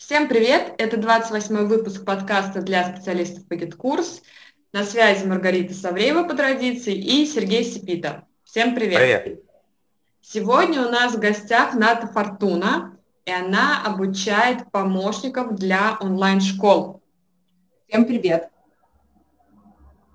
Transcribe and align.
Всем 0.00 0.28
привет! 0.28 0.72
Это 0.78 0.96
28 0.96 1.66
выпуск 1.66 2.06
подкаста 2.06 2.62
для 2.62 2.90
специалистов 2.90 3.46
по 3.46 3.52
GitKurs. 3.52 4.22
На 4.72 4.82
связи 4.82 5.26
Маргарита 5.26 5.74
Савреева 5.74 6.24
по 6.24 6.34
традиции 6.34 6.94
и 6.94 7.26
Сергей 7.26 7.62
Сипита. 7.62 8.24
Всем 8.42 8.74
привет! 8.74 8.96
Привет! 8.96 9.44
Сегодня 10.22 10.86
у 10.86 10.90
нас 10.90 11.14
в 11.14 11.20
гостях 11.20 11.74
Ната 11.74 12.06
Фортуна, 12.06 12.96
и 13.26 13.30
она 13.30 13.84
обучает 13.84 14.70
помощников 14.72 15.54
для 15.54 15.98
онлайн-школ. 16.00 17.02
Всем 17.86 18.06
привет! 18.06 18.48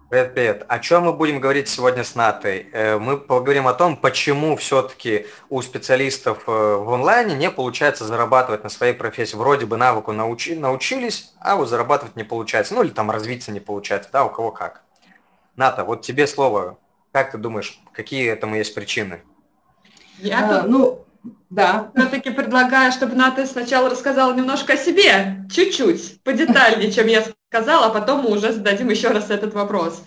Привет, 0.07 0.35
привет. 0.35 0.65
О 0.67 0.77
чем 0.77 1.05
мы 1.05 1.13
будем 1.13 1.39
говорить 1.39 1.67
сегодня 1.67 2.03
с 2.03 2.13
Натой? 2.13 2.69
Э, 2.73 2.99
мы 2.99 3.17
поговорим 3.17 3.67
о 3.67 3.73
том, 3.73 3.97
почему 3.97 4.55
все-таки 4.55 5.25
у 5.49 5.63
специалистов 5.63 6.43
э, 6.45 6.51
в 6.51 6.93
онлайне 6.93 7.33
не 7.33 7.49
получается 7.49 8.05
зарабатывать 8.05 8.63
на 8.63 8.69
своей 8.69 8.93
профессии. 8.93 9.35
Вроде 9.35 9.65
бы 9.65 9.77
навыку 9.77 10.11
научи, 10.11 10.53
научились, 10.53 11.33
а 11.39 11.55
вот 11.55 11.69
зарабатывать 11.69 12.15
не 12.15 12.23
получается. 12.23 12.75
Ну 12.75 12.83
или 12.83 12.91
там 12.91 13.09
развиться 13.09 13.51
не 13.51 13.59
получается, 13.59 14.11
да, 14.13 14.25
у 14.25 14.29
кого 14.29 14.51
как. 14.51 14.83
Ната, 15.55 15.83
вот 15.83 16.03
тебе 16.03 16.27
слово. 16.27 16.77
Как 17.11 17.31
ты 17.31 17.39
думаешь, 17.39 17.79
какие 17.91 18.29
этому 18.29 18.57
есть 18.57 18.75
причины? 18.75 19.23
Я 20.19 20.61
а, 20.61 20.67
ну, 20.67 21.03
да. 21.49 21.89
Все-таки 21.95 22.29
предлагаю, 22.29 22.91
чтобы 22.91 23.15
Ната 23.15 23.47
сначала 23.47 23.89
рассказала 23.89 24.35
немножко 24.35 24.73
о 24.73 24.77
себе, 24.77 25.47
чуть-чуть, 25.51 26.21
подетальнее, 26.21 26.91
чем 26.91 27.07
я 27.07 27.23
сказала, 27.55 27.85
а 27.85 27.89
потом 27.89 28.23
мы 28.23 28.31
уже 28.31 28.51
зададим 28.51 28.89
еще 28.89 29.07
раз 29.09 29.29
этот 29.29 29.53
вопрос. 29.53 30.03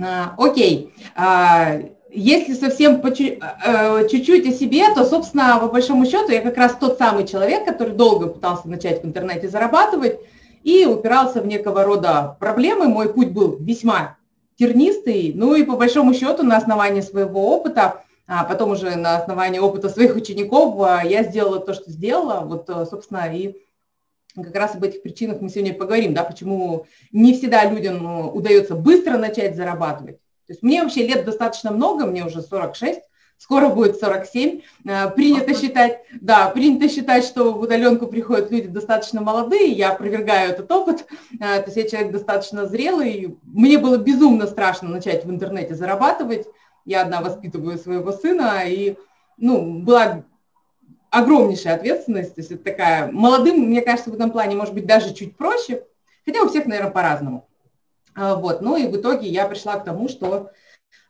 А, 0.00 0.34
окей. 0.38 0.94
А, 1.16 1.80
если 2.12 2.54
совсем 2.54 3.02
а, 3.02 4.04
чуть-чуть 4.04 4.46
о 4.46 4.52
себе, 4.52 4.84
то, 4.94 5.04
собственно, 5.04 5.58
по 5.58 5.66
большому 5.66 6.06
счету, 6.06 6.30
я 6.30 6.42
как 6.42 6.56
раз 6.56 6.76
тот 6.78 6.96
самый 6.98 7.26
человек, 7.26 7.64
который 7.64 7.94
долго 7.94 8.28
пытался 8.28 8.68
начать 8.68 9.02
в 9.02 9.06
интернете 9.06 9.48
зарабатывать 9.48 10.20
и 10.62 10.86
упирался 10.86 11.42
в 11.42 11.46
некого 11.46 11.82
рода 11.82 12.36
проблемы. 12.38 12.86
Мой 12.86 13.12
путь 13.12 13.32
был 13.32 13.56
весьма 13.58 14.16
тернистый, 14.56 15.32
ну 15.34 15.56
и 15.56 15.64
по 15.64 15.76
большому 15.76 16.14
счету 16.14 16.44
на 16.44 16.56
основании 16.56 17.00
своего 17.00 17.56
опыта– 17.56 18.00
а 18.26 18.44
потом 18.44 18.70
уже 18.70 18.96
на 18.96 19.18
основании 19.18 19.58
опыта 19.58 19.90
своих 19.90 20.16
учеников 20.16 20.76
я 21.04 21.24
сделала 21.24 21.60
то, 21.60 21.74
что 21.74 21.90
сделала. 21.90 22.40
Вот, 22.40 22.70
собственно, 22.88 23.30
и 23.30 23.54
как 24.34 24.54
раз 24.54 24.74
об 24.74 24.84
этих 24.84 25.02
причинах 25.02 25.40
мы 25.40 25.48
сегодня 25.48 25.74
поговорим, 25.74 26.14
да, 26.14 26.24
почему 26.24 26.86
не 27.12 27.34
всегда 27.34 27.64
людям 27.64 28.06
а, 28.06 28.28
удается 28.28 28.74
быстро 28.74 29.16
начать 29.18 29.56
зарабатывать. 29.56 30.16
То 30.46 30.52
есть 30.52 30.62
мне 30.62 30.82
вообще 30.82 31.06
лет 31.06 31.24
достаточно 31.24 31.70
много, 31.70 32.04
мне 32.06 32.24
уже 32.24 32.42
46, 32.42 33.00
скоро 33.38 33.68
будет 33.68 33.98
47. 33.98 34.60
Принято 35.16 35.54
считать, 35.54 36.00
да, 36.20 36.50
принято 36.50 36.88
считать, 36.88 37.24
что 37.24 37.52
в 37.52 37.60
удаленку 37.62 38.06
приходят 38.06 38.50
люди 38.50 38.68
достаточно 38.68 39.22
молодые, 39.22 39.72
я 39.72 39.92
опровергаю 39.92 40.50
этот 40.50 40.70
опыт. 40.70 41.06
То 41.38 41.64
есть 41.64 41.76
я 41.76 41.88
человек 41.88 42.12
достаточно 42.12 42.66
зрелый. 42.66 43.38
Мне 43.42 43.78
было 43.78 43.96
безумно 43.96 44.46
страшно 44.46 44.90
начать 44.90 45.24
в 45.24 45.30
интернете 45.30 45.74
зарабатывать 45.74 46.46
я 46.84 47.02
одна 47.02 47.20
воспитываю 47.20 47.78
своего 47.78 48.12
сына, 48.12 48.62
и, 48.66 48.96
ну, 49.36 49.80
была 49.80 50.24
огромнейшая 51.14 51.76
ответственность, 51.76 52.34
то 52.34 52.40
есть 52.40 52.50
это 52.50 52.64
такая, 52.64 53.10
молодым, 53.12 53.60
мне 53.60 53.82
кажется, 53.82 54.10
в 54.10 54.14
этом 54.14 54.30
плане, 54.32 54.56
может 54.56 54.74
быть, 54.74 54.86
даже 54.86 55.14
чуть 55.14 55.36
проще, 55.36 55.84
хотя 56.26 56.42
у 56.42 56.48
всех, 56.48 56.66
наверное, 56.66 56.90
по-разному. 56.90 57.48
А, 58.16 58.34
вот, 58.34 58.60
ну 58.60 58.76
и 58.76 58.88
в 58.88 58.96
итоге 58.96 59.28
я 59.28 59.46
пришла 59.46 59.76
к 59.76 59.84
тому, 59.84 60.08
что 60.08 60.50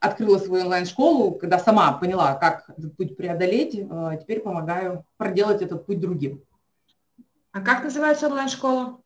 открыла 0.00 0.38
свою 0.38 0.64
онлайн-школу, 0.64 1.32
когда 1.32 1.58
сама 1.58 1.92
поняла, 1.92 2.34
как 2.34 2.68
этот 2.68 2.94
путь 2.96 3.16
преодолеть, 3.16 3.80
а, 3.90 4.16
теперь 4.16 4.40
помогаю 4.40 5.04
проделать 5.16 5.62
этот 5.62 5.86
путь 5.86 6.00
другим. 6.00 6.42
А 7.52 7.60
как 7.60 7.84
называется 7.84 8.26
онлайн-школа? 8.26 8.98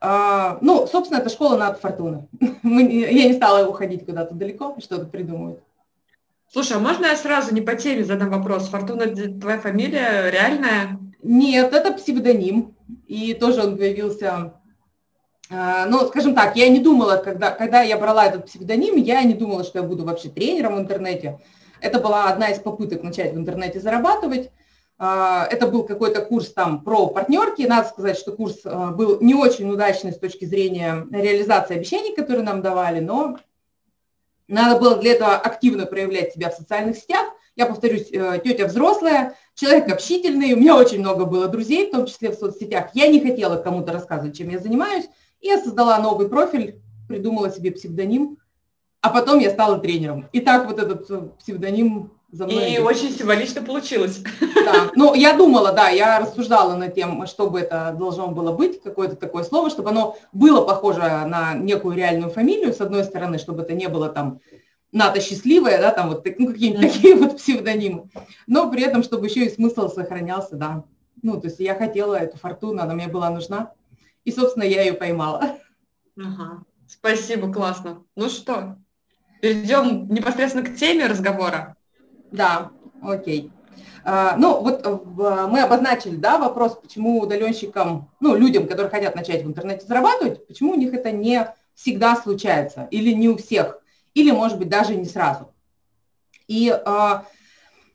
А, 0.00 0.58
ну, 0.62 0.86
собственно, 0.86 1.18
это 1.18 1.28
школа 1.28 1.56
над 1.56 1.78
фортуны. 1.78 2.28
Я 2.40 3.28
не 3.28 3.34
стала 3.34 3.68
уходить 3.68 4.06
куда-то 4.06 4.34
далеко, 4.34 4.76
что-то 4.80 5.04
придумывать. 5.04 5.60
Слушай, 6.52 6.76
а 6.76 6.80
можно 6.80 7.06
я 7.06 7.16
сразу 7.16 7.54
не 7.54 7.62
по 7.62 7.74
теме 7.76 8.04
задам 8.04 8.28
вопрос? 8.28 8.68
Фортуна, 8.68 9.06
твоя 9.06 9.58
фамилия 9.58 10.28
реальная? 10.30 10.98
Нет, 11.22 11.72
это 11.72 11.92
псевдоним. 11.94 12.76
И 13.06 13.32
тоже 13.32 13.62
он 13.62 13.78
появился 13.78 14.52
а, 15.50 15.86
ну, 15.86 16.06
скажем 16.06 16.34
так, 16.34 16.54
я 16.56 16.68
не 16.68 16.78
думала, 16.78 17.16
когда, 17.16 17.50
когда 17.50 17.80
я 17.80 17.96
брала 17.96 18.26
этот 18.26 18.46
псевдоним, 18.46 18.96
я 18.96 19.22
не 19.22 19.32
думала, 19.32 19.64
что 19.64 19.78
я 19.78 19.84
буду 19.84 20.04
вообще 20.04 20.28
тренером 20.28 20.76
в 20.76 20.80
интернете. 20.80 21.40
Это 21.80 22.00
была 22.00 22.28
одна 22.28 22.48
из 22.48 22.58
попыток 22.58 23.02
начать 23.02 23.32
в 23.32 23.38
интернете 23.38 23.80
зарабатывать. 23.80 24.50
А, 24.98 25.46
это 25.50 25.66
был 25.66 25.84
какой-то 25.84 26.20
курс 26.20 26.52
там 26.52 26.84
про 26.84 27.06
партнерки. 27.06 27.62
Надо 27.62 27.88
сказать, 27.88 28.18
что 28.18 28.32
курс 28.32 28.60
а, 28.64 28.90
был 28.90 29.22
не 29.22 29.34
очень 29.34 29.70
удачный 29.70 30.12
с 30.12 30.18
точки 30.18 30.44
зрения 30.44 31.06
реализации 31.10 31.76
обещаний, 31.76 32.14
которые 32.14 32.44
нам 32.44 32.60
давали, 32.60 33.00
но 33.00 33.38
надо 34.52 34.78
было 34.78 34.96
для 34.96 35.12
этого 35.12 35.34
активно 35.34 35.86
проявлять 35.86 36.34
себя 36.34 36.50
в 36.50 36.54
социальных 36.54 36.96
сетях. 36.96 37.26
Я 37.56 37.66
повторюсь, 37.66 38.08
э, 38.12 38.40
тетя 38.44 38.66
взрослая, 38.66 39.34
человек 39.54 39.90
общительный, 39.90 40.52
у 40.52 40.56
меня 40.56 40.76
очень 40.76 41.00
много 41.00 41.24
было 41.24 41.48
друзей, 41.48 41.88
в 41.88 41.92
том 41.92 42.06
числе 42.06 42.30
в 42.30 42.34
соцсетях. 42.34 42.90
Я 42.94 43.08
не 43.08 43.20
хотела 43.20 43.56
кому-то 43.56 43.92
рассказывать, 43.92 44.36
чем 44.36 44.50
я 44.50 44.58
занимаюсь, 44.58 45.06
и 45.40 45.48
я 45.48 45.58
создала 45.58 45.98
новый 45.98 46.28
профиль, 46.28 46.80
придумала 47.08 47.50
себе 47.50 47.72
псевдоним, 47.72 48.38
а 49.00 49.10
потом 49.10 49.38
я 49.38 49.50
стала 49.50 49.78
тренером. 49.78 50.28
И 50.32 50.40
так 50.40 50.66
вот 50.66 50.78
этот 50.78 51.10
э, 51.10 51.28
псевдоним 51.38 52.12
за 52.30 52.46
мной. 52.46 52.70
И 52.70 52.74
идет. 52.74 52.84
очень 52.84 53.10
символично 53.10 53.62
получилось. 53.62 54.22
Да, 54.64 54.90
ну 54.94 55.14
я 55.14 55.36
думала, 55.36 55.72
да, 55.72 55.88
я 55.88 56.20
рассуждала 56.20 56.76
над 56.76 56.94
тем, 56.94 57.26
что 57.26 57.50
бы 57.50 57.60
это 57.60 57.94
должно 57.98 58.28
было 58.28 58.52
быть, 58.52 58.82
какое-то 58.82 59.16
такое 59.16 59.44
слово, 59.44 59.70
чтобы 59.70 59.90
оно 59.90 60.16
было 60.32 60.64
похоже 60.64 61.00
на 61.00 61.54
некую 61.54 61.96
реальную 61.96 62.30
фамилию, 62.30 62.72
с 62.72 62.80
одной 62.80 63.04
стороны, 63.04 63.38
чтобы 63.38 63.62
это 63.62 63.74
не 63.74 63.88
было 63.88 64.08
там 64.08 64.40
Ната 64.92 65.20
счастливая, 65.20 65.80
да, 65.80 65.90
там 65.90 66.10
вот 66.10 66.26
ну, 66.38 66.48
какие-нибудь 66.48 66.84
mm-hmm. 66.84 66.92
такие 66.92 67.14
вот 67.16 67.36
псевдонимы, 67.38 68.10
но 68.46 68.70
при 68.70 68.82
этом, 68.82 69.02
чтобы 69.02 69.26
еще 69.26 69.46
и 69.46 69.50
смысл 69.50 69.88
сохранялся, 69.88 70.56
да. 70.56 70.84
Ну, 71.22 71.40
то 71.40 71.46
есть 71.46 71.60
я 71.60 71.74
хотела 71.74 72.14
эту 72.14 72.36
фортуну, 72.36 72.82
она 72.82 72.92
мне 72.94 73.08
была 73.08 73.30
нужна, 73.30 73.72
и, 74.24 74.30
собственно, 74.30 74.64
я 74.64 74.82
ее 74.82 74.92
поймала. 74.92 75.56
Ага. 76.18 76.62
Спасибо, 76.86 77.50
классно. 77.50 78.04
Ну 78.16 78.28
что, 78.28 78.76
перейдем 79.40 80.08
непосредственно 80.08 80.64
к 80.66 80.76
теме 80.76 81.06
разговора. 81.06 81.74
Да, 82.30 82.70
окей. 83.02 83.50
А, 84.04 84.36
ну, 84.36 84.60
вот 84.60 84.84
мы 84.84 85.60
обозначили, 85.60 86.16
да, 86.16 86.38
вопрос, 86.38 86.78
почему 86.80 87.20
удаленщикам, 87.20 88.10
ну, 88.20 88.34
людям, 88.34 88.66
которые 88.66 88.90
хотят 88.90 89.14
начать 89.14 89.44
в 89.44 89.48
интернете 89.48 89.86
зарабатывать, 89.86 90.46
почему 90.46 90.72
у 90.72 90.76
них 90.76 90.92
это 90.92 91.12
не 91.12 91.46
всегда 91.74 92.16
случается, 92.16 92.88
или 92.90 93.12
не 93.12 93.28
у 93.28 93.36
всех, 93.36 93.80
или, 94.14 94.30
может 94.30 94.58
быть, 94.58 94.68
даже 94.68 94.94
не 94.94 95.06
сразу. 95.06 95.52
И 96.48 96.70
а, 96.84 97.24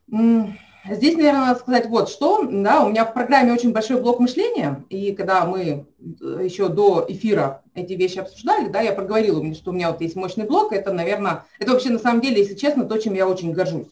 здесь, 0.10 1.16
наверное, 1.16 1.48
надо 1.48 1.60
сказать 1.60 1.88
вот 1.88 2.10
что, 2.10 2.44
да, 2.50 2.84
у 2.84 2.90
меня 2.90 3.06
в 3.06 3.14
программе 3.14 3.54
очень 3.54 3.74
большой 3.74 4.02
блок 4.02 4.20
мышления, 4.20 4.84
и 4.90 5.14
когда 5.14 5.46
мы 5.46 5.62
э, 5.62 6.40
еще 6.44 6.70
до 6.70 7.06
эфира 7.08 7.64
эти 7.76 7.94
вещи 7.94 8.20
обсуждали, 8.20 8.70
да, 8.70 8.82
я 8.82 8.94
проговорила, 8.94 9.54
что 9.54 9.72
у 9.72 9.74
меня 9.74 9.92
вот 9.92 10.02
есть 10.02 10.16
мощный 10.16 10.46
блок, 10.46 10.74
это, 10.74 10.94
наверное, 10.94 11.46
это 11.60 11.72
вообще 11.72 11.90
на 11.90 12.00
самом 12.00 12.22
деле, 12.22 12.42
если 12.42 12.56
честно, 12.56 12.86
то, 12.86 12.98
чем 12.98 13.14
я 13.14 13.28
очень 13.28 13.52
горжусь. 13.52 13.88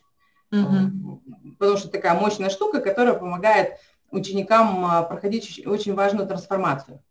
Угу. 0.51 1.21
Потому 1.57 1.77
что 1.77 1.89
такая 1.89 2.13
мощная 2.13 2.49
штука, 2.49 2.81
которая 2.81 3.13
помогает 3.13 3.77
ученикам 4.11 4.85
а, 4.85 5.03
проходить 5.03 5.61
очень 5.65 5.93
важную 5.93 6.27
трансформацию. 6.27 7.01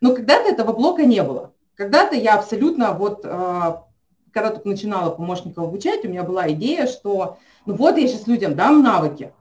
Но 0.00 0.14
когда-то 0.14 0.48
этого 0.48 0.72
блока 0.72 1.04
не 1.04 1.22
было. 1.22 1.52
Когда-то 1.74 2.16
я 2.16 2.34
абсолютно 2.34 2.92
вот, 2.92 3.24
а, 3.24 3.84
когда 4.32 4.50
только 4.50 4.68
начинала 4.68 5.10
помощников 5.10 5.64
обучать, 5.64 6.04
у 6.04 6.08
меня 6.08 6.22
была 6.22 6.50
идея, 6.52 6.86
что 6.86 7.38
ну 7.66 7.74
вот 7.74 7.96
я 7.96 8.06
сейчас 8.08 8.26
людям 8.26 8.54
дам 8.54 8.82
навыки, 8.82 9.32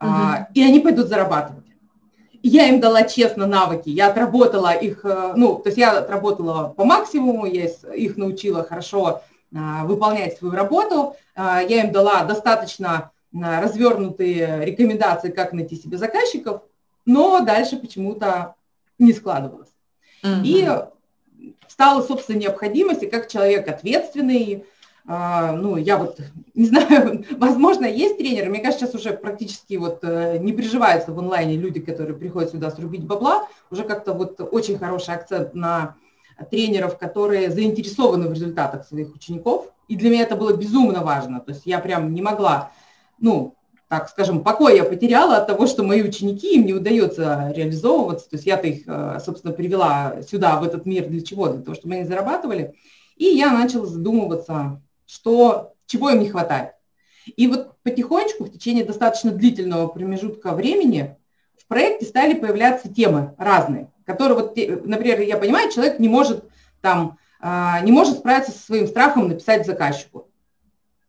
угу. 0.00 0.10
и 0.54 0.62
они 0.62 0.80
пойдут 0.80 1.08
зарабатывать. 1.08 1.66
И 2.42 2.48
я 2.48 2.68
им 2.68 2.80
дала 2.80 3.02
честно 3.02 3.46
навыки, 3.46 3.90
я 3.90 4.08
отработала 4.08 4.72
их, 4.72 5.04
ну, 5.04 5.56
то 5.56 5.68
есть 5.68 5.76
я 5.76 5.98
отработала 5.98 6.68
по 6.70 6.84
максимуму, 6.84 7.44
я 7.44 7.66
их 7.66 8.16
научила 8.16 8.64
хорошо 8.64 9.20
выполнять 9.50 10.38
свою 10.38 10.54
работу. 10.54 11.16
Я 11.36 11.82
им 11.82 11.92
дала 11.92 12.24
достаточно 12.24 13.10
развернутые 13.32 14.64
рекомендации, 14.64 15.30
как 15.30 15.52
найти 15.52 15.76
себе 15.76 15.98
заказчиков, 15.98 16.62
но 17.06 17.40
дальше 17.40 17.76
почему-то 17.76 18.54
не 18.98 19.12
складывалось. 19.12 19.70
Угу. 20.22 20.42
И 20.44 20.68
стала, 21.68 22.02
собственно, 22.02 22.36
необходимость, 22.36 23.02
и 23.02 23.10
как 23.10 23.28
человек 23.28 23.68
ответственный, 23.68 24.64
ну, 25.06 25.76
я 25.76 25.96
вот, 25.96 26.20
не 26.54 26.66
знаю, 26.66 27.24
возможно, 27.38 27.86
есть 27.86 28.18
тренеры, 28.18 28.50
мне 28.50 28.60
кажется, 28.60 28.86
сейчас 28.86 28.94
уже 28.94 29.12
практически 29.12 29.74
вот 29.74 30.00
э, 30.02 30.38
не 30.38 30.52
приживаются 30.52 31.12
в 31.12 31.18
онлайне 31.18 31.56
люди, 31.56 31.80
которые 31.80 32.16
приходят 32.16 32.50
сюда 32.50 32.70
срубить 32.70 33.04
бабла, 33.04 33.48
уже 33.70 33.84
как-то 33.84 34.12
вот 34.12 34.40
очень 34.52 34.78
хороший 34.78 35.14
акцент 35.14 35.54
на 35.54 35.96
тренеров, 36.50 36.98
которые 36.98 37.50
заинтересованы 37.50 38.28
в 38.28 38.32
результатах 38.32 38.86
своих 38.86 39.14
учеников. 39.14 39.68
И 39.88 39.96
для 39.96 40.10
меня 40.10 40.22
это 40.22 40.36
было 40.36 40.54
безумно 40.54 41.02
важно. 41.02 41.40
То 41.40 41.52
есть 41.52 41.62
я 41.64 41.80
прям 41.80 42.14
не 42.14 42.22
могла, 42.22 42.70
ну, 43.20 43.56
так 43.88 44.08
скажем, 44.08 44.44
покой 44.44 44.76
я 44.76 44.84
потеряла 44.84 45.38
от 45.38 45.48
того, 45.48 45.66
что 45.66 45.82
мои 45.82 46.02
ученики, 46.02 46.54
им 46.54 46.64
не 46.64 46.72
удается 46.72 47.52
реализовываться. 47.54 48.30
То 48.30 48.36
есть 48.36 48.46
я-то 48.46 48.68
их, 48.68 48.84
э, 48.86 49.18
собственно, 49.24 49.52
привела 49.52 50.22
сюда, 50.22 50.60
в 50.60 50.64
этот 50.64 50.86
мир 50.86 51.08
для 51.08 51.20
чего? 51.22 51.48
Для 51.48 51.62
того, 51.62 51.74
чтобы 51.74 51.94
они 51.94 52.04
зарабатывали. 52.04 52.74
И 53.16 53.24
я 53.24 53.52
начала 53.52 53.86
задумываться, 53.86 54.80
что, 55.06 55.74
чего 55.86 56.10
им 56.10 56.20
не 56.20 56.28
хватает. 56.28 56.70
И 57.36 57.48
вот 57.48 57.72
потихонечку, 57.82 58.44
в 58.44 58.52
течение 58.52 58.84
достаточно 58.84 59.32
длительного 59.32 59.88
промежутка 59.88 60.52
времени, 60.52 61.16
в 61.58 61.66
проекте 61.66 62.06
стали 62.06 62.34
появляться 62.34 62.92
темы 62.92 63.34
разные, 63.38 63.90
которые, 64.04 64.38
вот, 64.38 64.56
например, 64.84 65.20
я 65.20 65.36
понимаю, 65.36 65.70
человек 65.72 65.98
не 65.98 66.08
может 66.08 66.44
там, 66.80 67.18
а, 67.40 67.80
не 67.80 67.90
может 67.90 68.18
справиться 68.18 68.52
со 68.52 68.58
своим 68.58 68.86
страхом 68.86 69.28
написать 69.28 69.66
заказчику. 69.66 70.28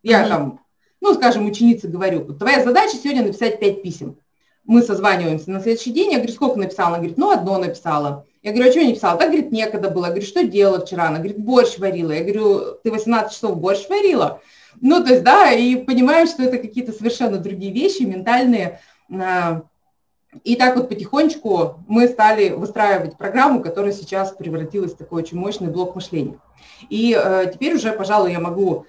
Я 0.01 0.25
mm-hmm. 0.25 0.29
там 0.29 0.60
ну, 1.01 1.13
скажем, 1.15 1.47
ученице 1.47 1.87
говорю, 1.87 2.21
твоя 2.33 2.63
задача 2.63 2.95
сегодня 2.95 3.23
написать 3.23 3.59
пять 3.59 3.81
писем. 3.81 4.17
Мы 4.63 4.83
созваниваемся 4.83 5.49
на 5.49 5.59
следующий 5.59 5.91
день, 5.91 6.11
я 6.11 6.17
говорю, 6.17 6.33
сколько 6.33 6.59
написала? 6.59 6.89
Она 6.89 6.97
говорит, 6.97 7.17
ну, 7.17 7.31
одно 7.31 7.57
написала. 7.57 8.25
Я 8.43 8.51
говорю, 8.51 8.69
а 8.69 8.71
что 8.71 8.81
не 8.81 8.89
написала? 8.89 9.17
Так, 9.17 9.29
говорит, 9.29 9.51
некогда 9.51 9.89
было. 9.89 10.05
Я 10.05 10.11
говорю, 10.11 10.25
что 10.25 10.43
делала 10.43 10.85
вчера? 10.85 11.07
Она 11.07 11.17
говорит, 11.17 11.39
борщ 11.39 11.79
варила. 11.79 12.11
Я 12.11 12.23
говорю, 12.23 12.75
ты 12.83 12.91
18 12.91 13.31
часов 13.31 13.57
борщ 13.57 13.89
варила? 13.89 14.39
Ну, 14.79 15.03
то 15.03 15.11
есть, 15.11 15.23
да, 15.23 15.51
и 15.51 15.75
понимаешь, 15.75 16.29
что 16.29 16.43
это 16.43 16.57
какие-то 16.57 16.91
совершенно 16.91 17.37
другие 17.37 17.73
вещи, 17.73 18.03
ментальные. 18.03 18.79
А, 19.11 19.63
и 20.43 20.55
так 20.55 20.75
вот 20.75 20.89
потихонечку 20.89 21.83
мы 21.87 22.07
стали 22.07 22.49
выстраивать 22.49 23.17
программу, 23.17 23.61
которая 23.61 23.91
сейчас 23.91 24.31
превратилась 24.31 24.93
в 24.93 24.97
такой 24.97 25.23
очень 25.23 25.37
мощный 25.37 25.67
блок 25.67 25.95
мышления. 25.95 26.39
И 26.89 27.19
э, 27.21 27.51
теперь 27.53 27.75
уже, 27.75 27.91
пожалуй, 27.91 28.31
я 28.31 28.39
могу 28.39 28.85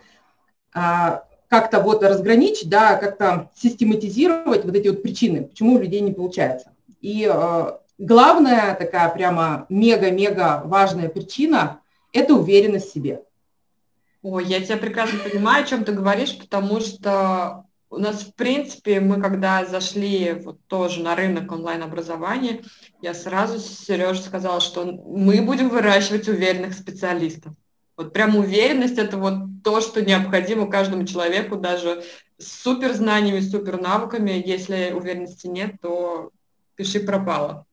а, 0.73 1.25
как-то 1.53 1.81
вот 1.81 2.03
разграничить, 2.03 2.71
да, 2.71 2.97
как-то 2.97 3.51
систематизировать 3.55 4.65
вот 4.65 4.75
эти 4.75 4.89
вот 4.89 5.03
причины, 5.03 5.43
почему 5.43 5.75
у 5.75 5.79
людей 5.79 6.01
не 6.01 6.11
получается. 6.11 6.73
И 7.03 7.31
э, 7.31 7.73
главная 7.99 8.75
такая 8.75 9.11
прямо 9.11 9.67
мега-мега 9.69 10.63
важная 10.65 11.11
причина– 11.11 11.81
это 12.15 12.33
уверенность 12.33 12.89
в 12.89 12.95
себе. 12.95 13.21
Ой, 14.23 14.47
я 14.47 14.63
тебя 14.63 14.79
прекрасно 14.79 15.19
понимаю, 15.19 15.65
о 15.65 15.67
чем 15.67 15.85
ты 15.85 15.93
говоришь, 15.93 16.39
потому 16.39 16.81
что 16.81 17.67
у 17.91 17.99
нас, 17.99 18.23
в 18.23 18.33
принципе, 18.33 19.01
мы 19.01 19.21
когда 19.21 19.67
зашли 19.67 20.33
вот 20.33 20.59
тоже 20.69 21.03
на 21.03 21.15
рынок 21.15 21.53
онлайн-образования, 21.53 22.63
я 23.03 23.13
сразу 23.13 23.59
Сереже 23.59 24.23
сказала, 24.23 24.61
что 24.63 24.87
мы 24.87 25.43
будем 25.43 25.69
выращивать 25.69 26.29
уверенных 26.29 26.73
специалистов. 26.73 27.53
Вот 27.97 28.13
прям 28.13 28.37
уверенность 28.37 28.99
это 28.99 29.17
вот 29.17 29.35
то, 29.63 29.81
что 29.81 30.03
необходимо 30.03 30.71
каждому 30.71 31.05
человеку, 31.07 31.57
даже 31.57 32.03
с 32.39 32.63
супер 32.63 32.93
знаниями, 32.93 33.41
супер 33.41 33.81
навыками. 33.81 34.43
Если 34.45 34.93
уверенности 34.95 35.47
нет, 35.47 35.75
то 35.81 36.31
пиши 36.75 37.01
пропало. 37.01 37.67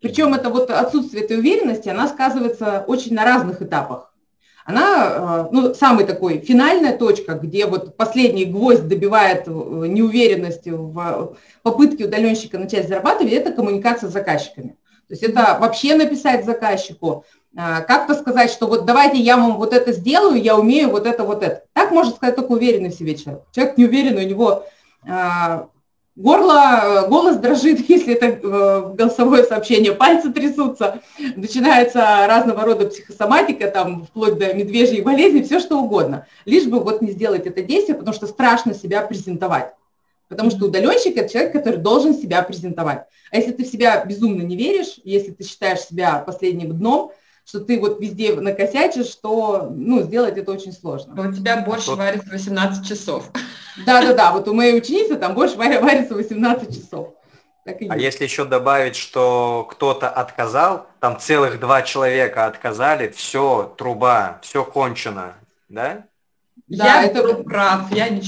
Причем 0.00 0.34
это 0.34 0.50
вот 0.50 0.70
отсутствие 0.70 1.24
этой 1.24 1.38
уверенности, 1.38 1.88
она 1.88 2.08
сказывается 2.08 2.84
очень 2.86 3.14
на 3.14 3.24
разных 3.24 3.62
этапах. 3.62 4.12
Она, 4.64 5.46
э, 5.46 5.48
ну, 5.50 5.74
самый 5.74 6.04
такой 6.04 6.40
финальная 6.40 6.96
точка, 6.96 7.34
где 7.34 7.64
вот 7.64 7.96
последний 7.96 8.44
гвоздь 8.44 8.86
добивает 8.86 9.48
э, 9.48 9.50
неуверенности 9.50 10.68
в 10.68 11.38
попытке 11.62 12.04
удаленщика 12.04 12.58
начать 12.58 12.86
зарабатывать, 12.86 13.32
это 13.32 13.52
коммуникация 13.52 14.10
с 14.10 14.12
заказчиками. 14.12 14.76
То 15.08 15.14
есть 15.14 15.22
это 15.22 15.56
вообще 15.58 15.94
написать 15.94 16.44
заказчику, 16.44 17.24
как-то 17.54 18.14
сказать, 18.14 18.50
что 18.50 18.66
вот 18.66 18.84
давайте 18.84 19.18
я 19.18 19.36
вам 19.36 19.56
вот 19.56 19.72
это 19.72 19.92
сделаю, 19.92 20.40
я 20.40 20.56
умею 20.56 20.90
вот 20.90 21.06
это, 21.06 21.24
вот 21.24 21.42
это. 21.42 21.64
Так 21.72 21.90
может 21.90 22.16
сказать 22.16 22.36
только 22.36 22.52
уверенный 22.52 22.90
в 22.90 22.94
себе 22.94 23.16
человек. 23.16 23.42
Человек 23.52 23.78
не 23.78 23.84
уверенный, 23.86 24.26
у 24.26 24.28
него 24.28 24.64
а, 25.08 25.68
горло, 26.18 27.06
голос 27.08 27.36
дрожит, 27.36 27.80
если 27.88 28.14
это 28.14 28.26
э, 28.26 28.94
голосовое 28.94 29.44
сообщение, 29.44 29.92
пальцы 29.92 30.30
трясутся, 30.32 31.00
начинается 31.36 32.00
разного 32.26 32.64
рода 32.64 32.86
психосоматика, 32.86 33.68
там, 33.70 34.04
вплоть 34.04 34.38
до 34.38 34.52
медвежьей 34.52 35.02
болезни, 35.02 35.42
все 35.42 35.60
что 35.60 35.78
угодно. 35.78 36.26
Лишь 36.44 36.66
бы 36.66 36.80
вот 36.80 37.00
не 37.00 37.12
сделать 37.12 37.46
это 37.46 37.62
действие, 37.62 37.96
потому 37.96 38.14
что 38.14 38.26
страшно 38.26 38.74
себя 38.74 39.02
презентовать. 39.02 39.72
Потому 40.28 40.50
что 40.50 40.66
удаленщик– 40.66 41.16
это 41.16 41.32
человек, 41.32 41.52
который 41.52 41.78
должен 41.78 42.14
себя 42.14 42.42
презентовать. 42.42 43.06
А 43.30 43.36
если 43.36 43.52
ты 43.52 43.64
в 43.64 43.68
себя 43.68 44.04
безумно 44.04 44.42
не 44.42 44.56
веришь, 44.56 44.98
если 45.04 45.30
ты 45.30 45.44
считаешь 45.44 45.80
себя 45.80 46.18
последним 46.18 46.76
дном, 46.76 47.12
что 47.48 47.60
ты 47.60 47.80
вот 47.80 47.98
везде 47.98 48.34
накосячишь, 48.34 49.06
что, 49.06 49.72
ну, 49.74 50.02
сделать 50.02 50.36
это 50.36 50.52
очень 50.52 50.72
сложно. 50.72 51.28
У 51.28 51.32
тебя 51.32 51.62
борщ 51.62 51.86
вот. 51.86 51.96
варится 51.96 52.28
18 52.30 52.86
часов. 52.86 53.30
Да-да-да, 53.86 54.32
вот 54.32 54.48
у 54.48 54.54
моей 54.54 54.76
ученицы 54.76 55.16
там 55.16 55.34
борщ 55.34 55.54
варится 55.54 56.14
18 56.14 56.68
часов. 56.68 57.14
а 57.64 57.96
если 57.96 58.24
еще 58.24 58.44
добавить, 58.44 58.96
что 58.96 59.66
кто-то 59.70 60.10
отказал, 60.10 60.88
там 61.00 61.18
целых 61.18 61.58
два 61.58 61.80
человека 61.80 62.44
отказали, 62.44 63.08
все, 63.08 63.74
труба, 63.78 64.40
все 64.42 64.62
кончено, 64.62 65.34
да? 65.70 66.04
Да, 66.66 67.00
я 67.00 67.04
это 67.04 67.22
был 67.22 67.44
прав, 67.44 67.90
я 67.92 68.10
не... 68.10 68.20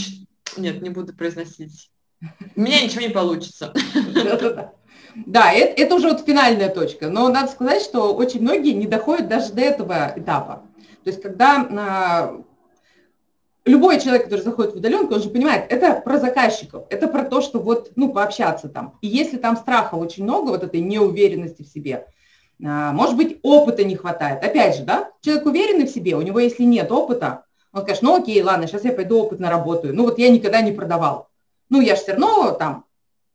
Нет, 0.57 0.81
не 0.81 0.89
буду 0.89 1.13
произносить. 1.13 1.91
У 2.57 2.61
меня 2.61 2.83
ничего 2.83 3.03
не 3.03 3.11
получится. 3.11 3.75
Да-да-да. 3.95 4.73
Да, 5.15 5.53
это, 5.53 5.81
это 5.83 5.95
уже 5.95 6.09
вот 6.09 6.25
финальная 6.25 6.69
точка. 6.69 7.09
Но 7.09 7.29
надо 7.29 7.51
сказать, 7.51 7.83
что 7.83 8.15
очень 8.15 8.43
многие 8.43 8.73
не 8.73 8.87
доходят 8.87 9.29
даже 9.29 9.53
до 9.53 9.61
этого 9.61 10.13
этапа. 10.17 10.63
То 11.05 11.11
есть, 11.11 11.23
когда 11.23 11.67
а, 11.71 12.41
любой 13.65 14.01
человек, 14.01 14.25
который 14.25 14.41
заходит 14.41 14.75
в 14.75 14.77
удаленку, 14.77 15.15
он 15.15 15.23
же 15.23 15.31
понимает, 15.31 15.65
это 15.71 16.01
про 16.01 16.19
заказчиков, 16.19 16.85
это 16.91 17.09
про 17.09 17.25
то, 17.25 17.41
что 17.41 17.59
вот, 17.59 17.93
ну, 17.97 18.13
пообщаться 18.13 18.69
там. 18.69 18.99
И 19.01 19.09
если 19.09 19.37
там 19.37 19.57
страха 19.57 19.95
очень 19.95 20.25
много, 20.25 20.51
вот 20.51 20.63
этой 20.63 20.81
неуверенности 20.81 21.63
в 21.63 21.69
себе, 21.69 22.07
а, 22.65 22.93
может 22.93 23.17
быть, 23.17 23.39
опыта 23.43 23.85
не 23.85 23.97
хватает. 23.97 24.45
Опять 24.45 24.77
же, 24.77 24.85
да, 24.85 25.11
человек 25.21 25.47
уверенный 25.47 25.87
в 25.87 25.91
себе, 25.91 26.15
у 26.15 26.23
него, 26.23 26.39
если 26.39 26.65
нет 26.65 26.91
опыта, 26.93 27.45
он 27.73 27.83
скажет, 27.83 28.03
ну, 28.03 28.17
окей, 28.17 28.43
ладно, 28.43 28.67
сейчас 28.67 28.85
я 28.85 28.93
пойду 28.93 29.21
опыт 29.21 29.39
наработаю. 29.39 29.95
Ну, 29.95 30.05
вот 30.05 30.19
я 30.19 30.29
никогда 30.29 30.61
не 30.61 30.73
продавал. 30.73 31.29
Ну, 31.69 31.81
я 31.81 31.95
же 31.95 32.03
все 32.03 32.13
равно 32.13 32.51
там 32.53 32.85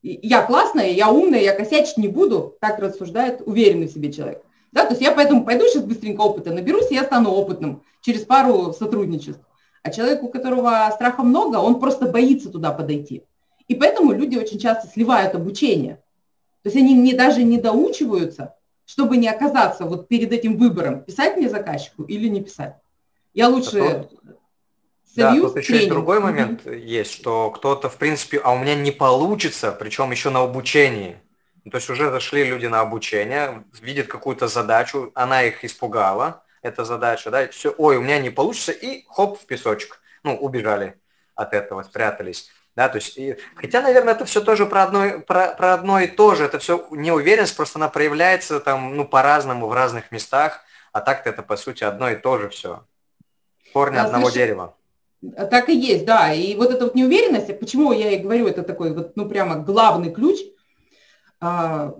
я 0.06 0.44
классная, 0.44 0.92
я 0.92 1.10
умная, 1.10 1.42
я 1.42 1.54
косячить 1.54 1.98
не 1.98 2.08
буду, 2.08 2.56
так 2.60 2.80
рассуждает 2.80 3.42
уверенный 3.46 3.88
в 3.88 3.92
себе 3.92 4.12
человек. 4.12 4.44
Да, 4.72 4.84
то 4.84 4.92
есть 4.92 5.02
я 5.02 5.12
поэтому 5.12 5.46
пойду 5.46 5.66
сейчас 5.66 5.84
быстренько 5.84 6.22
опыта 6.22 6.52
наберусь, 6.52 6.92
и 6.92 6.96
я 6.96 7.04
стану 7.04 7.32
опытным 7.32 7.82
через 8.02 8.22
пару 8.22 8.74
сотрудничеств. 8.74 9.42
А 9.82 9.90
человек, 9.90 10.22
у 10.22 10.28
которого 10.28 10.90
страха 10.94 11.24
много, 11.24 11.58
он 11.58 11.80
просто 11.80 12.08
боится 12.08 12.50
туда 12.50 12.72
подойти. 12.72 13.24
И 13.68 13.76
поэтому 13.76 14.12
люди 14.12 14.38
очень 14.38 14.60
часто 14.60 14.88
сливают 14.88 15.34
обучение. 15.34 15.96
То 16.62 16.70
есть 16.70 16.76
они 16.76 16.94
не, 16.94 17.14
даже 17.14 17.44
не 17.44 17.58
доучиваются, 17.58 18.56
чтобы 18.86 19.18
не 19.18 19.28
оказаться 19.28 19.86
вот 19.86 20.08
перед 20.08 20.32
этим 20.32 20.58
выбором, 20.58 21.02
писать 21.04 21.38
мне 21.38 21.50
заказчику 21.50 22.04
или 22.04 22.28
не 22.28 22.42
писать. 22.42 22.76
Я 23.34 23.50
лучше 23.50 24.08
да, 25.16 25.36
тут 25.36 25.58
еще 25.58 25.76
есть 25.76 25.90
другой 25.90 26.20
момент 26.20 26.66
mm-hmm. 26.66 26.78
есть, 26.78 27.14
что 27.14 27.50
кто-то, 27.52 27.90
в 27.90 27.98
принципе, 27.98 28.40
а 28.40 28.52
у 28.52 28.58
меня 28.58 28.76
не 28.76 28.92
получится, 28.92 29.72
причем 29.72 30.12
еще 30.12 30.30
на 30.30 30.42
обучении. 30.42 31.18
Ну, 31.64 31.72
то 31.72 31.78
есть 31.78 31.90
уже 31.90 32.12
зашли 32.12 32.44
люди 32.44 32.68
на 32.68 32.82
обучение, 32.82 33.64
видят 33.82 34.08
какую-то 34.08 34.48
задачу, 34.48 35.12
она 35.16 35.44
их 35.44 35.66
испугала, 35.66 36.44
эта 36.62 36.86
задача, 36.86 37.32
да, 37.32 37.44
и 37.44 37.50
все, 37.50 37.74
ой, 37.78 37.98
у 37.98 38.02
меня 38.02 38.20
не 38.20 38.30
получится, 38.30 38.72
и 38.72 39.06
хоп, 39.08 39.40
в 39.40 39.46
песочек. 39.46 40.00
Ну, 40.24 40.36
убежали 40.36 41.00
от 41.36 41.54
этого, 41.54 41.84
спрятались. 41.84 42.50
Да, 42.76 42.90
то 42.90 42.98
есть, 42.98 43.18
и, 43.18 43.38
хотя, 43.56 43.82
наверное, 43.82 44.14
это 44.14 44.26
все 44.26 44.42
тоже 44.42 44.66
про 44.66 44.84
одно, 44.84 45.20
про, 45.22 45.54
про 45.54 45.74
одно 45.74 46.00
и 46.00 46.08
то 46.08 46.36
же, 46.36 46.44
это 46.44 46.60
все 46.60 46.88
неуверенность, 46.92 47.56
просто 47.56 47.80
она 47.80 47.88
проявляется 47.88 48.60
там, 48.60 48.96
ну, 48.96 49.06
по-разному 49.06 49.68
в 49.68 49.74
разных 49.74 50.12
местах, 50.12 50.62
а 50.92 51.02
так-то 51.02 51.30
это, 51.30 51.42
по 51.42 51.56
сути, 51.56 51.84
одно 51.84 52.10
и 52.10 52.16
то 52.16 52.38
же 52.38 52.50
все. 52.50 52.84
Корни 53.72 53.98
а, 53.98 54.06
одного 54.06 54.26
слушай, 54.26 54.36
дерева. 54.36 54.76
Так 55.50 55.70
и 55.70 55.76
есть, 55.76 56.06
да. 56.06 56.34
И 56.34 56.56
вот 56.56 56.72
эта 56.72 56.86
вот 56.86 56.96
неуверенность, 56.96 57.60
почему 57.60 57.92
я 57.94 58.12
и 58.12 58.20
говорю, 58.20 58.48
это 58.48 58.64
такой 58.64 58.94
вот, 58.94 59.16
ну, 59.16 59.28
прямо 59.28 59.56
главный 59.58 60.12
ключ, 60.12 60.40
а, 61.40 61.96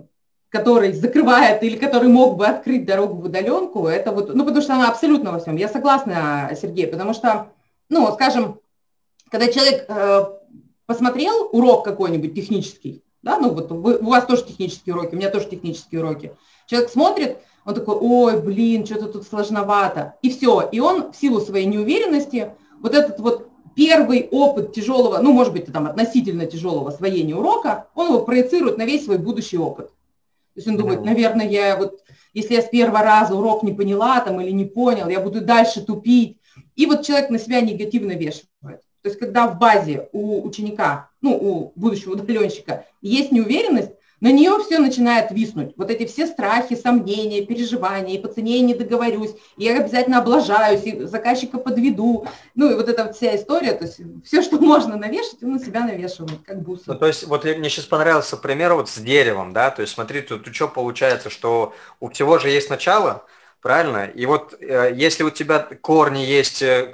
который 0.48 0.92
закрывает 0.92 1.62
или 1.62 1.76
который 1.76 2.08
мог 2.08 2.36
бы 2.36 2.46
открыть 2.46 2.86
дорогу 2.86 3.14
в 3.14 3.24
удаленку, 3.24 3.86
это 3.86 4.12
вот, 4.12 4.34
ну, 4.34 4.44
потому 4.44 4.62
что 4.62 4.74
она 4.74 4.88
абсолютно 4.88 5.32
во 5.32 5.38
всем. 5.38 5.56
Я 5.56 5.68
согласна, 5.68 6.50
Сергей, 6.60 6.86
потому 6.86 7.14
что, 7.14 7.48
ну, 7.88 8.10
скажем, 8.12 8.60
когда 9.30 9.48
человек 9.48 9.84
э, 9.88 10.24
посмотрел 10.86 11.48
урок 11.52 11.84
какой-нибудь 11.84 12.34
технический, 12.34 13.02
да, 13.22 13.38
ну, 13.38 13.50
вот 13.50 13.70
вы, 13.70 13.98
у 13.98 14.06
вас 14.06 14.24
тоже 14.24 14.44
технические 14.44 14.94
уроки, 14.94 15.14
у 15.14 15.18
меня 15.18 15.30
тоже 15.30 15.48
технические 15.48 16.00
уроки, 16.00 16.32
человек 16.66 16.90
смотрит, 16.90 17.38
он 17.64 17.74
такой, 17.74 17.96
ой, 17.96 18.40
блин, 18.40 18.86
что-то 18.86 19.08
тут 19.08 19.26
сложновато, 19.26 20.14
и 20.22 20.30
все, 20.30 20.68
и 20.70 20.80
он 20.80 21.12
в 21.12 21.16
силу 21.16 21.40
своей 21.40 21.66
неуверенности 21.66 22.52
вот 22.80 22.94
этот 22.94 23.20
вот 23.20 23.50
первый 23.74 24.28
опыт 24.30 24.72
тяжелого, 24.72 25.18
ну, 25.18 25.32
может 25.32 25.52
быть, 25.52 25.70
там, 25.72 25.86
относительно 25.86 26.46
тяжелого 26.46 26.88
освоения 26.88 27.36
урока, 27.36 27.88
он 27.94 28.08
его 28.08 28.24
проецирует 28.24 28.78
на 28.78 28.86
весь 28.86 29.04
свой 29.04 29.18
будущий 29.18 29.58
опыт. 29.58 29.88
То 29.88 30.60
есть 30.60 30.68
он 30.68 30.76
думает, 30.78 31.04
наверное, 31.04 31.46
я 31.46 31.76
вот, 31.76 32.02
если 32.32 32.54
я 32.54 32.62
с 32.62 32.68
первого 32.68 33.02
раза 33.02 33.34
урок 33.34 33.62
не 33.62 33.74
поняла 33.74 34.20
там 34.20 34.40
или 34.40 34.50
не 34.50 34.64
понял, 34.64 35.08
я 35.08 35.20
буду 35.20 35.42
дальше 35.42 35.82
тупить. 35.82 36.38
И 36.74 36.86
вот 36.86 37.04
человек 37.04 37.28
на 37.28 37.38
себя 37.38 37.60
негативно 37.60 38.12
вешает. 38.12 38.48
То 38.62 39.10
есть 39.10 39.20
когда 39.20 39.46
в 39.46 39.58
базе 39.58 40.08
у 40.12 40.42
ученика, 40.42 41.10
ну, 41.20 41.30
ну, 41.30 41.36
у 41.36 41.72
будущего 41.78 42.12
удаленщика, 42.14 42.86
есть 43.02 43.30
неуверенность, 43.30 43.92
на 44.20 44.32
нее 44.32 44.58
все 44.64 44.78
начинает 44.78 45.30
виснуть. 45.30 45.74
Вот 45.76 45.90
эти 45.90 46.06
все 46.06 46.26
страхи, 46.26 46.74
сомнения, 46.74 47.44
переживания, 47.44 48.14
и 48.14 48.18
по 48.18 48.28
цене 48.28 48.58
я 48.58 48.62
не 48.62 48.74
договорюсь, 48.74 49.32
и 49.56 49.64
я 49.64 49.78
обязательно 49.78 50.18
облажаюсь, 50.18 50.84
и 50.84 51.04
заказчика 51.04 51.58
подведу. 51.58 52.26
Ну 52.54 52.70
и 52.70 52.74
вот 52.74 52.88
эта 52.88 53.12
вся 53.12 53.36
история, 53.36 53.72
то 53.72 53.84
есть 53.84 54.00
все, 54.24 54.42
что 54.42 54.58
можно 54.58 54.96
навешать, 54.96 55.42
он 55.42 55.52
на 55.52 55.58
себя 55.58 55.84
навешивает, 55.84 56.40
как 56.46 56.62
бусы. 56.62 56.84
Ну, 56.86 56.94
то 56.94 57.06
есть 57.06 57.26
вот 57.26 57.44
мне 57.44 57.68
сейчас 57.68 57.84
понравился 57.84 58.36
пример 58.36 58.74
вот 58.74 58.88
с 58.88 58.98
деревом, 58.98 59.52
да, 59.52 59.70
то 59.70 59.82
есть 59.82 59.94
смотри, 59.94 60.22
тут, 60.22 60.44
тут 60.44 60.54
что 60.54 60.68
получается, 60.68 61.28
что 61.30 61.74
у 62.00 62.08
всего 62.08 62.38
же 62.38 62.48
есть 62.48 62.70
начало, 62.70 63.24
правильно? 63.66 64.04
И 64.04 64.26
вот 64.26 64.54
э, 64.60 64.92
если 64.94 65.24
у 65.24 65.30
тебя 65.30 65.58
корни 65.58 66.20
есть, 66.20 66.62
э, 66.62 66.92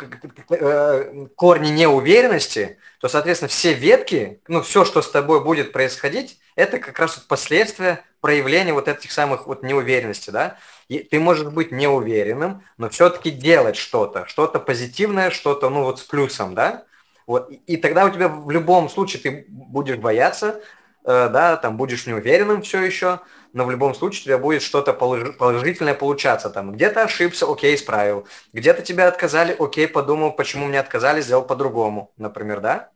э, 0.48 1.26
корни 1.36 1.68
неуверенности, 1.68 2.78
то, 2.98 3.08
соответственно, 3.08 3.50
все 3.50 3.74
ветки, 3.74 4.40
ну, 4.48 4.62
все, 4.62 4.86
что 4.86 5.02
с 5.02 5.10
тобой 5.10 5.44
будет 5.44 5.70
происходить, 5.72 6.38
это 6.56 6.78
как 6.78 6.98
раз 6.98 7.18
вот 7.18 7.26
последствия 7.26 8.02
проявления 8.22 8.72
вот 8.72 8.88
этих 8.88 9.12
самых 9.12 9.46
вот 9.46 9.62
неуверенности, 9.62 10.30
да? 10.30 10.56
И 10.88 11.00
ты 11.00 11.20
можешь 11.20 11.48
быть 11.48 11.72
неуверенным, 11.72 12.62
но 12.78 12.88
все-таки 12.88 13.30
делать 13.30 13.76
что-то, 13.76 14.24
что-то 14.24 14.58
позитивное, 14.58 15.28
что-то, 15.28 15.68
ну, 15.68 15.82
вот 15.82 15.98
с 15.98 16.04
плюсом, 16.04 16.54
да? 16.54 16.84
Вот, 17.26 17.50
и 17.66 17.76
тогда 17.76 18.06
у 18.06 18.10
тебя 18.10 18.28
в 18.28 18.50
любом 18.50 18.88
случае 18.88 19.20
ты 19.20 19.44
будешь 19.46 19.98
бояться, 19.98 20.62
да, 21.04 21.56
там 21.56 21.76
будешь 21.76 22.06
неуверенным 22.06 22.62
все 22.62 22.82
еще, 22.82 23.21
но 23.52 23.64
в 23.64 23.71
любом 23.71 23.94
случае 23.94 24.21
у 24.21 24.25
тебя 24.25 24.38
будет 24.38 24.62
что-то 24.62 24.92
положительное 24.92 25.94
получаться. 25.94 26.49
Там 26.49 26.73
где-то 26.73 27.02
ошибся, 27.02 27.50
окей, 27.50 27.75
исправил. 27.75 28.26
Где-то 28.52 28.82
тебя 28.82 29.09
отказали, 29.09 29.54
окей, 29.59 29.88
подумал, 29.88 30.32
почему 30.32 30.66
мне 30.66 30.80
отказали, 30.80 31.21
сделал 31.21 31.44
по-другому, 31.44 32.12
например, 32.16 32.61
да? 32.61 32.90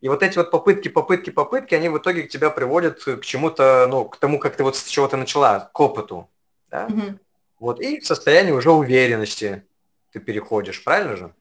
И 0.00 0.08
вот 0.08 0.24
эти 0.24 0.36
вот 0.36 0.50
попытки, 0.50 0.88
попытки, 0.88 1.30
попытки, 1.30 1.76
они 1.76 1.88
в 1.88 1.96
итоге 1.96 2.24
тебя 2.24 2.50
приводят 2.50 3.04
к 3.04 3.20
чему-то, 3.20 3.86
ну, 3.88 4.04
к 4.04 4.16
тому, 4.16 4.40
как 4.40 4.56
ты 4.56 4.64
вот 4.64 4.76
с 4.76 4.84
чего-то 4.84 5.16
начала, 5.16 5.70
к 5.72 5.78
опыту. 5.78 6.28
Да? 6.70 6.86
Угу. 6.86 7.18
Вот, 7.60 7.80
и 7.80 8.00
в 8.00 8.06
состоянии 8.06 8.50
уже 8.50 8.72
уверенности 8.72 9.64
ты 10.10 10.18
переходишь, 10.18 10.82
правильно 10.82 11.16
же? 11.16 11.32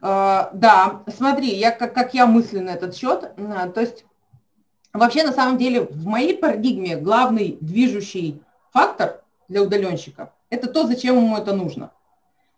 Uh, 0.00 0.48
да, 0.52 1.02
смотри, 1.14 1.48
я 1.48 1.72
как, 1.72 1.92
как 1.92 2.14
я 2.14 2.26
мыслю 2.26 2.62
на 2.62 2.70
этот 2.70 2.96
счет, 2.96 3.34
то 3.36 3.80
есть 3.80 4.04
вообще 4.92 5.24
на 5.24 5.32
самом 5.32 5.58
деле 5.58 5.82
в 5.82 6.06
моей 6.06 6.36
парадигме 6.36 6.96
главный 6.96 7.58
движущий 7.60 8.40
фактор 8.72 9.22
для 9.48 9.62
удаленщика– 9.62 10.32
это 10.50 10.68
то, 10.68 10.86
зачем 10.86 11.16
ему 11.16 11.36
это 11.36 11.54
нужно. 11.54 11.92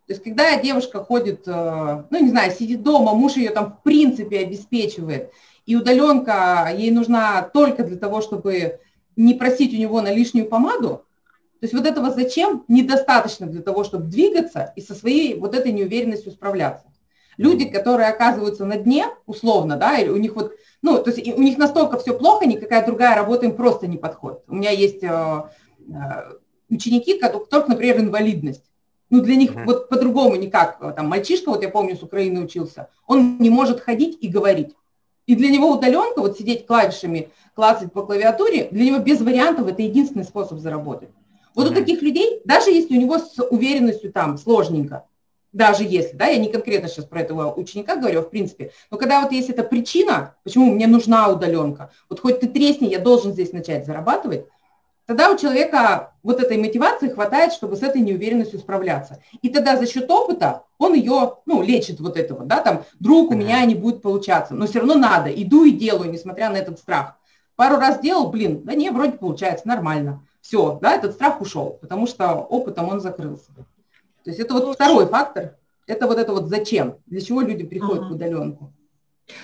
То 0.06 0.14
есть, 0.14 0.24
когда 0.24 0.60
девушка 0.60 1.04
ходит, 1.04 1.46
э, 1.46 2.04
ну, 2.10 2.20
не 2.20 2.30
знаю, 2.30 2.50
сидит 2.50 2.82
дома, 2.82 3.14
муж 3.14 3.36
ее 3.36 3.50
там 3.50 3.72
в 3.72 3.82
принципе 3.82 4.40
обеспечивает, 4.40 5.30
и 5.66 5.76
удаленка 5.76 6.68
ей 6.76 6.90
нужна 6.90 7.42
только 7.42 7.84
для 7.84 7.96
того, 7.96 8.20
чтобы 8.20 8.80
не 9.14 9.34
просить 9.34 9.72
у 9.72 9.76
него 9.76 10.00
на 10.00 10.12
лишнюю 10.12 10.46
помаду, 10.46 11.04
то 11.60 11.66
есть 11.66 11.74
вот 11.74 11.86
этого 11.86 12.10
зачем 12.10 12.64
недостаточно 12.68 13.46
для 13.46 13.60
того, 13.60 13.84
чтобы 13.84 14.04
двигаться 14.04 14.72
и 14.76 14.80
со 14.80 14.94
своей 14.94 15.38
вот 15.38 15.54
этой 15.54 15.72
неуверенностью 15.72 16.32
справляться. 16.32 16.86
Люди, 17.40 17.64
которые 17.64 18.10
оказываются 18.10 18.66
на 18.66 18.76
дне, 18.76 19.06
условно, 19.24 19.78
да, 19.78 19.96
или 19.96 20.10
у 20.10 20.18
них 20.18 20.36
вот, 20.36 20.52
ну, 20.82 21.02
то 21.02 21.10
есть 21.10 21.26
у 21.26 21.40
них 21.40 21.56
настолько 21.56 21.98
все 21.98 22.12
плохо, 22.12 22.44
никакая 22.44 22.84
другая 22.84 23.16
работа 23.16 23.46
им 23.46 23.56
просто 23.56 23.86
не 23.86 23.96
подходит. 23.96 24.40
У 24.46 24.56
меня 24.56 24.68
есть 24.72 25.02
э, 25.02 25.08
э, 25.08 25.92
ученики, 26.68 27.14
у 27.14 27.18
которых, 27.18 27.68
например, 27.68 27.98
инвалидность. 27.98 28.64
Ну, 29.08 29.22
для 29.22 29.36
них 29.36 29.52
uh-huh. 29.52 29.64
вот 29.64 29.88
по-другому 29.88 30.36
никак. 30.36 30.80
Там 30.94 31.08
мальчишка, 31.08 31.48
вот 31.48 31.62
я 31.62 31.70
помню, 31.70 31.96
с 31.96 32.02
Украины 32.02 32.42
учился, 32.42 32.90
он 33.06 33.38
не 33.38 33.48
может 33.48 33.80
ходить 33.80 34.18
и 34.20 34.28
говорить. 34.28 34.76
И 35.24 35.34
для 35.34 35.48
него 35.48 35.72
удаленка, 35.72 36.20
вот 36.20 36.36
сидеть 36.36 36.66
клавишами, 36.66 37.30
клацать 37.54 37.90
по 37.90 38.02
клавиатуре, 38.02 38.68
для 38.70 38.84
него 38.84 38.98
без 38.98 39.22
вариантов 39.22 39.66
это 39.66 39.80
единственный 39.80 40.24
способ 40.24 40.58
заработать. 40.58 41.08
Вот 41.54 41.68
uh-huh. 41.68 41.72
у 41.72 41.74
таких 41.74 42.02
людей, 42.02 42.42
даже 42.44 42.70
если 42.70 42.98
у 42.98 43.00
него 43.00 43.16
с 43.18 43.42
уверенностью 43.42 44.12
там 44.12 44.36
сложненько, 44.36 45.06
даже 45.52 45.84
если, 45.84 46.16
да, 46.16 46.26
я 46.26 46.38
не 46.38 46.48
конкретно 46.48 46.88
сейчас 46.88 47.04
про 47.04 47.20
этого 47.20 47.52
ученика 47.52 47.96
говорю, 47.96 48.20
а 48.20 48.22
в 48.22 48.30
принципе, 48.30 48.72
но 48.90 48.98
когда 48.98 49.20
вот 49.20 49.32
есть 49.32 49.50
эта 49.50 49.62
причина, 49.62 50.34
почему 50.44 50.66
мне 50.72 50.86
нужна 50.86 51.28
удаленка, 51.28 51.90
вот 52.08 52.20
хоть 52.20 52.40
ты 52.40 52.48
тресни, 52.48 52.86
я 52.86 52.98
должен 52.98 53.32
здесь 53.32 53.52
начать 53.52 53.84
зарабатывать, 53.84 54.46
тогда 55.06 55.30
у 55.30 55.36
человека 55.36 56.12
вот 56.22 56.40
этой 56.40 56.56
мотивации 56.56 57.08
хватает, 57.08 57.52
чтобы 57.52 57.76
с 57.76 57.82
этой 57.82 58.00
неуверенностью 58.00 58.60
справляться. 58.60 59.20
И 59.42 59.48
тогда 59.48 59.76
за 59.76 59.86
счет 59.86 60.08
опыта 60.08 60.62
он 60.78 60.94
ее, 60.94 61.38
ну, 61.46 61.62
лечит 61.62 61.98
вот 61.98 62.16
этого, 62.16 62.44
да, 62.44 62.60
там, 62.60 62.84
друг, 63.00 63.30
у 63.30 63.34
меня 63.34 63.64
не 63.64 63.74
будет 63.74 64.02
получаться, 64.02 64.54
но 64.54 64.66
все 64.66 64.78
равно 64.78 64.94
надо, 64.94 65.30
иду 65.30 65.64
и 65.64 65.72
делаю, 65.72 66.10
несмотря 66.10 66.50
на 66.50 66.56
этот 66.56 66.78
страх. 66.78 67.16
Пару 67.56 67.76
раз 67.76 68.00
делал, 68.00 68.30
блин, 68.30 68.62
да 68.64 68.74
не, 68.74 68.90
вроде 68.90 69.12
получается, 69.12 69.66
нормально. 69.66 70.22
Все, 70.40 70.78
да, 70.80 70.94
этот 70.94 71.12
страх 71.12 71.40
ушел, 71.40 71.76
потому 71.80 72.06
что 72.06 72.34
опытом 72.34 72.88
он 72.88 73.00
закрылся. 73.00 73.50
То 74.24 74.30
есть 74.30 74.40
это 74.40 74.54
вот 74.54 74.74
второй 74.74 75.06
фактор, 75.06 75.56
это 75.86 76.06
вот 76.06 76.18
это 76.18 76.32
вот 76.32 76.48
зачем, 76.48 76.98
для 77.06 77.20
чего 77.20 77.40
люди 77.40 77.64
приходят 77.64 78.04
uh-huh. 78.04 78.08
в 78.08 78.12
удаленку. 78.12 78.72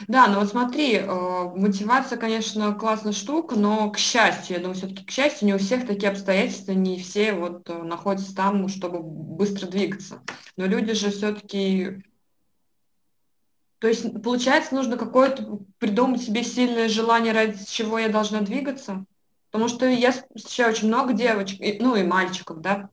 Да, 0.09 0.26
ну 0.28 0.40
вот 0.40 0.49
смотри, 0.49 0.97
э, 0.97 1.04
мотивация, 1.06 2.18
конечно, 2.18 2.75
классная 2.75 3.12
штука, 3.12 3.56
но 3.56 3.90
к 3.90 3.99
счастью, 3.99 4.56
я 4.56 4.62
думаю, 4.62 4.75
все-таки 4.75 5.04
к 5.04 5.11
счастью, 5.11 5.47
не 5.47 5.54
у 5.54 5.59
всех 5.59 5.87
такие 5.87 6.11
обстоятельства, 6.11 6.73
не 6.73 6.99
все 6.99 7.33
вот 7.33 7.68
э, 7.68 7.83
находятся 7.83 8.35
там, 8.35 8.68
чтобы 8.68 9.00
быстро 9.00 9.66
двигаться. 9.68 10.23
Но 10.56 10.66
люди 10.66 10.92
же 10.92 11.11
все-таки... 11.11 12.02
То 13.78 13.88
есть, 13.88 14.23
получается, 14.23 14.75
нужно 14.75 14.97
какое-то 14.97 15.61
придумать 15.78 16.23
себе 16.23 16.42
сильное 16.42 16.88
желание, 16.88 17.33
ради 17.33 17.64
чего 17.66 17.99
я 17.99 18.09
должна 18.09 18.40
двигаться. 18.40 19.04
Потому 19.50 19.68
что 19.68 19.87
я 19.87 20.12
встречаю 20.12 20.73
очень 20.73 20.88
много 20.88 21.12
девочек, 21.12 21.61
ну 21.80 21.95
и 21.95 22.02
мальчиков, 22.02 22.61
да, 22.61 22.90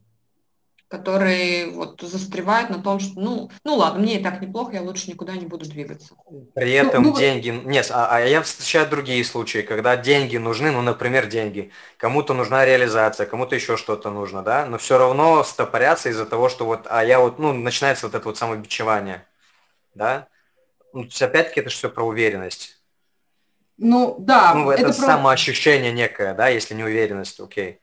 которые 0.94 1.70
вот 1.70 2.00
застревают 2.00 2.70
на 2.70 2.80
том, 2.80 3.00
что 3.00 3.18
ну, 3.18 3.50
ну 3.64 3.74
ладно, 3.74 4.00
мне 4.00 4.20
и 4.20 4.22
так 4.22 4.40
неплохо, 4.40 4.74
я 4.74 4.82
лучше 4.82 5.10
никуда 5.10 5.32
не 5.32 5.46
буду 5.46 5.64
двигаться. 5.64 6.14
При 6.54 6.72
этом 6.72 7.02
ну, 7.02 7.10
ну, 7.10 7.18
деньги, 7.18 7.48
нет, 7.48 7.90
а, 7.92 8.08
а 8.16 8.20
я 8.20 8.42
встречаю 8.42 8.88
другие 8.88 9.24
случаи, 9.24 9.62
когда 9.62 9.96
деньги 9.96 10.36
нужны, 10.36 10.70
ну, 10.70 10.82
например, 10.82 11.26
деньги, 11.26 11.72
кому-то 11.96 12.32
нужна 12.32 12.64
реализация, 12.64 13.26
кому-то 13.26 13.56
еще 13.56 13.76
что-то 13.76 14.10
нужно, 14.10 14.42
да, 14.42 14.66
но 14.66 14.78
все 14.78 14.96
равно 14.96 15.42
стопорятся 15.42 16.10
из-за 16.10 16.26
того, 16.26 16.48
что 16.48 16.64
вот, 16.64 16.86
а 16.88 17.04
я 17.04 17.18
вот, 17.18 17.40
ну, 17.40 17.52
начинается 17.52 18.06
вот 18.06 18.14
это 18.14 18.24
вот 18.26 18.38
самобичевание, 18.38 19.26
да, 19.94 20.28
ну, 20.92 21.08
опять-таки 21.20 21.60
это 21.60 21.70
все 21.70 21.90
про 21.90 22.04
уверенность. 22.04 22.80
Ну, 23.78 24.14
да. 24.20 24.54
Ну, 24.54 24.70
это, 24.70 24.82
это 24.82 24.92
про... 24.92 25.06
самоощущение 25.06 25.92
некое, 25.92 26.34
да, 26.34 26.46
если 26.46 26.74
не 26.74 26.84
уверенность, 26.84 27.40
окей. 27.40 27.80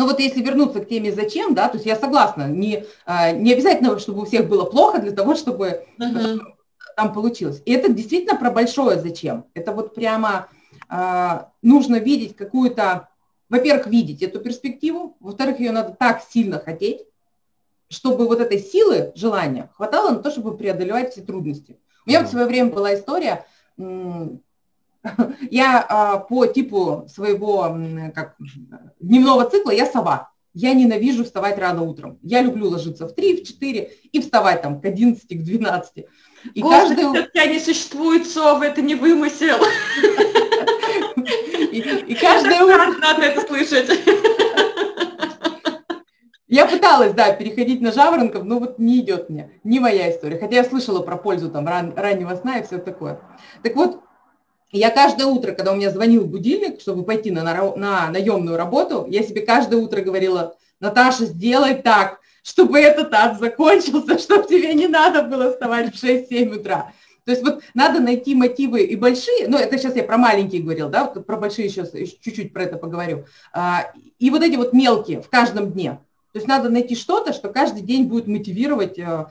Но 0.00 0.06
вот 0.06 0.18
если 0.18 0.40
вернуться 0.40 0.80
к 0.80 0.88
теме 0.88 1.12
«зачем», 1.12 1.54
да, 1.54 1.68
то 1.68 1.74
есть 1.74 1.84
я 1.84 1.94
согласна, 1.94 2.48
не, 2.48 2.86
а, 3.04 3.32
не 3.32 3.52
обязательно, 3.52 3.98
чтобы 3.98 4.22
у 4.22 4.24
всех 4.24 4.48
было 4.48 4.64
плохо 4.64 4.98
для 4.98 5.12
того, 5.12 5.34
чтобы 5.34 5.84
uh-huh. 5.98 6.38
там 6.96 7.12
получилось. 7.12 7.60
И 7.66 7.72
это 7.72 7.92
действительно 7.92 8.34
про 8.34 8.50
большое 8.50 8.98
«зачем». 8.98 9.44
Это 9.52 9.72
вот 9.72 9.94
прямо 9.94 10.48
а, 10.88 11.50
нужно 11.60 11.96
видеть 11.96 12.34
какую-то, 12.34 13.08
во-первых, 13.50 13.88
видеть 13.88 14.22
эту 14.22 14.40
перспективу, 14.40 15.18
во-вторых, 15.20 15.60
ее 15.60 15.70
надо 15.70 15.90
так 15.92 16.22
сильно 16.30 16.58
хотеть, 16.58 17.02
чтобы 17.90 18.26
вот 18.26 18.40
этой 18.40 18.58
силы, 18.58 19.12
желания 19.14 19.68
хватало 19.74 20.12
на 20.12 20.20
то, 20.20 20.30
чтобы 20.30 20.56
преодолевать 20.56 21.12
все 21.12 21.20
трудности. 21.20 21.78
У 22.06 22.08
меня 22.08 22.22
uh-huh. 22.22 22.24
в 22.24 22.30
свое 22.30 22.46
время 22.46 22.70
была 22.70 22.94
история, 22.94 23.44
я 25.50 25.84
а, 25.88 26.18
по 26.18 26.46
типу 26.46 27.06
своего 27.08 27.76
как, 28.14 28.36
дневного 29.00 29.48
цикла, 29.48 29.70
я 29.70 29.86
сова. 29.86 30.30
Я 30.52 30.74
ненавижу 30.74 31.24
вставать 31.24 31.58
рано 31.58 31.82
утром. 31.82 32.18
Я 32.22 32.42
люблю 32.42 32.68
ложиться 32.68 33.06
в 33.06 33.14
3, 33.14 33.36
в 33.42 33.46
4 33.46 33.92
и 34.12 34.20
вставать 34.20 34.62
там 34.62 34.80
к 34.80 34.84
11, 34.84 35.24
к 35.28 35.42
12. 35.44 36.06
И 36.54 36.60
Господи, 36.60 37.02
каждый... 37.02 37.30
тебя 37.30 37.46
не 37.46 37.60
существует 37.60 38.26
совы, 38.26 38.66
это 38.66 38.82
не 38.82 38.94
вымысел. 38.96 39.58
И, 41.70 41.78
и 41.78 42.14
каждое 42.16 42.64
утро... 42.64 42.98
Надо 42.98 43.22
это 43.22 43.42
слышать. 43.42 43.88
Я 46.48 46.66
пыталась, 46.66 47.12
да, 47.12 47.32
переходить 47.32 47.80
на 47.80 47.92
жаворонков, 47.92 48.42
но 48.42 48.58
вот 48.58 48.80
не 48.80 48.98
идет 48.98 49.30
мне, 49.30 49.52
не 49.62 49.78
моя 49.78 50.10
история. 50.10 50.36
Хотя 50.36 50.56
я 50.56 50.64
слышала 50.64 51.00
про 51.00 51.16
пользу 51.16 51.48
там 51.48 51.68
ран, 51.68 51.92
раннего 51.96 52.34
сна 52.34 52.58
и 52.58 52.64
все 52.64 52.78
такое. 52.78 53.20
Так 53.62 53.76
вот, 53.76 54.00
я 54.78 54.90
каждое 54.90 55.26
утро, 55.26 55.52
когда 55.52 55.72
у 55.72 55.76
меня 55.76 55.90
звонил 55.90 56.24
будильник, 56.24 56.80
чтобы 56.80 57.04
пойти 57.04 57.30
на, 57.30 57.42
на, 57.42 57.76
на 57.76 58.10
наемную 58.10 58.56
работу, 58.56 59.06
я 59.08 59.22
себе 59.22 59.42
каждое 59.42 59.80
утро 59.80 60.00
говорила, 60.00 60.56
Наташа, 60.78 61.26
сделай 61.26 61.74
так, 61.74 62.20
чтобы 62.42 62.78
этот 62.78 63.12
ад 63.12 63.38
закончился, 63.38 64.18
чтобы 64.22 64.46
тебе 64.46 64.72
не 64.74 64.86
надо 64.86 65.22
было 65.22 65.50
вставать 65.50 65.94
в 65.94 66.02
6-7 66.02 66.60
утра. 66.60 66.92
То 67.24 67.32
есть 67.32 67.44
вот 67.44 67.62
надо 67.74 68.00
найти 68.00 68.34
мотивы 68.34 68.82
и 68.82 68.96
большие, 68.96 69.46
ну 69.46 69.58
это 69.58 69.76
сейчас 69.78 69.94
я 69.94 70.02
про 70.02 70.16
маленькие 70.16 70.62
говорил, 70.62 70.88
да, 70.88 71.04
про 71.06 71.36
большие 71.36 71.68
сейчас 71.68 71.92
чуть-чуть 71.92 72.52
про 72.52 72.64
это 72.64 72.76
поговорю, 72.76 73.26
а, 73.52 73.92
и 74.18 74.30
вот 74.30 74.42
эти 74.42 74.56
вот 74.56 74.72
мелкие 74.72 75.20
в 75.20 75.28
каждом 75.28 75.70
дне. 75.72 76.00
То 76.32 76.38
есть 76.38 76.46
надо 76.46 76.70
найти 76.70 76.94
что-то, 76.94 77.32
что 77.32 77.48
каждый 77.48 77.82
день 77.82 78.04
будет 78.04 78.28
мотивировать 78.28 78.98
э, 78.98 79.26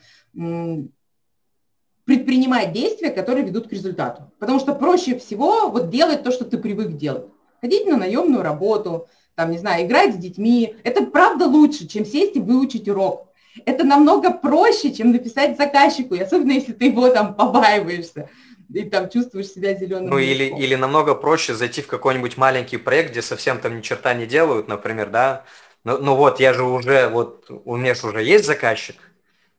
предпринимать 2.10 2.74
действия, 2.74 3.12
которые 3.12 3.46
ведут 3.46 3.68
к 3.68 3.72
результату. 3.72 4.24
Потому 4.40 4.60
что 4.60 4.74
проще 4.74 5.20
всего 5.20 5.70
вот 5.70 5.92
делать 5.92 6.24
то, 6.24 6.32
что 6.32 6.44
ты 6.44 6.58
привык 6.58 6.98
делать. 6.98 7.26
Ходить 7.62 7.86
на 7.86 7.98
наемную 7.98 8.42
работу, 8.42 9.08
там, 9.36 9.52
не 9.52 9.60
знаю, 9.60 9.86
играть 9.86 10.16
с 10.16 10.18
детьми. 10.18 10.74
Это 10.84 11.06
правда 11.06 11.46
лучше, 11.46 11.86
чем 11.88 12.08
сесть 12.08 12.36
и 12.36 12.40
выучить 12.40 12.90
урок. 12.90 13.28
Это 13.64 13.84
намного 13.84 14.32
проще, 14.32 14.92
чем 14.92 15.12
написать 15.12 15.56
заказчику, 15.56 16.16
особенно 16.16 16.54
если 16.54 16.74
ты 16.74 16.86
его 16.86 17.10
там 17.10 17.36
побаиваешься 17.36 18.28
и 18.74 18.90
там 18.90 19.08
чувствуешь 19.08 19.50
себя 19.50 19.76
зеленым. 19.76 20.10
Ну 20.10 20.18
или, 20.18 20.46
или 20.46 20.74
намного 20.74 21.14
проще 21.14 21.54
зайти 21.54 21.84
в 21.84 21.88
какой-нибудь 21.88 22.38
маленький 22.38 22.78
проект, 22.78 23.12
где 23.12 23.22
совсем 23.22 23.60
там 23.60 23.78
ни 23.78 23.82
черта 23.82 24.16
не 24.16 24.26
делают, 24.26 24.68
например, 24.68 25.12
да. 25.12 25.44
Ну, 25.84 26.00
ну 26.00 26.16
вот, 26.16 26.40
я 26.40 26.54
же 26.54 26.64
уже, 26.64 27.08
вот 27.08 27.46
у 27.66 27.76
меня 27.76 27.94
же 27.94 28.08
уже 28.08 28.24
есть 28.24 28.46
заказчик, 28.46 28.96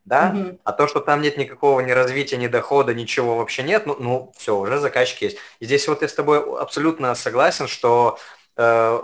да, 0.05 0.35
угу. 0.35 0.59
а 0.65 0.73
то, 0.73 0.89
что 0.89 1.01
там 1.01 1.21
нет 1.21 1.37
никакого 1.37 1.81
ни 1.81 1.91
развития, 1.91 2.37
ни 2.37 2.47
дохода, 2.47 2.95
ничего 2.95 3.37
вообще 3.37 3.63
нет, 3.63 3.87
ну, 3.87 3.97
ну 3.99 4.33
все, 4.37 4.57
уже 4.57 4.79
заказчик 4.79 5.23
есть. 5.23 5.39
И 5.61 5.65
здесь 5.65 5.87
вот 5.89 6.03
я 6.03 6.09
с 6.09 6.15
тобой 6.15 6.43
абсолютно 6.61 7.15
согласен, 7.15 7.69
что 7.69 8.19
э, 8.57 9.01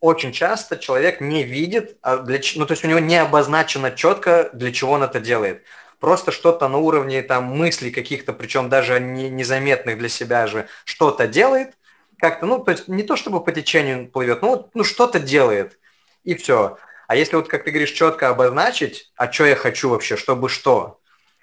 очень 0.00 0.32
часто 0.32 0.76
человек 0.76 1.20
не 1.20 1.44
видит, 1.44 1.96
а 2.02 2.18
для, 2.18 2.38
ну 2.56 2.66
то 2.66 2.72
есть 2.72 2.84
у 2.84 2.88
него 2.88 2.98
не 2.98 3.16
обозначено 3.16 3.90
четко, 3.90 4.50
для 4.52 4.70
чего 4.72 4.92
он 4.92 5.02
это 5.02 5.18
делает. 5.18 5.64
Просто 5.98 6.30
что-то 6.32 6.68
на 6.68 6.76
уровне 6.76 7.22
там 7.22 7.44
мыслей 7.44 7.90
каких-то, 7.90 8.34
причем 8.34 8.68
даже 8.68 9.00
не, 9.00 9.30
незаметных 9.30 9.98
для 9.98 10.10
себя 10.10 10.46
же, 10.46 10.68
что-то 10.84 11.26
делает, 11.26 11.74
как-то, 12.18 12.46
ну, 12.46 12.58
то 12.62 12.72
есть 12.72 12.88
не 12.88 13.02
то 13.02 13.16
чтобы 13.16 13.42
по 13.42 13.52
течению 13.52 14.10
плывет, 14.10 14.42
ну, 14.42 14.68
ну 14.74 14.84
что-то 14.84 15.18
делает, 15.18 15.78
и 16.22 16.34
все. 16.34 16.76
А 17.06 17.16
если 17.16 17.36
вот, 17.36 17.48
как 17.48 17.64
ты 17.64 17.70
говоришь, 17.70 17.92
четко 17.92 18.28
обозначить, 18.28 19.12
а 19.16 19.30
что 19.30 19.44
я 19.44 19.56
хочу 19.56 19.90
вообще, 19.90 20.16
чтобы 20.16 20.48
что, 20.48 21.00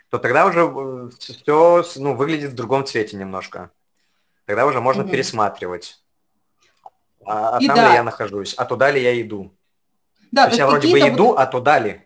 то 0.09 0.17
тогда 0.17 0.45
уже 0.45 0.61
э, 0.61 1.09
все 1.17 1.83
ну, 1.97 2.15
выглядит 2.15 2.51
в 2.51 2.55
другом 2.55 2.85
цвете 2.85 3.17
немножко. 3.17 3.71
Тогда 4.45 4.65
уже 4.65 4.81
можно 4.81 5.03
угу. 5.03 5.11
пересматривать. 5.11 6.01
А, 7.25 7.57
а 7.57 7.59
там 7.59 7.75
да. 7.75 7.89
ли 7.89 7.93
я 7.95 8.03
нахожусь, 8.03 8.53
а 8.55 8.65
туда 8.65 8.91
ли 8.91 9.01
я 9.01 9.19
иду. 9.21 9.53
Да, 10.31 10.43
то 10.43 10.49
есть 10.49 10.59
я 10.59 10.67
вроде 10.67 10.91
бы 10.91 10.99
иду, 10.99 11.27
вот... 11.27 11.39
а 11.39 11.45
туда 11.45 11.79
ли. 11.79 12.01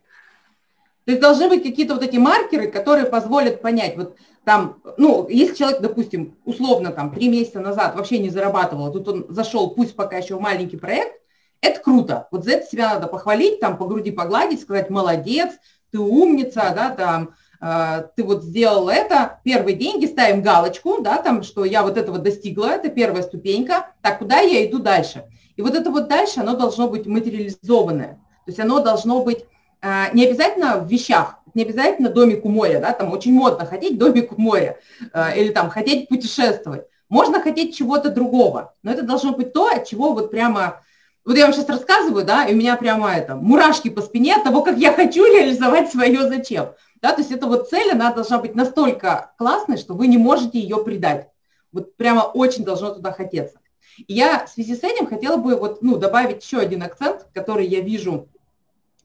То 1.05 1.11
есть 1.11 1.21
должны 1.21 1.47
быть 1.47 1.63
какие-то 1.63 1.93
вот 1.93 2.03
эти 2.03 2.17
маркеры, 2.17 2.67
которые 2.67 3.05
позволят 3.05 3.61
понять, 3.61 3.95
вот 3.95 4.17
там, 4.43 4.81
ну, 4.97 5.27
если 5.27 5.55
человек, 5.55 5.81
допустим, 5.81 6.37
условно 6.45 6.91
там 6.91 7.11
три 7.11 7.29
месяца 7.29 7.59
назад 7.59 7.95
вообще 7.95 8.19
не 8.19 8.29
зарабатывал, 8.29 8.87
а 8.87 8.91
тут 8.91 9.07
он 9.07 9.25
зашел, 9.29 9.71
пусть 9.71 9.95
пока 9.95 10.17
еще 10.17 10.35
в 10.35 10.41
маленький 10.41 10.77
проект, 10.77 11.19
это 11.61 11.79
круто. 11.79 12.27
Вот 12.31 12.43
за 12.43 12.51
это 12.51 12.67
себя 12.67 12.93
надо 12.93 13.07
похвалить, 13.07 13.59
там, 13.59 13.77
по 13.77 13.85
груди 13.85 14.11
погладить, 14.11 14.61
сказать, 14.61 14.89
молодец, 14.89 15.51
ты 15.91 15.99
умница, 15.99 16.73
да, 16.75 16.89
там, 16.89 17.35
э, 17.61 18.07
ты 18.15 18.23
вот 18.23 18.43
сделал 18.43 18.89
это, 18.89 19.39
первые 19.43 19.75
деньги, 19.75 20.05
ставим 20.05 20.41
галочку, 20.41 21.01
да, 21.01 21.17
там, 21.17 21.43
что 21.43 21.65
я 21.65 21.83
вот 21.83 21.97
этого 21.97 22.17
достигла, 22.17 22.67
это 22.67 22.89
первая 22.89 23.23
ступенька, 23.23 23.87
так, 24.01 24.19
куда 24.19 24.39
я 24.39 24.65
иду 24.65 24.79
дальше? 24.79 25.23
И 25.55 25.61
вот 25.61 25.73
это 25.73 25.89
вот 25.89 26.07
дальше, 26.07 26.41
оно 26.41 26.55
должно 26.55 26.89
быть 26.89 27.05
материализованное, 27.05 28.19
то 28.45 28.51
есть 28.51 28.59
оно 28.59 28.81
должно 28.81 29.23
быть 29.23 29.45
э, 29.81 30.05
не 30.13 30.25
обязательно 30.25 30.79
в 30.79 30.87
вещах, 30.87 31.39
не 31.53 31.63
обязательно 31.63 32.09
домик 32.09 32.43
у 32.43 32.49
моря, 32.49 32.79
да, 32.81 32.91
там 32.91 33.11
очень 33.11 33.33
модно 33.33 33.65
хотеть 33.65 33.97
домик 33.97 34.37
у 34.37 34.41
моря, 34.41 34.77
э, 35.13 35.39
или 35.39 35.49
там 35.51 35.69
хотеть 35.69 36.09
путешествовать. 36.09 36.85
Можно 37.07 37.39
хотеть 37.39 37.77
чего-то 37.77 38.09
другого, 38.09 38.73
но 38.83 38.91
это 38.91 39.03
должно 39.03 39.31
быть 39.31 39.53
то, 39.53 39.67
от 39.67 39.85
чего 39.85 40.13
вот 40.13 40.31
прямо 40.31 40.81
вот 41.25 41.37
я 41.37 41.45
вам 41.45 41.53
сейчас 41.53 41.67
рассказываю, 41.67 42.23
да, 42.23 42.45
и 42.45 42.53
у 42.53 42.57
меня 42.57 42.77
прямо 42.77 43.11
это, 43.11 43.35
мурашки 43.35 43.89
по 43.89 44.01
спине 44.01 44.35
от 44.35 44.43
того, 44.43 44.61
как 44.61 44.77
я 44.77 44.93
хочу 44.93 45.25
реализовать 45.25 45.91
свое 45.91 46.27
зачем. 46.27 46.69
Да, 47.01 47.13
то 47.13 47.21
есть 47.21 47.31
это 47.31 47.47
вот 47.47 47.69
цель, 47.69 47.91
она 47.91 48.13
должна 48.13 48.37
быть 48.39 48.55
настолько 48.55 49.33
классной, 49.37 49.77
что 49.77 49.95
вы 49.95 50.07
не 50.07 50.17
можете 50.17 50.59
ее 50.59 50.83
предать. 50.83 51.29
Вот 51.71 51.95
прямо 51.97 52.21
очень 52.21 52.63
должно 52.63 52.93
туда 52.93 53.11
хотеться. 53.11 53.59
И 53.97 54.13
я 54.13 54.45
в 54.45 54.49
связи 54.49 54.75
с 54.75 54.83
этим 54.83 55.07
хотела 55.07 55.37
бы 55.37 55.55
вот, 55.55 55.81
ну, 55.81 55.97
добавить 55.97 56.43
еще 56.43 56.59
один 56.59 56.83
акцент, 56.83 57.27
который 57.33 57.65
я 57.65 57.81
вижу, 57.81 58.29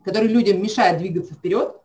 который 0.05 0.29
людям 0.29 0.62
мешает 0.62 0.99
двигаться 0.99 1.35
вперед. 1.35 1.77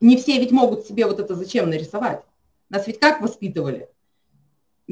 Не 0.00 0.16
все 0.16 0.38
ведь 0.38 0.52
могут 0.52 0.86
себе 0.86 1.06
вот 1.06 1.20
это 1.20 1.34
зачем 1.34 1.70
нарисовать. 1.70 2.22
Нас 2.70 2.86
ведь 2.86 2.98
как 2.98 3.20
воспитывали? 3.20 3.88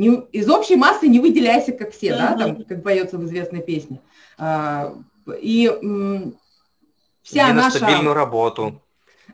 Не, 0.00 0.22
из 0.32 0.48
общей 0.48 0.76
массы 0.76 1.08
не 1.08 1.20
выделяйся, 1.20 1.72
как 1.72 1.92
все, 1.92 2.16
да, 2.16 2.34
там, 2.34 2.64
как 2.64 2.82
поется 2.82 3.18
в 3.18 3.24
известной 3.26 3.60
песне. 3.60 4.00
А, 4.38 4.94
и 5.38 5.66
вся 7.22 7.50
Иди 7.50 7.52
наша... 7.52 7.76
стабильную 7.76 8.14
работу. 8.14 8.80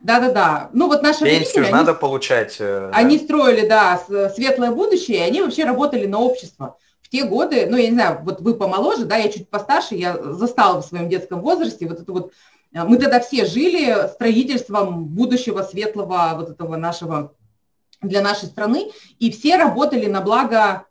Да-да-да. 0.03 0.71
Ну 0.73 0.89
вот 0.89 1.03
наши 1.03 1.21
Пенсию 1.21 1.59
родители, 1.59 1.71
надо 1.71 1.93
они, 1.93 2.01
получать. 2.01 2.57
Э, 2.59 2.91
они 2.93 3.17
да? 3.17 3.25
строили, 3.25 3.69
да, 3.69 4.03
светлое 4.35 4.73
будущее, 4.73 5.19
и 5.19 5.21
они 5.21 5.41
вообще 5.41 5.65
работали 5.65 6.07
на 6.07 6.19
общество. 6.19 6.77
В 7.01 7.11
те 7.11 7.23
годы, 7.23 7.69
ну, 7.71 7.77
я 7.77 7.87
не 7.87 7.95
знаю, 7.95 8.19
вот 8.25 8.41
вы 8.41 8.55
помоложе, 8.55 9.05
да, 9.05 9.17
я 9.17 9.31
чуть 9.31 9.49
постарше, 9.49 9.95
я 9.95 10.21
застала 10.21 10.83
в 10.83 10.85
своем 10.85 11.09
детском 11.09 11.43
возрасте 11.43 11.87
вот 11.87 12.01
это 12.01 12.13
вот, 12.13 12.33
э, 12.75 12.83
мы 12.83 12.99
тогда 12.99 13.21
все 13.21 13.47
жили 13.47 14.09
строительством 14.09 15.05
будущего 15.05 15.63
светлого 15.63 16.33
вот 16.37 16.51
этого 16.51 16.75
нашего, 16.75 17.33
для 18.09 18.23
нашей 18.23 18.47
страны, 18.47 18.91
и 19.19 19.31
все 19.31 19.57
работали 19.57 20.07
на 20.07 20.21
благо 20.21 20.87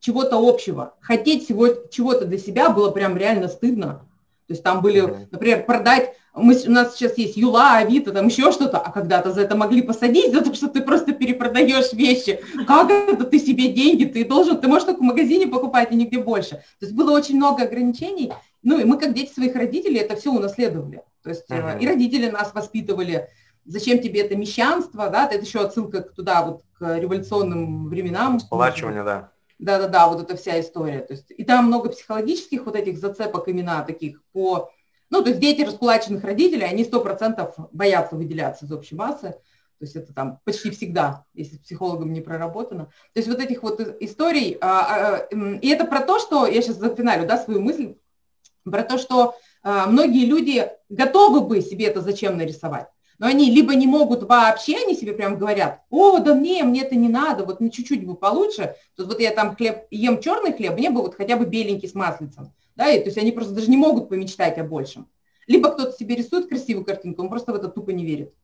чего-то 0.00 0.36
общего. 0.36 0.94
Хотеть 1.00 1.44
всего 1.44 1.68
чего-то 1.90 2.24
для 2.24 2.38
себя 2.38 2.70
было 2.70 2.90
прям 2.90 3.16
реально 3.16 3.48
стыдно. 3.48 4.04
То 4.46 4.54
есть 4.54 4.62
там 4.62 4.80
были, 4.80 5.28
например, 5.30 5.66
продать, 5.66 6.14
мы, 6.34 6.56
у 6.66 6.70
нас 6.70 6.94
сейчас 6.94 7.18
есть 7.18 7.36
Юла, 7.36 7.76
Авито, 7.78 8.12
там 8.12 8.28
еще 8.28 8.52
что-то, 8.52 8.78
а 8.78 8.90
когда-то 8.90 9.32
за 9.32 9.42
это 9.42 9.56
могли 9.56 9.82
посадить, 9.82 10.32
за 10.32 10.42
то, 10.42 10.54
что 10.54 10.68
ты 10.68 10.80
просто 10.80 11.12
перепродаешь 11.12 11.92
вещи. 11.92 12.40
Как 12.66 12.90
это 12.90 13.24
ты 13.24 13.38
себе 13.38 13.68
деньги, 13.68 14.04
ты 14.04 14.24
должен, 14.24 14.58
ты 14.58 14.68
можешь 14.68 14.86
только 14.86 15.00
в 15.00 15.04
магазине 15.04 15.46
покупать 15.46 15.92
и 15.92 15.96
нигде 15.96 16.18
больше. 16.18 16.50
То 16.50 16.86
есть 16.86 16.94
было 16.94 17.10
очень 17.10 17.36
много 17.36 17.64
ограничений, 17.64 18.32
ну 18.62 18.78
и 18.78 18.84
мы 18.84 18.98
как 18.98 19.14
дети 19.14 19.32
своих 19.32 19.54
родителей 19.54 19.98
это 19.98 20.16
все 20.16 20.30
унаследовали. 20.30 21.02
То 21.22 21.30
есть 21.30 21.50
uh-huh. 21.50 21.80
и 21.80 21.86
родители 21.86 22.30
нас 22.30 22.54
воспитывали, 22.54 23.28
зачем 23.68 24.00
тебе 24.00 24.22
это 24.22 24.36
мещанство, 24.36 25.08
да, 25.10 25.28
это 25.30 25.44
еще 25.44 25.60
отсылка 25.60 26.00
туда, 26.00 26.44
вот 26.44 26.62
к 26.78 26.98
революционным 26.98 27.88
временам. 27.88 28.40
Сплачивание, 28.40 29.04
да. 29.04 29.30
Да-да-да, 29.58 30.08
вот 30.08 30.22
эта 30.22 30.36
вся 30.36 30.60
история. 30.60 31.00
То 31.00 31.14
есть, 31.14 31.30
и 31.30 31.44
там 31.44 31.66
много 31.66 31.90
психологических 31.90 32.64
вот 32.64 32.76
этих 32.76 32.98
зацепок 32.98 33.48
имена 33.48 33.82
таких 33.82 34.22
по... 34.32 34.70
Ну, 35.10 35.22
то 35.22 35.30
есть 35.30 35.40
дети 35.40 35.62
раскулаченных 35.62 36.22
родителей, 36.22 36.64
они 36.64 36.84
сто 36.84 37.00
процентов 37.00 37.54
боятся 37.72 38.14
выделяться 38.14 38.66
из 38.66 38.72
общей 38.72 38.94
массы. 38.94 39.30
То 39.78 39.84
есть 39.84 39.96
это 39.96 40.12
там 40.12 40.40
почти 40.44 40.70
всегда, 40.70 41.24
если 41.34 41.56
с 41.56 41.60
психологом 41.60 42.12
не 42.12 42.20
проработано. 42.20 42.86
То 43.14 43.20
есть 43.20 43.28
вот 43.28 43.38
этих 43.38 43.62
вот 43.62 43.80
историй, 44.00 44.58
а, 44.60 45.26
а, 45.30 45.36
и 45.36 45.68
это 45.68 45.84
про 45.84 46.00
то, 46.00 46.18
что, 46.18 46.46
я 46.46 46.60
сейчас 46.62 46.76
зафиналю, 46.76 47.26
да, 47.26 47.38
свою 47.38 47.60
мысль, 47.60 47.94
про 48.64 48.82
то, 48.82 48.98
что 48.98 49.36
а, 49.62 49.86
многие 49.86 50.26
люди 50.26 50.68
готовы 50.88 51.42
бы 51.42 51.60
себе 51.60 51.86
это 51.86 52.00
зачем 52.00 52.36
нарисовать 52.36 52.88
но 53.18 53.26
они 53.26 53.50
либо 53.50 53.74
не 53.74 53.86
могут 53.86 54.22
вообще, 54.22 54.76
они 54.76 54.94
себе 54.94 55.12
прям 55.12 55.38
говорят, 55.38 55.82
о, 55.90 56.18
да 56.18 56.34
не, 56.34 56.62
мне 56.62 56.82
это 56.82 56.94
не 56.94 57.08
надо, 57.08 57.44
вот 57.44 57.60
мне 57.60 57.70
чуть-чуть 57.70 58.06
бы 58.06 58.14
получше, 58.14 58.74
есть 58.96 59.08
вот 59.08 59.20
я 59.20 59.30
там 59.30 59.56
хлеб, 59.56 59.86
ем 59.90 60.20
черный 60.20 60.52
хлеб, 60.52 60.74
мне 60.74 60.90
бы 60.90 61.02
вот 61.02 61.14
хотя 61.14 61.36
бы 61.36 61.44
беленький 61.44 61.88
с 61.88 61.94
маслицем, 61.94 62.52
да, 62.76 62.88
и, 62.88 62.98
то 63.00 63.06
есть 63.06 63.18
они 63.18 63.32
просто 63.32 63.54
даже 63.54 63.70
не 63.70 63.76
могут 63.76 64.08
помечтать 64.08 64.58
о 64.58 64.64
большем. 64.64 65.08
Либо 65.46 65.70
кто-то 65.70 65.96
себе 65.96 66.14
рисует 66.14 66.48
красивую 66.48 66.84
картинку, 66.84 67.22
он 67.22 67.30
просто 67.30 67.52
в 67.52 67.56
это 67.56 67.68
тупо 67.68 67.90
не 67.90 68.04
верит 68.04 68.34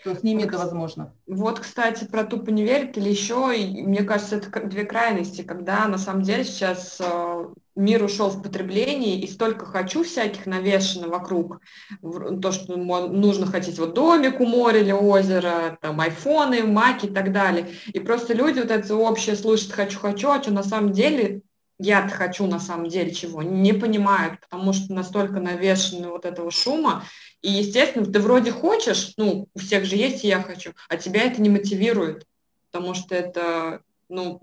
что 0.00 0.14
с 0.14 0.22
ними 0.22 0.44
это 0.44 0.58
возможно. 0.58 1.14
Вот, 1.26 1.60
кстати, 1.60 2.04
про 2.04 2.24
тупо 2.24 2.50
не 2.50 2.62
верит 2.62 2.96
или 2.96 3.08
еще, 3.08 3.52
и, 3.56 3.82
мне 3.82 4.02
кажется, 4.02 4.36
это 4.36 4.66
две 4.66 4.84
крайности, 4.84 5.42
когда 5.42 5.86
на 5.86 5.98
самом 5.98 6.22
деле 6.22 6.44
сейчас 6.44 6.98
э, 7.00 7.44
мир 7.74 8.04
ушел 8.04 8.28
в 8.28 8.42
потребление, 8.42 9.20
и 9.20 9.26
столько 9.26 9.66
хочу 9.66 10.04
всяких 10.04 10.46
навешено 10.46 11.08
вокруг, 11.08 11.60
то, 12.00 12.52
что 12.52 12.76
нужно 12.76 13.46
хотеть 13.46 13.78
вот 13.78 13.94
домик 13.94 14.40
у 14.40 14.46
моря 14.46 14.80
или 14.80 14.92
озера, 14.92 15.78
там 15.80 16.00
айфоны, 16.00 16.62
маки 16.64 17.06
и 17.06 17.12
так 17.12 17.32
далее. 17.32 17.68
И 17.92 18.00
просто 18.00 18.34
люди 18.34 18.60
вот 18.60 18.70
это 18.70 18.94
общее 18.94 19.36
слышат 19.36 19.72
«хочу-хочу», 19.72 20.30
а 20.30 20.42
что 20.42 20.52
на 20.52 20.62
самом 20.62 20.92
деле 20.92 21.42
я 21.78 22.08
хочу 22.08 22.46
на 22.46 22.58
самом 22.58 22.88
деле 22.88 23.12
чего, 23.12 23.42
не 23.42 23.72
понимают, 23.72 24.40
потому 24.40 24.72
что 24.72 24.92
настолько 24.92 25.38
навешено 25.38 26.10
вот 26.10 26.24
этого 26.24 26.50
шума, 26.50 27.04
и, 27.40 27.50
естественно, 27.50 28.04
ты 28.04 28.18
вроде 28.18 28.50
хочешь, 28.50 29.14
ну, 29.16 29.48
у 29.54 29.58
всех 29.58 29.84
же 29.84 29.96
есть 29.96 30.24
«я 30.24 30.42
хочу», 30.42 30.72
а 30.88 30.96
тебя 30.96 31.22
это 31.22 31.40
не 31.40 31.48
мотивирует, 31.48 32.26
потому 32.70 32.94
что 32.94 33.14
это, 33.14 33.82
ну, 34.08 34.42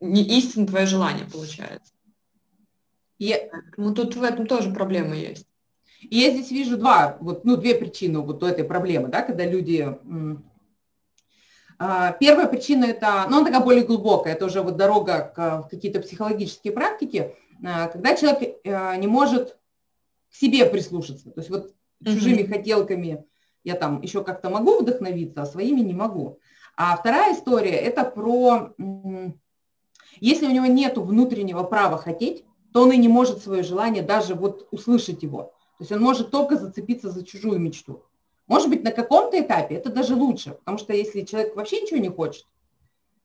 не 0.00 0.22
истинно 0.22 0.66
твое 0.66 0.86
желание 0.86 1.26
получается. 1.26 1.92
Я... 3.18 3.40
Ну, 3.76 3.92
тут 3.92 4.14
в 4.14 4.22
этом 4.22 4.46
тоже 4.46 4.70
проблема 4.70 5.16
есть. 5.16 5.46
И 6.00 6.18
я 6.18 6.30
здесь 6.30 6.52
вижу 6.52 6.76
два, 6.76 7.16
вот, 7.20 7.44
ну, 7.44 7.56
две 7.56 7.74
причины 7.74 8.20
вот 8.20 8.42
этой 8.44 8.64
проблемы, 8.64 9.08
да, 9.08 9.22
когда 9.22 9.44
люди... 9.44 9.98
А, 11.80 12.12
первая 12.12 12.48
причина 12.48 12.86
это, 12.86 13.26
ну, 13.28 13.36
она 13.36 13.44
такая 13.44 13.60
более 13.60 13.84
глубокая, 13.84 14.34
это 14.34 14.46
уже 14.46 14.62
вот 14.62 14.76
дорога 14.76 15.32
к, 15.34 15.68
какие-то 15.70 16.00
психологические 16.00 16.72
практики, 16.72 17.36
а, 17.64 17.86
когда 17.86 18.16
человек 18.16 18.56
э, 18.64 18.96
не 18.96 19.06
может 19.06 19.56
к 20.28 20.34
себе 20.34 20.66
прислушаться. 20.66 21.30
То 21.30 21.40
есть 21.40 21.50
вот 21.50 21.72
чужими 22.04 22.44
хотелками 22.44 23.24
я 23.64 23.74
там 23.74 24.00
еще 24.00 24.24
как-то 24.24 24.50
могу 24.50 24.80
вдохновиться, 24.80 25.42
а 25.42 25.46
своими 25.46 25.80
не 25.80 25.94
могу. 25.94 26.38
А 26.76 26.96
вторая 26.96 27.34
история– 27.34 27.70
это 27.76 28.04
про, 28.04 28.72
если 30.20 30.46
у 30.46 30.50
него 30.50 30.66
нет 30.66 30.96
внутреннего 30.96 31.64
права 31.64 31.98
хотеть, 31.98 32.44
то 32.72 32.82
он 32.82 32.92
и 32.92 32.96
не 32.96 33.08
может 33.08 33.42
свое 33.42 33.62
желание 33.62 34.02
даже 34.02 34.34
вот 34.34 34.68
услышать 34.70 35.22
его. 35.22 35.52
То 35.78 35.84
есть 35.84 35.92
он 35.92 36.00
может 36.00 36.30
только 36.30 36.56
зацепиться 36.56 37.10
за 37.10 37.24
чужую 37.24 37.58
мечту. 37.58 38.04
Может 38.46 38.70
быть, 38.70 38.82
на 38.82 38.92
каком-то 38.92 39.40
этапе 39.40 39.74
это 39.74 39.90
даже 39.90 40.14
лучше, 40.14 40.52
потому 40.52 40.78
что 40.78 40.92
если 40.92 41.22
человек 41.22 41.54
вообще 41.54 41.82
ничего 41.82 41.98
не 41.98 42.08
хочет, 42.08 42.46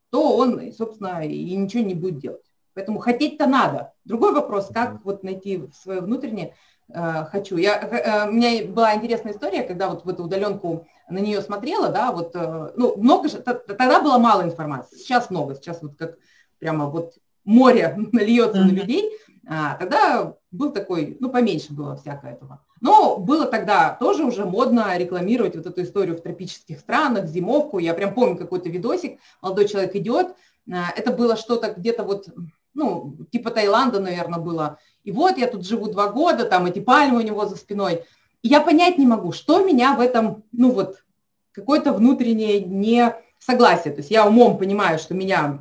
то 0.09 0.35
он, 0.35 0.71
собственно, 0.73 1.25
и 1.25 1.55
ничего 1.55 1.83
не 1.83 1.93
будет 1.93 2.19
делать. 2.19 2.45
Поэтому 2.73 2.99
хотеть-то 2.99 3.47
надо. 3.47 3.93
Другой 4.03 4.33
вопрос, 4.33 4.67
как 4.73 5.03
вот 5.05 5.23
найти 5.23 5.63
свое 5.73 6.01
внутреннее 6.01 6.55
хочу. 6.91 7.57
Я, 7.57 7.79
э, 7.79 8.29
у 8.29 8.31
меня 8.31 8.65
была 8.67 8.95
интересная 8.95 9.33
история, 9.33 9.63
когда 9.63 9.89
вот 9.89 10.05
в 10.05 10.09
эту 10.09 10.23
удаленку 10.23 10.85
на 11.09 11.19
нее 11.19 11.41
смотрела, 11.41 11.89
да, 11.89 12.11
вот, 12.11 12.31
э, 12.35 12.71
ну, 12.75 12.95
много 12.97 13.29
же, 13.29 13.37
тогда 13.39 14.01
было 14.01 14.17
мало 14.17 14.43
информации, 14.43 14.97
сейчас 14.97 15.29
много, 15.29 15.55
сейчас 15.55 15.81
вот 15.81 15.95
как 15.97 16.17
прямо 16.59 16.87
вот 16.87 17.13
море 17.43 17.95
нальется 18.11 18.59
на 18.59 18.69
людей, 18.69 19.11
а, 19.45 19.75
тогда 19.75 20.35
был 20.51 20.71
такой, 20.71 21.17
ну, 21.19 21.29
поменьше 21.29 21.73
было 21.73 21.97
всякого 21.97 22.29
этого. 22.29 22.61
Но 22.79 23.17
было 23.17 23.45
тогда 23.45 23.95
тоже 23.99 24.23
уже 24.23 24.45
модно 24.45 24.97
рекламировать 24.97 25.55
вот 25.55 25.65
эту 25.65 25.83
историю 25.83 26.17
в 26.17 26.21
тропических 26.21 26.79
странах, 26.79 27.27
зимовку. 27.27 27.79
Я 27.79 27.93
прям 27.93 28.13
помню 28.13 28.37
какой-то 28.37 28.69
видосик, 28.69 29.19
молодой 29.41 29.67
человек 29.67 29.95
идет, 29.95 30.35
а, 30.71 30.91
это 30.95 31.11
было 31.11 31.35
что-то 31.35 31.73
где-то 31.73 32.03
вот, 32.03 32.27
ну, 32.73 33.17
типа 33.31 33.51
Таиланда, 33.51 33.99
наверное, 33.99 34.39
было. 34.39 34.79
И 35.03 35.11
вот 35.11 35.37
я 35.37 35.47
тут 35.47 35.65
живу 35.65 35.87
два 35.87 36.09
года, 36.09 36.45
там 36.45 36.65
эти 36.65 36.79
пальмы 36.79 37.19
у 37.19 37.21
него 37.21 37.45
за 37.45 37.55
спиной. 37.55 38.03
И 38.41 38.47
я 38.47 38.61
понять 38.61 38.97
не 38.97 39.05
могу, 39.05 39.31
что 39.31 39.63
меня 39.63 39.95
в 39.95 40.01
этом, 40.01 40.43
ну 40.51 40.71
вот, 40.71 41.03
какое-то 41.51 41.93
внутреннее 41.93 42.61
не 42.61 43.13
согласие. 43.39 43.93
То 43.93 43.99
есть 43.99 44.11
я 44.11 44.27
умом 44.27 44.57
понимаю, 44.57 44.99
что 44.99 45.13
меня 45.13 45.57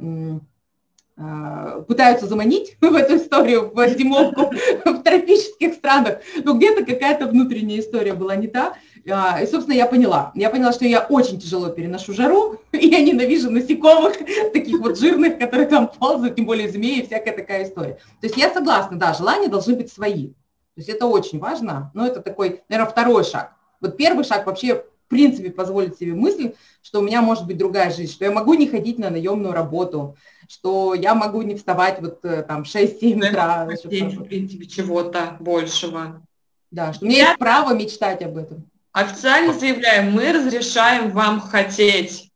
а, 1.16 1.82
пытаются 1.82 2.26
заманить 2.26 2.76
в 2.80 2.94
эту 2.94 3.16
историю, 3.16 3.70
в 3.74 3.88
зимовку 3.88 4.52
в 4.84 5.02
тропических 5.02 5.74
странах, 5.74 6.20
но 6.42 6.54
где-то 6.54 6.84
какая-то 6.84 7.26
внутренняя 7.26 7.80
история 7.80 8.14
была 8.14 8.36
не 8.36 8.48
та. 8.48 8.74
А, 9.10 9.40
и, 9.40 9.46
собственно, 9.46 9.74
я 9.74 9.86
поняла. 9.86 10.32
Я 10.34 10.50
поняла, 10.50 10.72
что 10.72 10.84
я 10.84 11.00
очень 11.00 11.40
тяжело 11.40 11.68
переношу 11.70 12.12
жару, 12.12 12.60
и 12.72 12.86
я 12.86 13.02
ненавижу 13.02 13.50
насекомых, 13.50 14.18
таких 14.52 14.80
вот 14.80 14.98
жирных, 14.98 15.38
которые 15.38 15.66
там 15.66 15.88
ползают, 15.88 16.36
тем 16.36 16.46
более 16.46 16.70
змеи, 16.70 17.02
всякая 17.02 17.36
такая 17.36 17.64
история. 17.64 17.98
То 18.20 18.26
есть 18.26 18.36
я 18.36 18.52
согласна, 18.52 18.98
да, 18.98 19.14
желания 19.14 19.48
должны 19.48 19.74
быть 19.74 19.92
свои. 19.92 20.28
То 20.28 20.78
есть 20.78 20.88
это 20.88 21.06
очень 21.06 21.38
важно, 21.38 21.90
но 21.94 22.06
это 22.06 22.20
такой, 22.20 22.62
наверное, 22.68 22.90
второй 22.90 23.24
шаг. 23.24 23.52
Вот 23.80 23.96
первый 23.96 24.24
шаг 24.24 24.46
вообще 24.46 24.84
принципе 25.12 25.50
позволить 25.50 25.98
себе 25.98 26.14
мысль, 26.14 26.54
что 26.80 27.00
у 27.00 27.02
меня 27.02 27.20
может 27.20 27.46
быть 27.46 27.58
другая 27.58 27.92
жизнь, 27.92 28.10
что 28.10 28.24
я 28.24 28.32
могу 28.32 28.54
не 28.54 28.66
ходить 28.66 28.98
на 28.98 29.10
наемную 29.10 29.52
работу, 29.52 30.16
что 30.48 30.94
я 30.94 31.14
могу 31.14 31.42
не 31.42 31.54
вставать 31.54 32.00
вот 32.00 32.24
э, 32.24 32.42
там 32.42 32.62
6-7 32.62 33.28
утра. 33.28 33.66
Хотеть, 33.66 34.14
в 34.14 34.24
принципе, 34.24 34.66
чего-то 34.66 35.36
большего. 35.38 36.22
Да, 36.70 36.94
что 36.94 37.04
у 37.04 37.08
меня 37.08 37.18
я... 37.18 37.26
есть 37.28 37.38
право 37.38 37.74
мечтать 37.74 38.22
об 38.22 38.38
этом. 38.38 38.64
Официально 38.92 39.54
заявляем, 39.54 40.12
мы 40.12 40.32
разрешаем 40.32 41.10
вам 41.12 41.40
хотеть. 41.40 42.30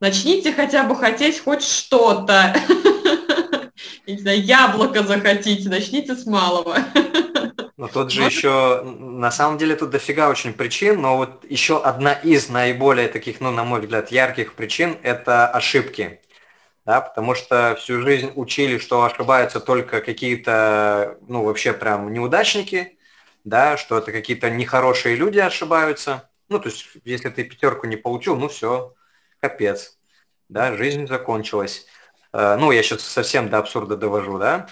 Начните 0.00 0.52
хотя 0.52 0.84
бы 0.84 0.96
хотеть 0.96 1.40
хоть 1.40 1.62
что-то. 1.62 2.56
Не 4.06 4.18
знаю, 4.18 4.42
яблоко 4.42 5.02
захотите, 5.02 5.68
начните 5.68 6.16
с 6.16 6.26
малого. 6.26 6.78
Но 7.76 7.88
тут 7.88 8.10
же 8.10 8.22
еще, 8.22 8.82
на 8.84 9.30
самом 9.30 9.58
деле 9.58 9.76
тут 9.76 9.90
дофига 9.90 10.28
очень 10.28 10.52
причин, 10.52 11.00
но 11.00 11.16
вот 11.16 11.44
еще 11.50 11.82
одна 11.82 12.12
из 12.12 12.48
наиболее 12.48 13.08
таких, 13.08 13.40
ну, 13.40 13.50
на 13.50 13.64
мой 13.64 13.80
взгляд, 13.80 14.12
ярких 14.12 14.54
причин– 14.54 14.96
это 15.02 15.48
ошибки. 15.48 16.20
Да, 16.86 17.00
потому 17.00 17.34
что 17.34 17.76
всю 17.80 18.00
жизнь 18.02 18.30
учили, 18.36 18.78
что 18.78 19.02
ошибаются 19.04 19.58
только 19.58 20.00
какие-то, 20.00 21.18
ну, 21.26 21.42
вообще 21.42 21.72
прям 21.72 22.12
неудачники, 22.12 22.98
да, 23.44 23.76
что 23.76 23.98
это 23.98 24.12
какие-то 24.12 24.50
нехорошие 24.50 25.16
люди 25.16 25.38
ошибаются. 25.38 26.28
Ну, 26.48 26.58
то 26.58 26.68
есть, 26.68 26.86
если 27.04 27.30
ты 27.30 27.44
пятерку 27.44 27.86
не 27.86 27.96
получил, 27.96 28.36
ну 28.36 28.48
все, 28.48 28.94
капец, 29.40 29.98
да, 30.48 30.76
жизнь 30.76 31.06
закончилась. 31.06 31.86
Э, 32.32 32.56
ну, 32.58 32.70
я 32.72 32.82
сейчас 32.82 33.02
совсем 33.02 33.48
до 33.48 33.58
абсурда 33.58 33.96
довожу, 33.96 34.38
да. 34.38 34.68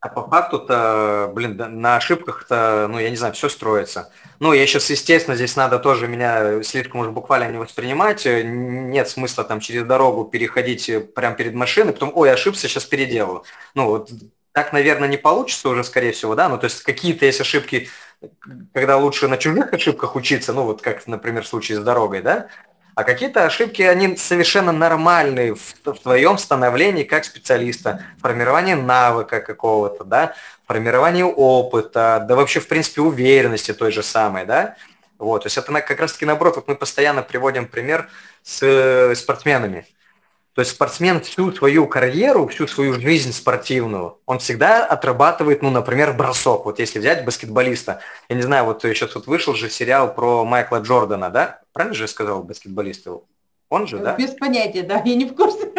А 0.00 0.08
по 0.08 0.28
факту-то, 0.28 1.30
блин, 1.32 1.56
на 1.56 1.96
ошибках-то, 1.96 2.88
ну, 2.90 2.98
я 2.98 3.08
не 3.08 3.14
знаю, 3.14 3.34
все 3.34 3.48
строится. 3.48 4.12
Ну, 4.40 4.52
я 4.52 4.66
сейчас, 4.66 4.90
естественно, 4.90 5.36
здесь 5.36 5.54
надо 5.54 5.78
тоже 5.78 6.08
меня 6.08 6.60
слишком 6.64 7.02
уж 7.02 7.08
буквально 7.10 7.52
не 7.52 7.58
воспринимать. 7.58 8.24
Нет 8.26 9.08
смысла 9.08 9.44
там 9.44 9.60
через 9.60 9.84
дорогу 9.84 10.24
переходить 10.24 10.90
прямо 11.14 11.36
перед 11.36 11.54
машиной, 11.54 11.92
потом, 11.92 12.10
ой, 12.16 12.32
ошибся, 12.32 12.66
сейчас 12.66 12.84
переделаю. 12.84 13.44
Ну, 13.74 13.86
вот 13.86 14.10
так, 14.52 14.72
наверное, 14.72 15.08
не 15.08 15.16
получится 15.16 15.68
уже, 15.68 15.82
скорее 15.82 16.12
всего, 16.12 16.34
да, 16.34 16.48
ну, 16.48 16.58
то 16.58 16.64
есть 16.64 16.82
какие-то 16.82 17.26
есть 17.26 17.40
ошибки, 17.40 17.88
когда 18.72 18.96
лучше 18.96 19.28
на 19.28 19.38
чужих 19.38 19.72
ошибках 19.72 20.14
учиться, 20.14 20.52
ну, 20.52 20.64
вот 20.64 20.82
как, 20.82 21.06
например, 21.06 21.44
в 21.44 21.48
случае 21.48 21.78
с 21.78 21.82
дорогой, 21.82 22.20
да, 22.20 22.48
а 22.94 23.04
какие-то 23.04 23.46
ошибки, 23.46 23.80
они 23.80 24.16
совершенно 24.16 24.70
нормальные 24.70 25.54
в, 25.54 25.74
в 25.84 25.94
твоем 25.94 26.36
становлении 26.36 27.04
как 27.04 27.24
специалиста, 27.24 28.04
формирование 28.20 28.76
навыка 28.76 29.40
какого-то, 29.40 30.04
да, 30.04 30.34
формирование 30.66 31.24
опыта, 31.24 32.24
да 32.28 32.36
вообще, 32.36 32.60
в 32.60 32.68
принципе, 32.68 33.00
уверенности 33.00 33.72
той 33.72 33.92
же 33.92 34.02
самой, 34.02 34.44
да. 34.44 34.76
Вот, 35.18 35.44
то 35.44 35.46
есть 35.46 35.56
это 35.56 35.72
как 35.80 36.00
раз-таки 36.00 36.26
наоборот, 36.26 36.56
вот 36.56 36.68
мы 36.68 36.74
постоянно 36.74 37.22
приводим 37.22 37.66
пример 37.66 38.10
с 38.42 38.62
э, 38.62 39.14
спортсменами. 39.14 39.86
То 40.54 40.60
есть 40.60 40.72
спортсмен 40.72 41.20
всю 41.22 41.50
свою 41.52 41.86
карьеру, 41.86 42.46
всю 42.48 42.66
свою 42.66 42.92
жизнь 43.00 43.32
спортивную, 43.32 44.18
он 44.26 44.38
всегда 44.38 44.84
отрабатывает, 44.84 45.62
ну, 45.62 45.70
например, 45.70 46.12
бросок. 46.12 46.66
Вот 46.66 46.78
если 46.78 46.98
взять 46.98 47.24
баскетболиста, 47.24 48.00
я 48.28 48.36
не 48.36 48.42
знаю, 48.42 48.66
вот 48.66 48.82
сейчас 48.82 49.14
вот 49.14 49.26
вышел 49.26 49.54
же 49.54 49.70
сериал 49.70 50.14
про 50.14 50.44
Майкла 50.44 50.80
Джордана, 50.80 51.30
да? 51.30 51.60
Правильно 51.72 51.94
же 51.94 52.04
я 52.04 52.08
сказал 52.08 52.42
баскетболиста? 52.42 53.20
Он 53.70 53.86
же, 53.86 53.98
да? 53.98 54.14
Без 54.16 54.32
понятия, 54.32 54.82
да, 54.82 55.00
я 55.02 55.14
не 55.14 55.24
в 55.24 55.34
курсе. 55.34 55.72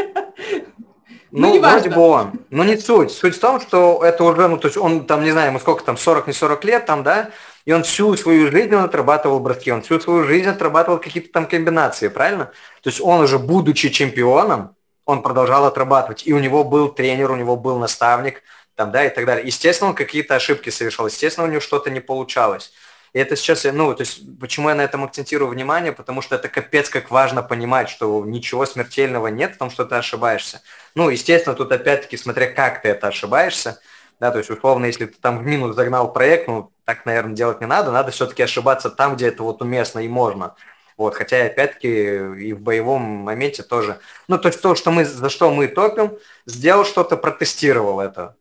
Ну, 1.35 1.55
ну 1.55 1.59
вроде 1.59 1.89
бы 1.89 1.99
он. 1.99 2.31
Но 2.51 2.63
не 2.63 2.77
суть. 2.77 3.11
Суть 3.11 3.35
в 3.35 3.39
том, 3.39 3.59
что 3.59 4.01
это 4.03 4.23
уже, 4.23 4.47
ну, 4.47 4.57
то 4.57 4.67
есть 4.67 4.77
он 4.77 5.07
там, 5.07 5.23
не 5.23 5.31
знаю, 5.31 5.47
ему 5.47 5.59
сколько 5.59 5.83
там, 5.83 5.97
40, 5.97 6.27
не 6.27 6.33
40 6.33 6.63
лет 6.63 6.85
там, 6.85 7.01
да, 7.01 7.31
и 7.65 7.73
он 7.73 7.81
всю 7.81 8.15
свою 8.17 8.51
жизнь 8.51 8.75
он 8.75 8.83
отрабатывал 8.83 9.39
броски, 9.39 9.71
он 9.71 9.81
всю 9.81 9.99
свою 9.99 10.25
жизнь 10.25 10.47
отрабатывал 10.47 10.99
какие-то 10.99 11.31
там 11.31 11.47
комбинации, 11.47 12.09
правильно? 12.09 12.51
То 12.83 12.89
есть 12.89 13.01
он 13.01 13.21
уже, 13.21 13.39
будучи 13.39 13.89
чемпионом, 13.89 14.75
он 15.05 15.23
продолжал 15.23 15.65
отрабатывать. 15.65 16.27
И 16.27 16.33
у 16.33 16.39
него 16.39 16.63
был 16.63 16.89
тренер, 16.89 17.31
у 17.31 17.35
него 17.35 17.55
был 17.55 17.79
наставник, 17.79 18.43
там, 18.75 18.91
да, 18.91 19.03
и 19.03 19.09
так 19.09 19.25
далее. 19.25 19.43
Естественно, 19.43 19.89
он 19.89 19.95
какие-то 19.95 20.35
ошибки 20.35 20.69
совершал, 20.69 21.07
естественно, 21.07 21.47
у 21.47 21.49
него 21.49 21.61
что-то 21.61 21.89
не 21.89 21.99
получалось. 21.99 22.73
И 23.13 23.19
это 23.19 23.35
сейчас, 23.35 23.63
ну, 23.63 23.93
то 23.93 24.01
есть, 24.01 24.21
почему 24.39 24.69
я 24.69 24.75
на 24.75 24.81
этом 24.81 25.03
акцентирую 25.03 25.51
внимание, 25.51 25.91
потому 25.91 26.21
что 26.21 26.35
это 26.35 26.49
капец 26.49 26.89
как 26.89 27.11
важно 27.11 27.43
понимать, 27.43 27.89
что 27.89 28.25
ничего 28.25 28.65
смертельного 28.65 29.27
нет 29.27 29.55
в 29.55 29.57
том, 29.59 29.69
что 29.69 29.85
ты 29.85 29.95
ошибаешься. 29.95 30.63
Ну, 30.95 31.09
естественно, 31.09 31.55
тут 31.55 31.71
опять-таки, 31.71 32.17
смотря 32.17 32.47
как 32.47 32.81
ты 32.81 32.89
это 32.89 33.07
ошибаешься, 33.07 33.79
да, 34.19 34.31
то 34.31 34.39
есть, 34.39 34.49
условно, 34.49 34.85
если 34.85 35.05
ты 35.05 35.15
там 35.19 35.39
в 35.39 35.43
минус 35.43 35.75
загнал 35.75 36.11
проект, 36.11 36.47
ну, 36.47 36.71
так, 36.85 37.05
наверное, 37.05 37.35
делать 37.35 37.61
не 37.61 37.67
надо, 37.67 37.91
надо 37.91 38.11
все-таки 38.11 38.41
ошибаться 38.41 38.89
там, 38.89 39.15
где 39.15 39.27
это 39.27 39.43
вот 39.43 39.61
уместно 39.61 39.99
и 39.99 40.07
можно. 40.07 40.55
Вот, 40.97 41.15
хотя, 41.15 41.45
опять-таки, 41.45 41.89
и 41.89 42.53
в 42.53 42.61
боевом 42.61 43.01
моменте 43.01 43.63
тоже. 43.63 43.99
Ну, 44.27 44.37
то 44.37 44.47
есть 44.47 44.61
то, 44.61 44.75
что 44.75 44.91
мы, 44.91 45.05
за 45.05 45.29
что 45.29 45.51
мы 45.51 45.67
топим, 45.67 46.17
сделал 46.45 46.85
что-то, 46.85 47.17
протестировал 47.17 47.99
это. 47.99 48.35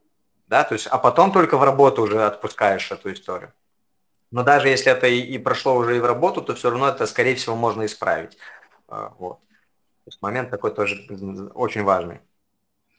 Да, 0.48 0.64
то 0.64 0.74
есть, 0.74 0.86
а 0.86 0.98
потом 0.98 1.32
только 1.32 1.56
в 1.56 1.62
работу 1.62 2.02
уже 2.02 2.24
отпускаешь 2.24 2.90
эту 2.90 3.12
историю. 3.12 3.52
Но 4.32 4.42
даже 4.42 4.68
если 4.68 4.90
это 4.90 5.06
и, 5.06 5.20
и 5.20 5.38
прошло 5.38 5.76
уже 5.76 5.96
и 5.96 6.00
в 6.00 6.06
работу, 6.06 6.42
то 6.42 6.54
все 6.54 6.70
равно 6.70 6.88
это, 6.88 7.06
скорее 7.06 7.36
всего, 7.36 7.54
можно 7.54 7.84
исправить. 7.84 8.38
А, 8.88 9.12
вот. 9.18 9.38
То 10.04 10.08
есть 10.08 10.22
момент 10.22 10.50
такой 10.50 10.74
тоже 10.74 11.06
очень 11.54 11.84
важный. 11.84 12.20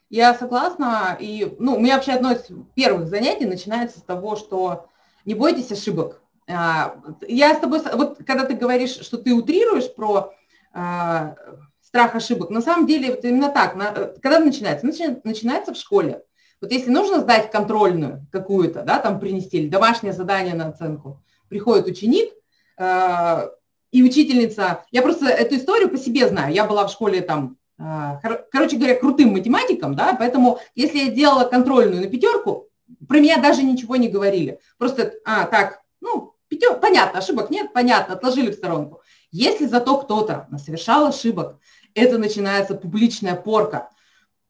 Я 0.09 0.35
согласна. 0.35 1.17
И, 1.19 1.55
ну, 1.59 1.75
у 1.75 1.79
меня 1.79 1.95
вообще 1.95 2.13
одно 2.13 2.31
из 2.31 2.45
первых 2.75 3.07
занятий 3.07 3.45
начинается 3.45 3.99
с 3.99 4.03
того, 4.03 4.35
что 4.35 4.85
не 5.25 5.33
бойтесь 5.33 5.71
ошибок. 5.71 6.21
А, 6.47 6.95
я 7.27 7.55
с 7.55 7.59
тобой, 7.59 7.81
вот 7.93 8.19
когда 8.25 8.45
ты 8.45 8.53
говоришь, 8.53 8.99
что 9.01 9.17
ты 9.17 9.33
утрируешь 9.33 9.93
про 9.93 10.33
а, 10.71 11.35
страх 11.81 12.13
ошибок, 12.13 12.51
на 12.51 12.61
самом 12.61 12.85
деле 12.85 13.09
вот 13.09 13.25
именно 13.25 13.49
так. 13.49 13.73
Когда 14.21 14.39
начинается? 14.39 14.85
Начинается 14.85 15.73
в 15.73 15.77
школе. 15.77 16.23
Вот 16.63 16.71
если 16.71 16.91
нужно 16.91 17.19
сдать 17.19 17.51
контрольную 17.51 18.25
какую-то, 18.31 18.83
да, 18.83 18.97
там 18.99 19.19
принести 19.19 19.57
или 19.57 19.67
домашнее 19.67 20.13
задание 20.13 20.53
на 20.53 20.69
оценку, 20.69 21.21
приходит 21.49 21.87
ученик, 21.87 22.31
э, 22.77 23.49
и 23.91 24.01
учительница, 24.01 24.85
я 24.89 25.01
просто 25.01 25.25
эту 25.25 25.57
историю 25.57 25.89
по 25.89 25.97
себе 25.97 26.25
знаю, 26.29 26.53
я 26.53 26.63
была 26.63 26.87
в 26.87 26.89
школе 26.89 27.19
там, 27.19 27.57
э, 27.77 28.43
короче 28.49 28.77
говоря, 28.77 28.95
крутым 28.95 29.33
математиком, 29.33 29.93
да, 29.93 30.15
поэтому 30.17 30.57
если 30.73 30.99
я 30.99 31.11
делала 31.11 31.43
контрольную 31.43 32.01
на 32.01 32.07
пятерку, 32.07 32.69
про 33.09 33.19
меня 33.19 33.41
даже 33.41 33.61
ничего 33.61 33.97
не 33.97 34.07
говорили. 34.07 34.61
Просто, 34.77 35.15
а, 35.25 35.47
так, 35.47 35.81
ну, 35.99 36.33
пятер, 36.47 36.79
понятно, 36.79 37.19
ошибок 37.19 37.49
нет, 37.49 37.73
понятно, 37.73 38.13
отложили 38.13 38.51
в 38.51 38.55
сторонку. 38.55 39.01
Если 39.31 39.65
зато 39.65 39.97
кто-то 39.97 40.47
совершал 40.63 41.07
ошибок, 41.07 41.59
это 41.93 42.17
начинается 42.17 42.73
публичная 42.73 43.35
порка. 43.35 43.89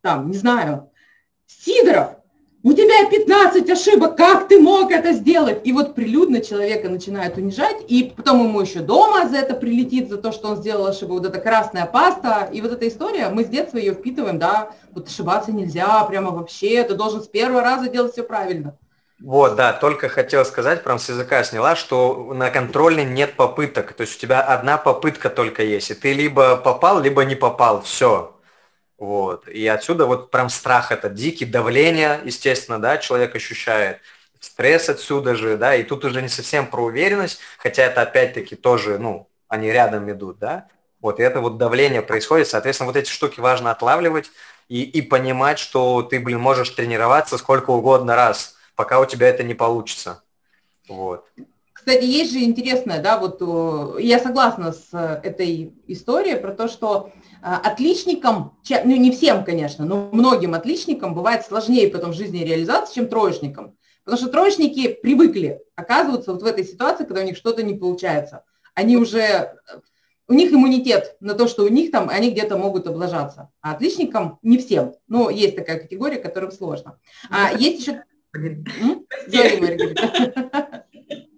Там, 0.02 0.30
не 0.30 0.38
знаю, 0.38 0.92
Сидоров, 1.62 2.10
у 2.66 2.72
тебя 2.72 3.10
15 3.10 3.70
ошибок, 3.70 4.16
как 4.16 4.48
ты 4.48 4.58
мог 4.58 4.90
это 4.90 5.12
сделать? 5.12 5.62
И 5.66 5.74
вот 5.74 5.96
прилюдно 5.96 6.40
человека 6.40 6.88
начинают 6.88 7.36
унижать, 7.36 7.78
и 7.90 8.14
потом 8.16 8.48
ему 8.48 8.62
еще 8.62 8.80
дома 8.80 9.28
за 9.28 9.38
это 9.38 9.54
прилетит, 9.54 10.10
за 10.10 10.18
то, 10.18 10.32
что 10.32 10.48
он 10.48 10.56
сделал 10.56 10.86
ошибку, 10.86 11.16
вот 11.16 11.26
эта 11.26 11.40
красная 11.40 11.86
паста, 11.86 12.50
и 12.54 12.62
вот 12.62 12.72
эта 12.72 12.88
история, 12.88 13.28
мы 13.28 13.44
с 13.44 13.48
детства 13.48 13.78
ее 13.78 13.94
впитываем, 13.94 14.40
да, 14.40 14.72
вот 14.92 15.08
ошибаться 15.08 15.52
нельзя, 15.52 16.06
прямо 16.06 16.32
вообще, 16.32 16.84
ты 16.84 16.96
должен 16.96 17.22
с 17.22 17.28
первого 17.28 17.62
раза 17.62 17.90
делать 17.90 18.14
все 18.14 18.24
правильно. 18.24 18.78
Вот, 19.20 19.56
да, 19.56 19.74
только 19.74 20.08
хотел 20.08 20.46
сказать, 20.46 20.84
прям 20.84 21.00
с 21.00 21.10
языка 21.10 21.44
сняла, 21.44 21.76
что 21.76 22.34
на 22.34 22.50
контрольной 22.50 23.06
нет 23.06 23.36
попыток, 23.36 23.92
то 23.92 24.02
есть 24.02 24.16
у 24.16 24.20
тебя 24.20 24.42
одна 24.42 24.78
попытка 24.78 25.30
только 25.30 25.64
есть, 25.64 25.92
и 25.92 25.96
ты 25.96 26.14
либо 26.14 26.56
попал, 26.56 27.02
либо 27.02 27.26
не 27.26 27.36
попал, 27.36 27.82
все, 27.82 28.33
вот. 29.04 29.50
И 29.50 29.68
отсюда 29.68 30.06
вот 30.06 30.32
прям 30.32 30.48
страх 30.48 30.94
это 30.94 31.10
дикий, 31.10 31.44
давление, 31.44 32.22
естественно, 32.24 32.80
да, 32.80 32.98
человек 32.98 33.36
ощущает, 33.36 34.00
стресс 34.40 34.88
отсюда 34.88 35.36
же, 35.36 35.58
да, 35.58 35.76
и 35.76 35.84
тут 35.84 36.06
уже 36.06 36.22
не 36.22 36.30
совсем 36.30 36.68
про 36.68 36.86
уверенность, 36.86 37.40
хотя 37.58 37.84
это 37.84 38.02
опять-таки 38.02 38.56
тоже, 38.56 39.00
ну, 39.00 39.28
они 39.50 39.70
рядом 39.70 40.10
идут, 40.10 40.40
да, 40.40 40.68
вот, 41.02 41.20
и 41.20 41.24
это 41.24 41.42
вот 41.42 41.58
давление 41.58 42.02
происходит, 42.02 42.48
соответственно, 42.48 42.88
вот 42.88 42.96
эти 42.96 43.10
штуки 43.10 43.42
важно 43.42 43.72
отлавливать 43.72 44.32
и, 44.70 44.84
и 44.84 45.02
понимать, 45.02 45.60
что 45.60 46.02
ты, 46.04 46.22
блин, 46.22 46.40
можешь 46.40 46.70
тренироваться 46.70 47.38
сколько 47.38 47.72
угодно 47.72 48.16
раз, 48.16 48.56
пока 48.74 49.02
у 49.02 49.06
тебя 49.06 49.28
это 49.28 49.44
не 49.44 49.54
получится, 49.54 50.24
вот. 50.88 51.26
Кстати, 51.74 52.06
есть 52.06 52.32
же 52.32 52.40
интересное, 52.40 53.02
да, 53.02 53.20
вот 53.20 54.00
я 54.00 54.18
согласна 54.20 54.72
с 54.72 54.88
э, 54.94 55.20
этой 55.24 55.74
историей 55.88 56.38
про 56.38 56.54
то, 56.54 56.70
что 56.70 57.12
отличникам, 57.44 58.58
ну 58.86 58.96
не 58.96 59.12
всем, 59.12 59.44
конечно, 59.44 59.86
но 59.86 60.10
многим 60.12 60.54
отличникам 60.54 61.14
бывает 61.14 61.46
сложнее 61.46 61.90
потом 61.90 62.12
в 62.12 62.16
жизни 62.16 62.44
реализации, 62.44 62.96
чем 62.96 63.08
троечникам. 63.08 63.76
Потому 64.06 64.22
что 64.22 64.30
троечники 64.30 64.94
привыкли 64.94 65.62
оказываться 65.76 66.34
вот 66.34 66.42
в 66.42 66.46
этой 66.46 66.64
ситуации, 66.64 67.06
когда 67.06 67.22
у 67.22 67.26
них 67.26 67.38
что-то 67.38 67.64
не 67.64 67.74
получается. 67.74 68.44
Они 68.76 68.98
уже, 68.98 69.56
у 70.28 70.34
них 70.34 70.52
иммунитет 70.52 71.16
на 71.20 71.34
то, 71.34 71.48
что 71.48 71.64
у 71.64 71.68
них 71.68 71.92
там, 71.92 72.10
они 72.10 72.32
где-то 72.32 72.58
могут 72.58 72.88
облажаться. 72.88 73.50
А 73.62 73.74
отличникам 73.74 74.40
не 74.42 74.58
всем. 74.58 74.96
Но 75.08 75.30
есть 75.30 75.56
такая 75.56 75.80
категория, 75.80 76.18
которым 76.18 76.52
сложно. 76.52 77.00
А 77.30 77.54
есть 77.54 77.82
еще... 77.82 78.04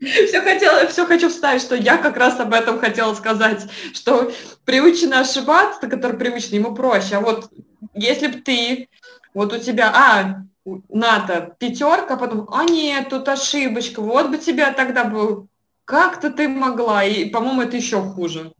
Все, 0.02 0.42
хотела, 0.42 0.88
все 0.88 1.06
хочу 1.06 1.30
вставить, 1.30 1.62
что 1.62 1.76
я 1.76 1.98
как 1.98 2.18
раз 2.18 2.40
об 2.40 2.54
этом 2.54 2.80
хотела 2.80 3.14
сказать, 3.16 3.66
что 3.94 4.32
приучено 4.66 5.20
ошибаться, 5.20 5.88
который 5.88 6.18
привычно, 6.18 6.56
ему 6.56 6.76
проще. 6.76 7.16
А 7.16 7.22
вот 7.22 7.50
если 7.94 8.28
бы 8.28 8.42
ты, 8.42 8.90
вот 9.34 9.54
у 9.54 9.58
тебя, 9.58 9.92
а, 9.96 10.44
НАТО 10.90 11.56
пятерка, 11.60 12.18
потом, 12.18 12.50
а 12.52 12.66
нет, 12.66 13.10
тут 13.10 13.30
ошибочка, 13.30 14.02
вот 14.02 14.30
бы 14.30 14.38
тебя 14.38 14.74
тогда 14.74 15.06
был, 15.06 15.48
как-то 15.86 16.32
ты 16.32 16.48
могла, 16.48 17.04
и, 17.04 17.26
по-моему, 17.26 17.62
это 17.62 17.78
еще 17.78 18.02
хуже. 18.02 18.52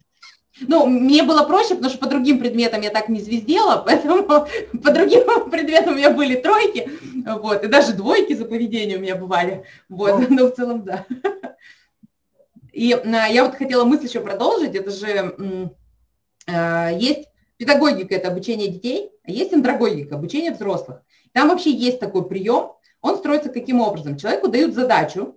Ну, 0.62 0.86
мне 0.86 1.24
было 1.24 1.44
проще, 1.44 1.76
потому 1.76 1.90
что 1.90 2.00
по 2.00 2.08
другим 2.08 2.40
предметам 2.40 2.82
я 2.82 2.90
так 2.90 3.10
не 3.10 3.20
звездела, 3.20 3.78
поэтому 3.86 4.24
по 4.24 4.92
другим 4.92 5.50
предметам 5.50 5.94
у 5.94 5.98
меня 5.98 6.12
были 6.12 6.36
тройки, 6.36 6.90
вот, 7.26 7.64
и 7.64 7.68
даже 7.68 7.94
двойки 7.94 8.34
за 8.34 8.46
поведение 8.46 8.98
у 8.98 9.02
меня 9.02 9.16
бывали, 9.16 9.66
вот, 9.90 10.30
но 10.30 10.48
в 10.48 10.56
целом, 10.56 10.84
да. 10.84 11.06
И 12.72 12.92
а, 12.92 13.28
я 13.28 13.46
вот 13.46 13.56
хотела 13.56 13.86
мысль 13.86 14.08
еще 14.08 14.20
продолжить, 14.20 14.76
это 14.76 14.92
же 14.92 15.08
а, 15.08 15.70
есть 16.48 17.30
педагогика, 17.58 18.16
это 18.16 18.28
обучение 18.30 18.68
детей, 18.68 19.12
а 19.24 19.32
есть 19.32 19.54
андрогогика, 19.54 20.16
обучение 20.16 20.52
взрослых. 20.52 21.02
Там 21.32 21.50
вообще 21.50 21.72
есть 21.72 22.00
такой 22.00 22.28
прием, 22.28 22.74
он 23.02 23.18
строится 23.18 23.50
каким 23.50 23.82
образом? 23.82 24.18
Человеку 24.18 24.48
дают 24.48 24.74
задачу, 24.74 25.36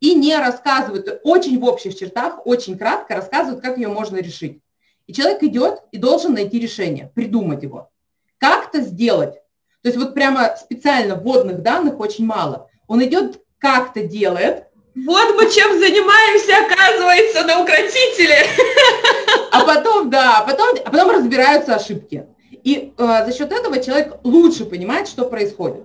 и 0.00 0.14
не 0.14 0.36
рассказывают, 0.36 1.20
очень 1.24 1.58
в 1.58 1.64
общих 1.64 1.96
чертах, 1.96 2.46
очень 2.46 2.76
кратко 2.76 3.14
рассказывают, 3.14 3.62
как 3.62 3.78
ее 3.78 3.88
можно 3.88 4.18
решить. 4.18 4.60
И 5.06 5.12
человек 5.12 5.42
идет 5.42 5.82
и 5.92 5.98
должен 5.98 6.34
найти 6.34 6.58
решение, 6.58 7.10
придумать 7.14 7.62
его. 7.62 7.90
Как 8.38 8.68
это 8.68 8.82
сделать? 8.82 9.34
То 9.82 9.88
есть 9.88 9.96
вот 9.96 10.14
прямо 10.14 10.56
специально 10.60 11.14
вводных 11.14 11.62
данных 11.62 12.00
очень 12.00 12.26
мало. 12.26 12.68
Он 12.88 13.02
идет, 13.04 13.40
как-то 13.58 14.02
делает. 14.02 14.64
Вот 14.94 15.36
мы 15.36 15.50
чем 15.50 15.78
занимаемся, 15.78 16.66
оказывается, 16.66 17.44
на 17.46 17.62
укротителе. 17.62 18.36
А 19.52 19.64
потом, 19.64 20.10
да, 20.10 20.38
а 20.38 20.44
потом, 20.44 20.76
а 20.84 20.90
потом 20.90 21.10
разбираются 21.10 21.74
ошибки. 21.74 22.26
И 22.50 22.92
э, 22.96 23.24
за 23.26 23.32
счет 23.32 23.52
этого 23.52 23.78
человек 23.80 24.16
лучше 24.24 24.64
понимает, 24.64 25.08
что 25.08 25.24
происходит. 25.26 25.84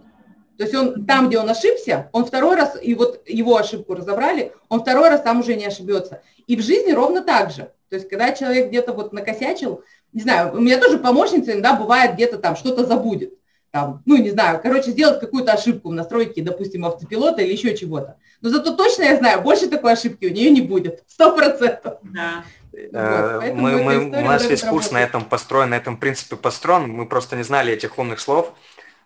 То 0.57 0.63
есть 0.63 0.75
он 0.75 1.05
там, 1.05 1.27
где 1.27 1.39
он 1.39 1.49
ошибся, 1.49 2.09
он 2.11 2.25
второй 2.25 2.55
раз, 2.55 2.77
и 2.81 2.93
вот 2.93 3.21
его 3.27 3.57
ошибку 3.57 3.95
разобрали, 3.95 4.51
он 4.69 4.81
второй 4.81 5.09
раз 5.09 5.21
там 5.21 5.39
уже 5.39 5.55
не 5.55 5.65
ошибется. 5.65 6.21
И 6.47 6.55
в 6.55 6.61
жизни 6.61 6.91
ровно 6.91 7.21
так 7.21 7.51
же. 7.51 7.71
То 7.89 7.95
есть 7.95 8.09
когда 8.09 8.31
человек 8.31 8.69
где-то 8.69 8.93
вот 8.93 9.11
накосячил, 9.11 9.83
не 10.13 10.21
знаю, 10.21 10.53
у 10.53 10.59
меня 10.59 10.79
тоже 10.79 10.97
помощница 10.97 11.53
иногда 11.53 11.73
бывает 11.73 12.13
где-то 12.15 12.37
там 12.37 12.55
что-то 12.55 12.85
забудет. 12.85 13.33
Там, 13.71 14.03
ну, 14.05 14.17
не 14.17 14.31
знаю, 14.31 14.59
короче, 14.61 14.91
сделать 14.91 15.21
какую-то 15.21 15.53
ошибку 15.53 15.89
в 15.89 15.93
настройке, 15.93 16.41
допустим, 16.41 16.85
автопилота 16.85 17.41
или 17.41 17.53
еще 17.53 17.75
чего-то. 17.75 18.17
Но 18.41 18.49
зато 18.49 18.75
точно 18.75 19.03
я 19.03 19.17
знаю, 19.17 19.41
больше 19.41 19.67
такой 19.67 19.93
ошибки 19.93 20.25
у 20.25 20.29
нее 20.29 20.49
не 20.49 20.61
будет, 20.61 21.03
сто 21.07 21.33
процентов. 21.35 21.99
Да. 22.03 22.43
Вот, 22.71 23.53
мы, 23.53 23.83
мы, 23.83 23.97
у 24.05 24.25
нас 24.25 24.45
весь 24.45 24.61
курс 24.61 24.91
на 24.91 25.01
этом 25.01 25.25
построен, 25.25 25.71
на 25.71 25.75
этом 25.75 25.97
принципе 25.97 26.35
построен, 26.37 26.89
мы 26.89 27.05
просто 27.05 27.35
не 27.35 27.43
знали 27.43 27.73
этих 27.73 27.97
умных 27.97 28.19
слов, 28.21 28.53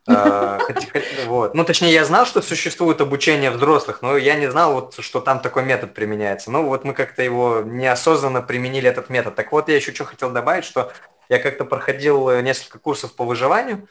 вот. 1.25 1.55
Ну, 1.55 1.65
точнее, 1.65 1.91
я 1.91 2.05
знал, 2.05 2.27
что 2.27 2.43
существует 2.43 3.01
обучение 3.01 3.49
взрослых, 3.49 4.03
но 4.03 4.17
я 4.17 4.35
не 4.35 4.51
знал, 4.51 4.73
вот, 4.73 4.95
что 4.99 5.19
там 5.19 5.39
такой 5.39 5.63
метод 5.63 5.95
применяется. 5.95 6.51
Ну, 6.51 6.63
вот 6.67 6.83
мы 6.83 6.93
как-то 6.93 7.23
его 7.23 7.61
неосознанно 7.65 8.43
применили, 8.43 8.87
этот 8.87 9.09
метод. 9.09 9.33
Так 9.33 9.51
вот, 9.51 9.67
я 9.67 9.75
еще 9.75 9.93
что 9.93 10.05
хотел 10.05 10.29
добавить, 10.29 10.63
что 10.63 10.91
я 11.27 11.39
как-то 11.39 11.65
проходил 11.65 12.29
э, 12.29 12.43
несколько 12.43 12.77
курсов 12.77 13.15
по 13.15 13.25
выживанию, 13.25 13.87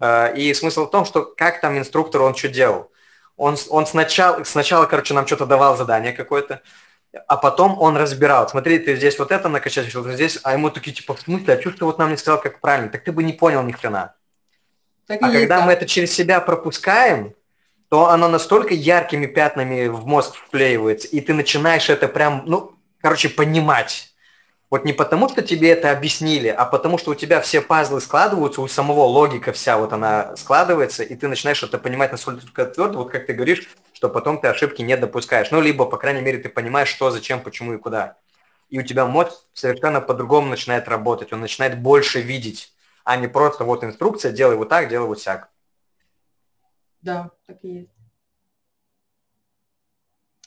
э, 0.00 0.34
и 0.36 0.54
смысл 0.54 0.86
в 0.86 0.90
том, 0.90 1.04
что 1.04 1.22
как 1.22 1.60
там 1.60 1.76
инструктор, 1.76 2.22
он 2.22 2.34
что 2.34 2.48
делал. 2.48 2.90
Он, 3.36 3.56
он 3.68 3.86
сначала, 3.86 4.44
сначала, 4.44 4.86
короче, 4.86 5.12
нам 5.12 5.26
что-то 5.26 5.44
давал 5.44 5.76
задание 5.76 6.12
какое-то, 6.12 6.62
а 7.26 7.36
потом 7.36 7.80
он 7.80 7.96
разбирал. 7.96 8.48
Смотри, 8.48 8.78
ты 8.78 8.96
здесь 8.96 9.18
вот 9.18 9.32
это 9.32 9.48
накачать, 9.48 9.86
здесь, 9.86 10.38
а 10.42 10.52
ему 10.52 10.70
такие, 10.70 10.94
типа, 10.94 11.14
в 11.14 11.20
смысле, 11.20 11.54
а 11.54 11.60
что 11.60 11.70
ты 11.70 11.84
вот 11.84 11.98
нам 11.98 12.10
не 12.10 12.16
сказал, 12.16 12.40
как 12.40 12.60
правильно? 12.60 12.90
Так 12.90 13.04
ты 13.04 13.12
бы 13.12 13.22
не 13.22 13.32
понял 13.32 13.62
ни 13.62 13.72
хрена. 13.72 14.14
Так 15.06 15.22
а 15.22 15.30
когда 15.30 15.58
так. 15.58 15.66
мы 15.66 15.72
это 15.72 15.86
через 15.86 16.12
себя 16.12 16.40
пропускаем, 16.40 17.34
то 17.88 18.10
оно 18.10 18.28
настолько 18.28 18.74
яркими 18.74 19.26
пятнами 19.26 19.88
в 19.88 20.06
мозг 20.06 20.34
вклеивается, 20.34 21.08
и 21.08 21.20
ты 21.20 21.32
начинаешь 21.32 21.88
это 21.88 22.08
прям, 22.08 22.42
ну, 22.44 22.72
короче, 23.00 23.30
понимать. 23.30 24.12
Вот 24.68 24.84
не 24.84 24.92
потому, 24.92 25.30
что 25.30 25.40
тебе 25.40 25.70
это 25.70 25.90
объяснили, 25.90 26.48
а 26.48 26.66
потому, 26.66 26.98
что 26.98 27.12
у 27.12 27.14
тебя 27.14 27.40
все 27.40 27.62
пазлы 27.62 28.02
складываются, 28.02 28.60
у 28.60 28.68
самого 28.68 29.04
логика 29.04 29.52
вся 29.52 29.78
вот 29.78 29.94
она 29.94 30.36
складывается, 30.36 31.02
и 31.02 31.14
ты 31.14 31.26
начинаешь 31.26 31.62
это 31.62 31.78
понимать 31.78 32.12
настолько 32.12 32.66
твердо, 32.66 32.98
вот 32.98 33.10
как 33.10 33.24
ты 33.24 33.32
говоришь, 33.32 33.66
что 33.98 34.08
потом 34.08 34.40
ты 34.40 34.46
ошибки 34.46 34.80
не 34.80 34.96
допускаешь. 34.96 35.50
Ну, 35.50 35.60
либо, 35.60 35.84
по 35.84 35.96
крайней 35.96 36.20
мере, 36.20 36.38
ты 36.38 36.48
понимаешь, 36.48 36.86
что, 36.86 37.10
зачем, 37.10 37.42
почему 37.42 37.74
и 37.74 37.78
куда. 37.78 38.16
И 38.68 38.78
у 38.78 38.82
тебя 38.84 39.06
мозг 39.06 39.32
совершенно 39.54 40.00
по-другому 40.00 40.48
начинает 40.48 40.86
работать, 40.86 41.32
он 41.32 41.40
начинает 41.40 41.82
больше 41.82 42.20
видеть 42.20 42.72
а 43.08 43.16
не 43.16 43.26
просто 43.26 43.64
вот 43.64 43.82
инструкция, 43.82 44.32
делай 44.32 44.54
вот 44.54 44.68
так, 44.68 44.88
делай 44.88 45.06
вот 45.06 45.18
сяк. 45.18 45.50
Да, 47.00 47.30
так 47.46 47.56
и 47.62 47.68
есть. 47.68 47.90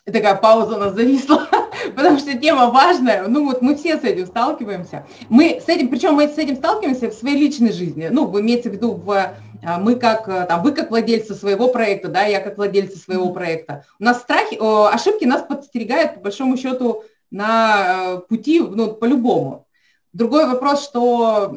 И 0.06 0.12
такая 0.12 0.36
пауза 0.36 0.76
у 0.76 0.80
нас 0.80 0.94
зависла, 0.94 1.48
потому 1.96 2.20
что 2.20 2.38
тема 2.38 2.70
важная. 2.70 3.28
Ну 3.28 3.46
вот 3.46 3.62
мы 3.62 3.76
все 3.76 3.98
с 3.98 4.04
этим 4.04 4.26
сталкиваемся. 4.26 5.06
Мы 5.30 5.62
с 5.64 5.68
этим, 5.68 5.90
причем 5.90 6.14
мы 6.16 6.28
с 6.28 6.38
этим 6.38 6.56
сталкиваемся 6.56 7.10
в 7.10 7.14
своей 7.14 7.38
личной 7.38 7.72
жизни. 7.72 8.10
Ну, 8.12 8.40
имеется 8.40 8.70
в 8.70 8.74
виду 8.74 8.94
в 8.94 9.34
а, 9.64 9.78
мы 9.80 9.96
как, 9.96 10.26
там, 10.48 10.64
вы 10.64 10.72
как 10.72 10.90
владельцы 10.90 11.36
своего 11.36 11.70
проекта, 11.70 12.08
да, 12.08 12.24
я 12.24 12.40
как 12.40 12.58
владельцы 12.58 12.98
своего 12.98 13.30
проекта. 13.32 13.86
У 14.00 14.04
нас 14.04 14.20
страхи, 14.20 14.58
ошибки 14.60 15.26
нас 15.26 15.44
подстерегают, 15.44 16.16
по 16.16 16.22
большому 16.22 16.58
счету, 16.58 17.04
на 17.30 18.16
э, 18.16 18.20
пути, 18.28 18.60
ну, 18.60 18.94
по-любому. 18.94 19.68
Другой 20.14 20.46
вопрос, 20.46 20.84
что 20.84 21.54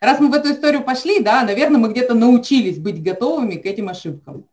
Раз 0.00 0.18
мы 0.18 0.30
в 0.30 0.34
эту 0.34 0.52
историю 0.52 0.82
пошли, 0.82 1.20
да, 1.20 1.42
наверное, 1.42 1.78
мы 1.78 1.90
где-то 1.90 2.14
научились 2.14 2.78
быть 2.78 3.02
готовыми 3.02 3.56
к 3.56 3.66
этим 3.66 3.90
ошибкам. 3.90 4.46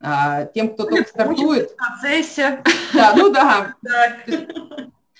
А, 0.00 0.44
тем, 0.46 0.74
кто 0.74 0.84
только 0.84 1.08
стартует. 1.08 1.72
В 1.72 1.76
процессе. 1.76 2.62
Да, 2.94 3.14
ну 3.16 3.30
да. 3.30 3.74
да. 3.82 4.16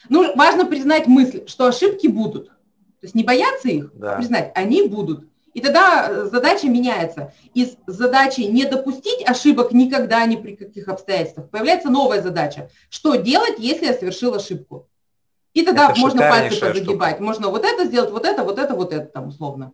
Ну, 0.08 0.34
важно 0.36 0.64
признать 0.64 1.06
мысль, 1.06 1.46
что 1.46 1.66
ошибки 1.66 2.06
будут. 2.06 2.48
То 2.48 3.04
есть 3.04 3.14
не 3.14 3.24
бояться 3.24 3.68
их, 3.68 3.90
да. 3.94 4.16
признать, 4.16 4.52
они 4.54 4.88
будут. 4.88 5.28
И 5.54 5.60
тогда 5.60 6.26
задача 6.26 6.68
меняется. 6.68 7.32
Из 7.54 7.76
задачи 7.86 8.42
не 8.42 8.64
допустить 8.64 9.26
ошибок 9.26 9.72
никогда, 9.72 10.24
ни 10.24 10.36
при 10.36 10.54
каких 10.54 10.88
обстоятельствах, 10.88 11.50
появляется 11.50 11.90
новая 11.90 12.22
задача. 12.22 12.70
Что 12.90 13.16
делать, 13.16 13.56
если 13.58 13.86
я 13.86 13.94
совершил 13.94 14.34
ошибку? 14.34 14.88
И 15.54 15.64
тогда 15.64 15.90
это 15.90 15.98
можно 15.98 16.20
пальцы 16.20 16.60
подогибать. 16.60 17.16
Штука. 17.16 17.24
Можно 17.24 17.48
вот 17.48 17.64
это 17.64 17.86
сделать, 17.86 18.10
вот 18.10 18.24
это, 18.24 18.44
вот 18.44 18.58
это, 18.58 18.74
вот 18.74 18.92
это 18.92 19.06
там 19.06 19.28
условно. 19.28 19.72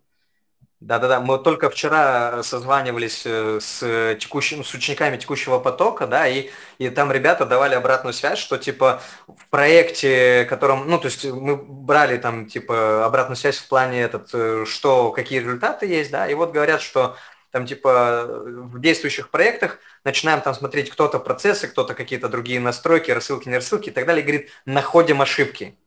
Да-да-да, 0.84 1.18
мы 1.18 1.38
только 1.38 1.70
вчера 1.70 2.42
созванивались 2.42 3.22
э, 3.24 3.58
с, 3.58 4.18
текущим, 4.20 4.62
с 4.62 4.74
учениками 4.74 5.16
текущего 5.16 5.58
потока, 5.58 6.06
да, 6.06 6.28
и, 6.28 6.50
и 6.76 6.90
там 6.90 7.10
ребята 7.10 7.46
давали 7.46 7.74
обратную 7.74 8.12
связь, 8.12 8.38
что 8.38 8.58
типа 8.58 9.00
в 9.26 9.48
проекте, 9.48 10.44
котором, 10.44 10.86
ну, 10.86 10.98
то 10.98 11.06
есть 11.06 11.24
мы 11.24 11.56
брали 11.56 12.18
там 12.18 12.44
типа 12.44 13.06
обратную 13.06 13.36
связь 13.36 13.56
в 13.56 13.66
плане 13.66 14.02
этот, 14.02 14.28
э, 14.34 14.66
что, 14.66 15.10
какие 15.10 15.38
результаты 15.38 15.86
есть, 15.86 16.10
да, 16.10 16.28
и 16.28 16.34
вот 16.34 16.52
говорят, 16.52 16.82
что 16.82 17.16
там 17.50 17.64
типа 17.64 18.26
в 18.28 18.78
действующих 18.78 19.30
проектах 19.30 19.78
начинаем 20.04 20.42
там 20.42 20.52
смотреть 20.52 20.90
кто-то 20.90 21.18
процессы, 21.18 21.66
кто-то 21.66 21.94
какие-то 21.94 22.28
другие 22.28 22.60
настройки, 22.60 23.10
рассылки, 23.10 23.48
не 23.48 23.54
рассылки 23.54 23.88
и 23.88 23.92
так 23.92 24.04
далее, 24.04 24.22
и 24.22 24.26
говорит, 24.26 24.50
находим 24.66 25.22
ошибки. 25.22 25.78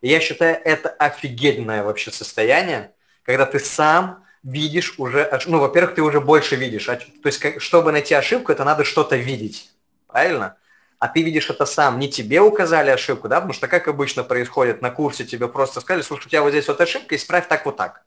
И 0.00 0.08
я 0.08 0.20
считаю, 0.20 0.58
это 0.64 0.88
офигенное 0.88 1.82
вообще 1.82 2.10
состояние, 2.10 2.94
когда 3.24 3.44
ты 3.44 3.58
сам 3.58 4.24
видишь 4.48 4.94
уже, 4.98 5.30
ну, 5.46 5.58
во-первых, 5.58 5.94
ты 5.94 6.02
уже 6.02 6.20
больше 6.20 6.56
видишь. 6.56 6.86
То 6.86 6.98
есть, 7.24 7.62
чтобы 7.62 7.92
найти 7.92 8.14
ошибку, 8.14 8.52
это 8.52 8.64
надо 8.64 8.84
что-то 8.84 9.16
видеть. 9.16 9.70
Правильно? 10.06 10.56
А 10.98 11.08
ты 11.08 11.22
видишь 11.22 11.50
это 11.50 11.66
сам. 11.66 11.98
Не 11.98 12.08
тебе 12.10 12.40
указали 12.40 12.90
ошибку, 12.90 13.28
да? 13.28 13.36
Потому 13.36 13.52
что 13.52 13.68
как 13.68 13.86
обычно 13.88 14.24
происходит 14.24 14.82
на 14.82 14.90
курсе, 14.90 15.24
тебе 15.24 15.48
просто 15.48 15.80
сказали, 15.80 16.02
слушай, 16.02 16.26
у 16.26 16.28
тебя 16.28 16.42
вот 16.42 16.50
здесь 16.50 16.66
вот 16.66 16.80
ошибка, 16.80 17.14
исправь 17.14 17.46
так 17.46 17.66
вот 17.66 17.76
так. 17.76 18.02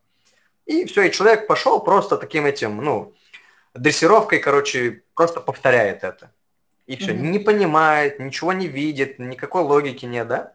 И 0.66 0.86
все, 0.86 1.04
и 1.04 1.12
человек 1.12 1.48
пошел 1.48 1.80
просто 1.80 2.18
таким 2.18 2.46
этим, 2.46 2.78
ну, 2.78 3.14
дрессировкой, 3.74 4.40
короче, 4.40 5.04
просто 5.16 5.40
повторяет 5.40 6.04
это. 6.04 6.32
И 6.88 6.98
все, 6.98 7.12
mm-hmm. 7.12 7.32
не 7.32 7.40
понимает, 7.40 8.20
ничего 8.20 8.52
не 8.52 8.68
видит, 8.68 9.20
никакой 9.20 9.62
логики 9.62 10.06
нет, 10.06 10.28
да? 10.28 10.54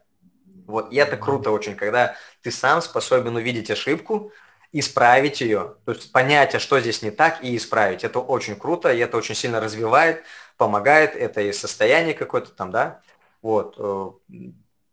Вот, 0.66 0.92
и 0.92 0.96
это 0.96 1.16
круто 1.16 1.52
очень, 1.52 1.76
когда 1.76 2.16
ты 2.42 2.50
сам 2.50 2.82
способен 2.82 3.36
увидеть 3.36 3.70
ошибку, 3.70 4.32
исправить 4.72 5.40
ее, 5.40 5.74
то 5.84 5.92
есть 5.92 6.12
понять, 6.12 6.54
а 6.54 6.60
что 6.60 6.80
здесь 6.80 7.02
не 7.02 7.10
так, 7.10 7.42
и 7.42 7.56
исправить. 7.56 8.04
Это 8.04 8.18
очень 8.20 8.56
круто, 8.56 8.92
и 8.92 8.98
это 8.98 9.16
очень 9.16 9.34
сильно 9.34 9.60
развивает, 9.60 10.22
помогает, 10.56 11.14
это 11.16 11.40
и 11.40 11.52
состояние 11.52 12.14
какое-то 12.14 12.50
там, 12.50 12.70
да, 12.70 13.00
вот. 13.42 13.76
Э, 13.78 14.10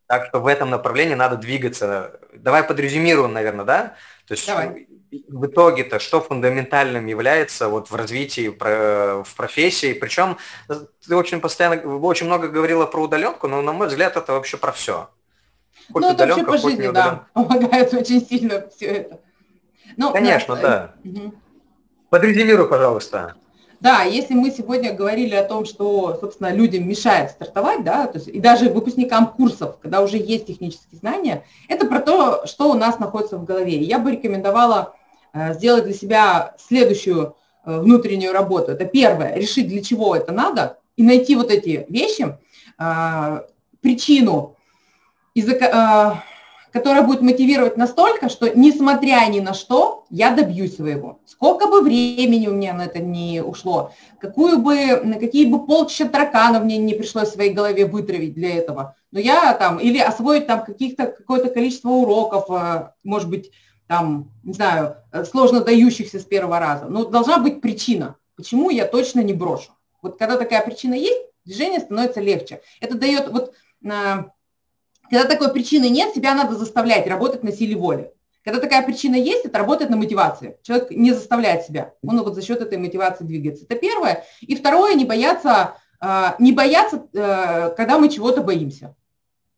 так 0.08 0.28
что 0.28 0.40
в 0.40 0.48
этом 0.48 0.70
направлении 0.70 1.16
надо 1.16 1.38
двигаться. 1.38 2.20
Давай 2.34 2.64
подрезюмируем, 2.64 3.34
наверное, 3.34 3.66
да? 3.66 3.96
То 4.28 4.34
есть 4.34 4.46
Давай. 4.46 4.88
в 5.28 5.46
итоге-то 5.48 6.00
что 6.00 6.22
фундаментальным 6.22 7.08
является 7.08 7.68
вот 7.68 7.90
в 7.90 7.96
развитии 7.96 8.50
в 8.50 9.36
профессии? 9.36 9.94
Причем 9.94 10.38
ты 11.08 11.16
очень 11.16 11.42
постоянно, 11.42 11.98
очень 11.98 12.28
много 12.28 12.48
говорила 12.48 12.86
про 12.86 13.02
удаленку, 13.02 13.48
но 13.48 13.62
на 13.62 13.74
мой 13.74 13.88
взгляд 13.88 14.16
это 14.16 14.34
вообще 14.34 14.58
про 14.58 14.72
все. 14.72 15.10
Хоть 15.92 16.04
ну, 16.04 16.12
это 16.12 16.28
вообще 16.28 16.46
по 16.46 16.58
жизни, 16.58 16.88
да, 16.90 17.26
помогает 17.34 17.94
очень 17.94 18.26
сильно 18.26 18.70
все 18.70 18.86
это. 18.86 19.20
Ну, 19.98 20.12
Конечно, 20.12 20.56
да. 20.56 20.92
Угу. 21.04 21.34
Подрезюмируй, 22.10 22.68
пожалуйста. 22.68 23.36
Да, 23.84 24.04
если 24.04 24.34
мы 24.34 24.50
сегодня 24.50 24.94
говорили 24.94 25.36
о 25.36 25.44
том, 25.44 25.66
что, 25.66 26.18
собственно, 26.22 26.54
людям 26.54 26.88
мешает 26.88 27.32
стартовать, 27.32 27.84
да, 27.84 28.08
то 28.08 28.18
есть, 28.18 28.30
и 28.30 28.40
даже 28.40 28.70
выпускникам 28.70 29.28
курсов, 29.28 29.78
когда 29.82 30.02
уже 30.02 30.16
есть 30.16 30.48
технические 30.48 31.00
знания, 31.00 31.44
это 31.68 31.86
про 31.86 32.00
то, 32.00 32.46
что 32.46 32.72
у 32.72 32.76
нас 32.76 32.98
находится 33.00 33.38
в 33.38 33.44
голове. 33.44 33.76
я 33.82 34.00
бы 34.00 34.12
рекомендовала 34.12 34.96
э, 35.34 35.54
сделать 35.56 35.84
для 35.84 35.94
себя 35.94 36.56
следующую 36.58 37.36
э, 37.66 37.78
внутреннюю 37.78 38.32
работу. 38.32 38.72
Это 38.72 38.86
первое, 38.86 39.36
решить, 39.36 39.68
для 39.68 39.84
чего 39.84 40.16
это 40.16 40.32
надо, 40.32 40.78
и 40.96 41.04
найти 41.04 41.36
вот 41.36 41.52
эти 41.52 41.86
вещи, 41.90 42.38
э, 42.80 43.42
причину, 43.82 44.56
из-за 45.34 46.24
которая 46.74 47.04
будет 47.04 47.22
мотивировать 47.22 47.78
настолько, 47.78 48.30
что 48.30 48.50
несмотря 48.50 49.24
ни 49.30 49.40
на 49.40 49.54
что, 49.54 50.06
я 50.10 50.32
добьюсь 50.32 50.76
своего. 50.76 51.20
Сколько 51.26 51.68
бы 51.68 51.82
времени 51.82 52.48
у 52.48 52.54
меня 52.54 52.74
на 52.74 52.86
это 52.86 52.98
не 52.98 53.44
ушло, 53.44 53.92
какую 54.20 54.58
бы, 54.58 55.00
на 55.04 55.20
какие 55.20 55.46
бы 55.46 55.66
полчища 55.68 56.10
тараканов 56.10 56.64
мне 56.64 56.78
не 56.78 56.96
пришлось 56.96 57.30
в 57.30 57.34
своей 57.34 57.54
голове 57.54 57.86
вытравить 57.86 58.34
для 58.34 58.58
этого, 58.58 58.96
но 59.12 59.20
я 59.20 59.54
там, 59.54 59.80
или 59.80 60.00
освоить 60.00 60.48
там 60.48 60.66
каких-то, 60.66 61.06
какое-то 61.06 61.50
количество 61.50 61.90
уроков, 61.90 62.46
э, 62.50 62.90
может 63.04 63.30
быть, 63.30 63.52
там, 63.88 64.32
не 64.44 64.54
знаю, 64.54 64.98
э, 65.12 65.24
сложно 65.26 65.62
дающихся 65.62 66.20
с 66.20 66.24
первого 66.24 66.60
раза, 66.60 66.86
но 66.86 67.06
должна 67.06 67.38
быть 67.38 67.62
причина, 67.62 68.16
почему 68.36 68.72
я 68.72 68.88
точно 68.88 69.20
не 69.20 69.34
брошу. 69.34 69.72
Вот 70.02 70.18
когда 70.18 70.38
такая 70.38 70.66
причина 70.66 70.96
есть, 70.96 71.22
движение 71.46 71.80
становится 71.80 72.20
легче. 72.20 72.62
Это 72.82 72.98
дает 72.98 73.30
вот 73.30 73.54
э, 73.86 74.24
когда 75.14 75.30
такой 75.30 75.54
причины 75.54 75.90
нет, 75.90 76.16
себя 76.16 76.34
надо 76.34 76.56
заставлять 76.56 77.06
работать 77.06 77.44
на 77.44 77.52
силе 77.52 77.76
воли. 77.76 78.12
Когда 78.44 78.60
такая 78.60 78.82
причина 78.82 79.16
есть, 79.16 79.46
это 79.46 79.60
работает 79.60 79.92
на 79.92 79.96
мотивации. 79.96 80.58
Человек 80.64 80.90
не 80.90 81.12
заставляет 81.12 81.66
себя, 81.66 81.94
он 82.04 82.20
вот 82.24 82.34
за 82.34 82.42
счет 82.42 82.62
этой 82.62 82.80
мотивации 82.80 83.24
двигается. 83.24 83.66
Это 83.66 83.76
первое. 83.76 84.26
И 84.42 84.56
второе, 84.56 84.96
не 84.96 85.06
бояться, 85.06 85.76
а, 86.00 86.36
не 86.40 86.52
бояться, 86.52 87.06
э, 87.14 87.76
когда 87.78 88.00
мы 88.00 88.10
чего-то 88.10 88.42
боимся. 88.42 88.96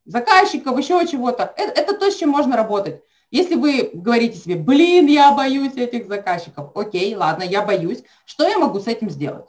Заказчиков, 0.04 0.78
еще 0.78 1.08
чего-то. 1.08 1.54
Это, 1.56 1.80
это 1.80 1.98
то, 1.98 2.12
с 2.12 2.18
чем 2.18 2.32
можно 2.32 2.58
работать. 2.58 3.02
Если 3.32 3.56
вы 3.56 3.92
говорите 3.94 4.38
себе, 4.38 4.56
блин, 4.56 5.08
я 5.08 5.32
боюсь 5.32 5.78
этих 5.78 6.10
заказчиков, 6.10 6.76
окей, 6.76 7.16
ладно, 7.16 7.44
я 7.44 7.62
боюсь, 7.62 8.04
что 8.26 8.46
я 8.46 8.60
могу 8.60 8.82
с 8.82 8.88
этим 8.88 9.10
сделать? 9.10 9.48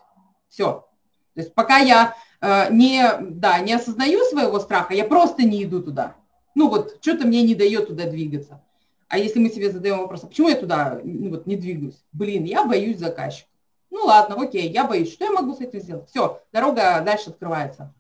Все. 0.49 0.87
То 1.35 1.40
есть 1.40 1.53
пока 1.53 1.79
я 1.79 2.14
не, 2.42 3.03
да, 3.20 3.59
не 3.61 3.72
осознаю 3.72 4.25
своего 4.25 4.61
страха, 4.61 4.94
я 4.94 5.05
просто 5.05 5.42
не 5.42 5.64
иду 5.64 5.83
туда. 5.83 6.14
Ну 6.55 6.68
вот, 6.68 6.99
что-то 7.01 7.27
мне 7.27 7.42
не 7.42 7.55
дает 7.55 7.88
туда 7.88 8.05
двигаться. 8.05 8.62
А 9.09 9.18
если 9.18 9.38
мы 9.38 9.51
себе 9.51 9.70
задаем 9.70 9.99
вопрос, 9.99 10.25
а 10.25 10.27
почему 10.27 10.49
я 10.49 10.57
туда 10.57 11.01
ну, 11.05 11.31
вот, 11.31 11.46
не 11.46 11.57
двигаюсь? 11.57 12.03
Блин, 12.12 12.44
я 12.44 12.64
боюсь 12.64 12.99
заказчика. 12.99 13.49
Ну 13.90 14.05
ладно, 14.05 14.37
окей, 14.38 14.68
я 14.68 14.85
боюсь. 14.85 15.12
Что 15.12 15.27
я 15.27 15.31
могу 15.31 15.55
с 15.55 15.61
этим 15.61 15.81
сделать? 15.81 16.09
Все, 16.11 16.42
дорога 16.53 17.01
дальше 17.03 17.31
открывается. 17.31 17.94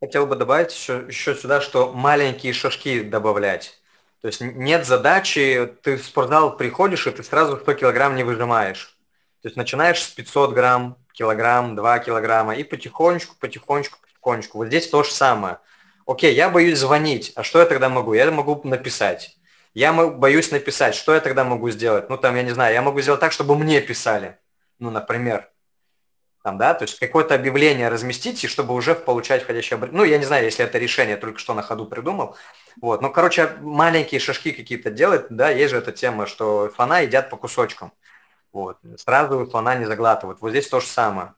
Хотел 0.00 0.26
бы 0.26 0.36
добавить 0.36 0.72
еще, 0.72 1.04
еще 1.08 1.34
сюда, 1.34 1.60
что 1.60 1.92
маленькие 1.92 2.52
шажки 2.52 3.02
добавлять. 3.02 3.78
То 4.20 4.28
есть 4.28 4.40
нет 4.40 4.86
задачи, 4.86 5.72
ты 5.82 5.96
в 5.96 6.04
спортзал 6.04 6.56
приходишь, 6.56 7.06
и 7.06 7.10
ты 7.10 7.22
сразу 7.22 7.56
100 7.56 7.74
килограмм 7.74 8.16
не 8.16 8.24
выжимаешь. 8.24 8.96
То 9.42 9.48
есть 9.48 9.56
начинаешь 9.56 10.02
с 10.02 10.08
500 10.08 10.52
грамм, 10.52 10.96
килограмм, 11.18 11.74
2 11.74 11.98
килограмма, 11.98 12.54
и 12.54 12.62
потихонечку, 12.62 13.34
потихонечку, 13.40 13.98
потихонечку. 14.00 14.58
Вот 14.58 14.68
здесь 14.68 14.88
то 14.88 15.02
же 15.02 15.10
самое. 15.10 15.58
Окей, 16.06 16.34
я 16.34 16.48
боюсь 16.48 16.78
звонить, 16.78 17.32
а 17.34 17.42
что 17.42 17.58
я 17.58 17.66
тогда 17.66 17.88
могу? 17.88 18.14
Я 18.14 18.30
могу 18.30 18.60
написать. 18.64 19.36
Я 19.74 19.92
боюсь 19.92 20.52
написать, 20.52 20.94
что 20.94 21.14
я 21.14 21.20
тогда 21.20 21.44
могу 21.44 21.70
сделать? 21.70 22.08
Ну, 22.08 22.16
там, 22.16 22.36
я 22.36 22.42
не 22.42 22.52
знаю, 22.52 22.72
я 22.72 22.82
могу 22.82 23.00
сделать 23.00 23.20
так, 23.20 23.32
чтобы 23.32 23.58
мне 23.58 23.80
писали. 23.80 24.38
Ну, 24.78 24.90
например. 24.90 25.50
Там, 26.44 26.56
да, 26.56 26.72
то 26.72 26.84
есть 26.84 26.98
какое-то 26.98 27.34
объявление 27.34 27.88
разместить, 27.88 28.42
и 28.44 28.46
чтобы 28.46 28.72
уже 28.72 28.94
получать 28.94 29.42
входящее 29.42 29.74
обращение. 29.76 29.98
Ну, 29.98 30.08
я 30.08 30.18
не 30.18 30.24
знаю, 30.24 30.44
если 30.44 30.64
это 30.64 30.78
решение, 30.78 31.16
только 31.16 31.40
что 31.40 31.52
на 31.52 31.62
ходу 31.62 31.84
придумал. 31.84 32.36
Вот, 32.80 33.02
ну, 33.02 33.10
короче, 33.10 33.50
маленькие 33.60 34.20
шажки 34.20 34.52
какие-то 34.52 34.90
делать, 34.90 35.26
да, 35.30 35.50
есть 35.50 35.72
же 35.72 35.78
эта 35.78 35.90
тема, 35.90 36.26
что 36.26 36.70
фана 36.74 37.02
едят 37.02 37.28
по 37.28 37.36
кусочкам. 37.36 37.92
Вот. 38.52 38.78
Сразу 38.96 39.46
слона 39.46 39.76
не 39.76 39.84
заглатывают. 39.84 40.40
Вот 40.40 40.50
здесь 40.50 40.68
то 40.68 40.80
же 40.80 40.86
самое. 40.86 41.34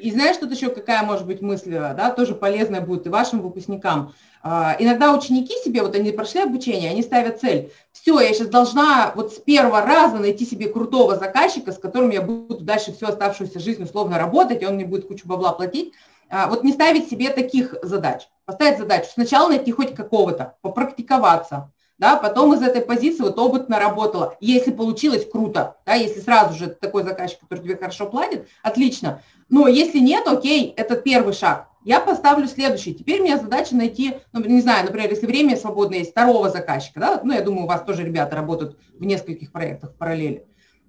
И 0.00 0.10
знаешь, 0.12 0.36
тут 0.36 0.50
еще 0.52 0.70
какая 0.70 1.02
может 1.02 1.26
быть 1.26 1.42
мысль, 1.42 1.72
да, 1.72 2.10
тоже 2.10 2.34
полезная 2.34 2.80
будет 2.80 3.06
и 3.06 3.10
вашим 3.10 3.42
выпускникам. 3.42 4.14
А, 4.42 4.76
иногда 4.78 5.12
ученики 5.12 5.52
себе, 5.62 5.82
вот 5.82 5.94
они 5.94 6.12
прошли 6.12 6.40
обучение, 6.40 6.90
они 6.90 7.02
ставят 7.02 7.40
цель. 7.40 7.72
Все, 7.92 8.18
я 8.20 8.32
сейчас 8.32 8.48
должна 8.48 9.12
вот 9.14 9.34
с 9.34 9.38
первого 9.38 9.82
раза 9.82 10.16
найти 10.16 10.46
себе 10.46 10.68
крутого 10.68 11.16
заказчика, 11.16 11.72
с 11.72 11.78
которым 11.78 12.10
я 12.10 12.22
буду 12.22 12.60
дальше 12.60 12.92
всю 12.92 13.06
оставшуюся 13.06 13.58
жизнь 13.58 13.82
условно 13.82 14.16
работать, 14.16 14.62
и 14.62 14.66
он 14.66 14.76
мне 14.76 14.86
будет 14.86 15.06
кучу 15.06 15.26
бабла 15.26 15.52
платить. 15.52 15.92
А, 16.30 16.46
вот 16.46 16.62
не 16.62 16.72
ставить 16.72 17.10
себе 17.10 17.30
таких 17.30 17.74
задач. 17.82 18.28
Поставить 18.44 18.78
задачу. 18.78 19.08
Сначала 19.12 19.48
найти 19.48 19.72
хоть 19.72 19.94
какого-то, 19.94 20.56
попрактиковаться, 20.62 21.72
да, 22.00 22.16
потом 22.16 22.54
из 22.54 22.62
этой 22.62 22.80
позиции 22.80 23.22
вот 23.22 23.38
опыт 23.38 23.68
наработала. 23.68 24.34
Если 24.40 24.72
получилось, 24.72 25.28
круто, 25.30 25.76
да, 25.84 25.94
если 25.94 26.20
сразу 26.20 26.58
же 26.58 26.68
такой 26.68 27.04
заказчик, 27.04 27.40
который 27.40 27.62
тебе 27.62 27.76
хорошо 27.76 28.06
платит, 28.06 28.48
отлично. 28.62 29.22
Но 29.50 29.68
если 29.68 29.98
нет, 29.98 30.26
окей, 30.26 30.72
это 30.76 30.96
первый 30.96 31.34
шаг. 31.34 31.68
Я 31.84 32.00
поставлю 32.00 32.48
следующий. 32.48 32.94
Теперь 32.94 33.20
у 33.20 33.24
меня 33.24 33.36
задача 33.36 33.76
найти, 33.76 34.14
ну, 34.32 34.40
не 34.40 34.60
знаю, 34.60 34.86
например, 34.86 35.10
если 35.10 35.26
время 35.26 35.56
свободное 35.56 35.98
есть, 35.98 36.12
второго 36.12 36.48
заказчика, 36.48 37.00
да, 37.00 37.20
ну, 37.22 37.34
я 37.34 37.42
думаю, 37.42 37.64
у 37.64 37.68
вас 37.68 37.82
тоже 37.82 38.02
ребята 38.02 38.34
работают 38.34 38.78
в 38.98 39.04
нескольких 39.04 39.52
проектах 39.52 39.90
в 39.90 39.94
параллели. 39.96 40.46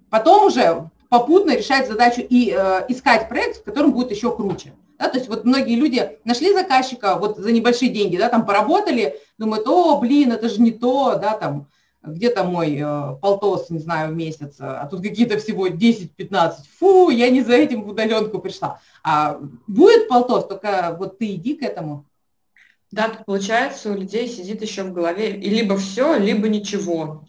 Потом 0.08 0.46
уже 0.46 0.90
попутно 1.10 1.54
решать 1.54 1.88
задачу 1.88 2.22
и 2.22 2.54
э, 2.56 2.84
искать 2.88 3.28
проект, 3.28 3.58
в 3.58 3.64
котором 3.64 3.92
будет 3.92 4.10
еще 4.10 4.34
круче. 4.34 4.72
Да, 5.02 5.08
то 5.08 5.18
есть 5.18 5.28
вот 5.28 5.44
многие 5.44 5.74
люди 5.74 6.16
нашли 6.24 6.52
заказчика 6.52 7.16
вот 7.16 7.36
за 7.36 7.50
небольшие 7.50 7.90
деньги, 7.90 8.16
да, 8.16 8.28
там 8.28 8.46
поработали, 8.46 9.18
думают, 9.36 9.66
о, 9.66 9.98
блин, 9.98 10.30
это 10.30 10.48
же 10.48 10.62
не 10.62 10.70
то, 10.70 11.16
да, 11.16 11.36
там, 11.36 11.66
где-то 12.04 12.44
мой 12.44 12.78
э, 12.80 13.16
полтос, 13.20 13.68
не 13.70 13.80
знаю, 13.80 14.12
в 14.12 14.16
месяц, 14.16 14.58
а 14.60 14.86
тут 14.86 15.02
какие-то 15.02 15.38
всего 15.38 15.66
10-15, 15.66 16.52
фу, 16.78 17.10
я 17.10 17.30
не 17.30 17.42
за 17.42 17.54
этим 17.54 17.82
в 17.82 17.88
удаленку 17.88 18.38
пришла. 18.38 18.78
А 19.02 19.40
будет 19.66 20.06
полтос, 20.06 20.46
только 20.46 20.94
вот 20.96 21.18
ты 21.18 21.34
иди 21.34 21.56
к 21.56 21.64
этому. 21.64 22.06
Да, 22.92 23.10
получается, 23.26 23.90
у 23.90 23.96
людей 23.96 24.28
сидит 24.28 24.62
еще 24.62 24.84
в 24.84 24.92
голове 24.92 25.34
и 25.34 25.50
либо 25.50 25.76
все, 25.78 26.16
либо 26.16 26.48
ничего. 26.48 27.24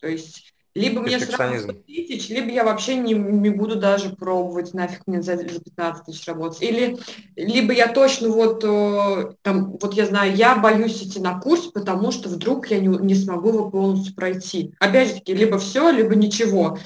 То 0.00 0.06
есть 0.06 0.45
либо 0.76 1.00
мне 1.00 1.18
сразу 1.18 1.72
тысяч, 1.86 2.28
либо 2.28 2.50
я 2.50 2.62
вообще 2.62 2.96
не, 2.96 3.14
не 3.14 3.48
буду 3.48 3.76
даже 3.76 4.10
пробовать, 4.10 4.74
нафиг 4.74 5.00
мне 5.06 5.22
за, 5.22 5.36
за 5.36 5.60
15 5.60 6.04
тысяч 6.04 6.26
работать. 6.26 6.62
Или 6.62 6.98
либо 7.34 7.72
я 7.72 7.88
точно 7.88 8.28
вот, 8.28 8.62
э, 8.62 9.32
там, 9.40 9.78
вот 9.80 9.94
я 9.94 10.04
знаю, 10.04 10.36
я 10.36 10.54
боюсь 10.56 11.02
идти 11.02 11.18
на 11.18 11.40
курс, 11.40 11.68
потому 11.68 12.12
что 12.12 12.28
вдруг 12.28 12.70
я 12.70 12.78
не, 12.78 12.88
не 12.88 13.14
смогу 13.14 13.48
его 13.48 13.70
полностью 13.70 14.14
пройти. 14.14 14.74
Опять 14.78 15.08
же 15.08 15.14
таки, 15.14 15.34
либо 15.34 15.58
все, 15.58 15.90
либо 15.90 16.14
ничего. 16.14 16.78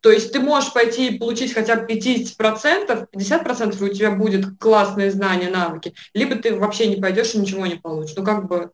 То 0.00 0.10
есть 0.10 0.32
ты 0.32 0.40
можешь 0.40 0.72
пойти 0.72 1.08
и 1.08 1.18
получить 1.18 1.52
хотя 1.52 1.76
бы 1.76 1.86
50%, 1.86 3.06
50% 3.14 3.78
и 3.78 3.84
у 3.84 3.94
тебя 3.94 4.10
будет 4.10 4.58
классные 4.58 5.12
знания, 5.12 5.50
навыки, 5.50 5.94
либо 6.14 6.34
ты 6.34 6.56
вообще 6.56 6.88
не 6.88 6.96
пойдешь 6.96 7.34
и 7.34 7.38
ничего 7.38 7.66
не 7.66 7.76
получишь. 7.76 8.16
Ну 8.16 8.24
как 8.24 8.48
бы 8.48 8.72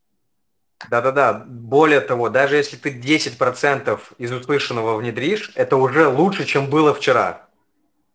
да-да-да. 0.91 1.45
Более 1.47 2.01
того, 2.01 2.29
даже 2.29 2.57
если 2.57 2.77
ты 2.77 2.91
10% 2.91 3.99
из 4.19 4.33
услышанного 4.33 4.97
внедришь, 4.97 5.53
это 5.55 5.77
уже 5.77 6.09
лучше, 6.09 6.45
чем 6.45 6.69
было 6.69 6.95
вчера. 6.95 7.49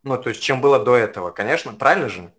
Ну, 0.04 0.16
то 0.16 0.30
есть, 0.30 0.42
чем 0.42 0.60
было 0.60 0.78
до 0.78 0.96
этого, 0.96 1.30
конечно, 1.30 1.72
правильно 1.72 2.08
же? 2.08 2.32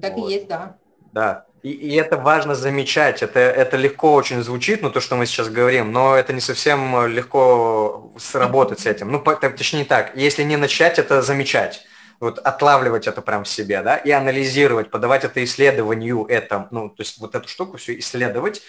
Так 0.00 0.14
вот. 0.14 0.28
и 0.28 0.34
есть, 0.34 0.48
да. 0.48 0.76
Да. 1.12 1.46
И, 1.62 1.70
и 1.70 1.94
это 1.94 2.16
важно 2.16 2.54
замечать. 2.54 3.22
Это, 3.22 3.40
это 3.40 3.76
легко 3.76 4.12
очень 4.14 4.42
звучит, 4.42 4.82
ну, 4.82 4.90
то, 4.90 5.00
что 5.00 5.16
мы 5.16 5.26
сейчас 5.26 5.48
говорим, 5.48 5.92
но 5.92 6.14
это 6.14 6.32
не 6.32 6.40
совсем 6.40 7.06
легко 7.06 8.12
сработать 8.18 8.80
с 8.80 8.86
этим. 8.86 9.10
Ну, 9.10 9.20
точнее 9.20 9.84
так, 9.84 10.16
если 10.16 10.42
не 10.42 10.56
начать 10.56 10.98
это 10.98 11.22
замечать, 11.22 11.86
вот 12.20 12.38
отлавливать 12.38 13.06
это 13.06 13.22
прям 13.22 13.44
в 13.44 13.48
себе, 13.48 13.82
да, 13.82 13.96
и 13.96 14.10
анализировать, 14.10 14.90
подавать 14.90 15.24
это 15.24 15.42
исследованию, 15.42 16.26
это, 16.28 16.68
ну, 16.70 16.88
то 16.88 17.02
есть 17.02 17.18
вот 17.18 17.34
эту 17.34 17.48
штуку 17.48 17.76
все 17.76 17.98
исследовать, 17.98 18.62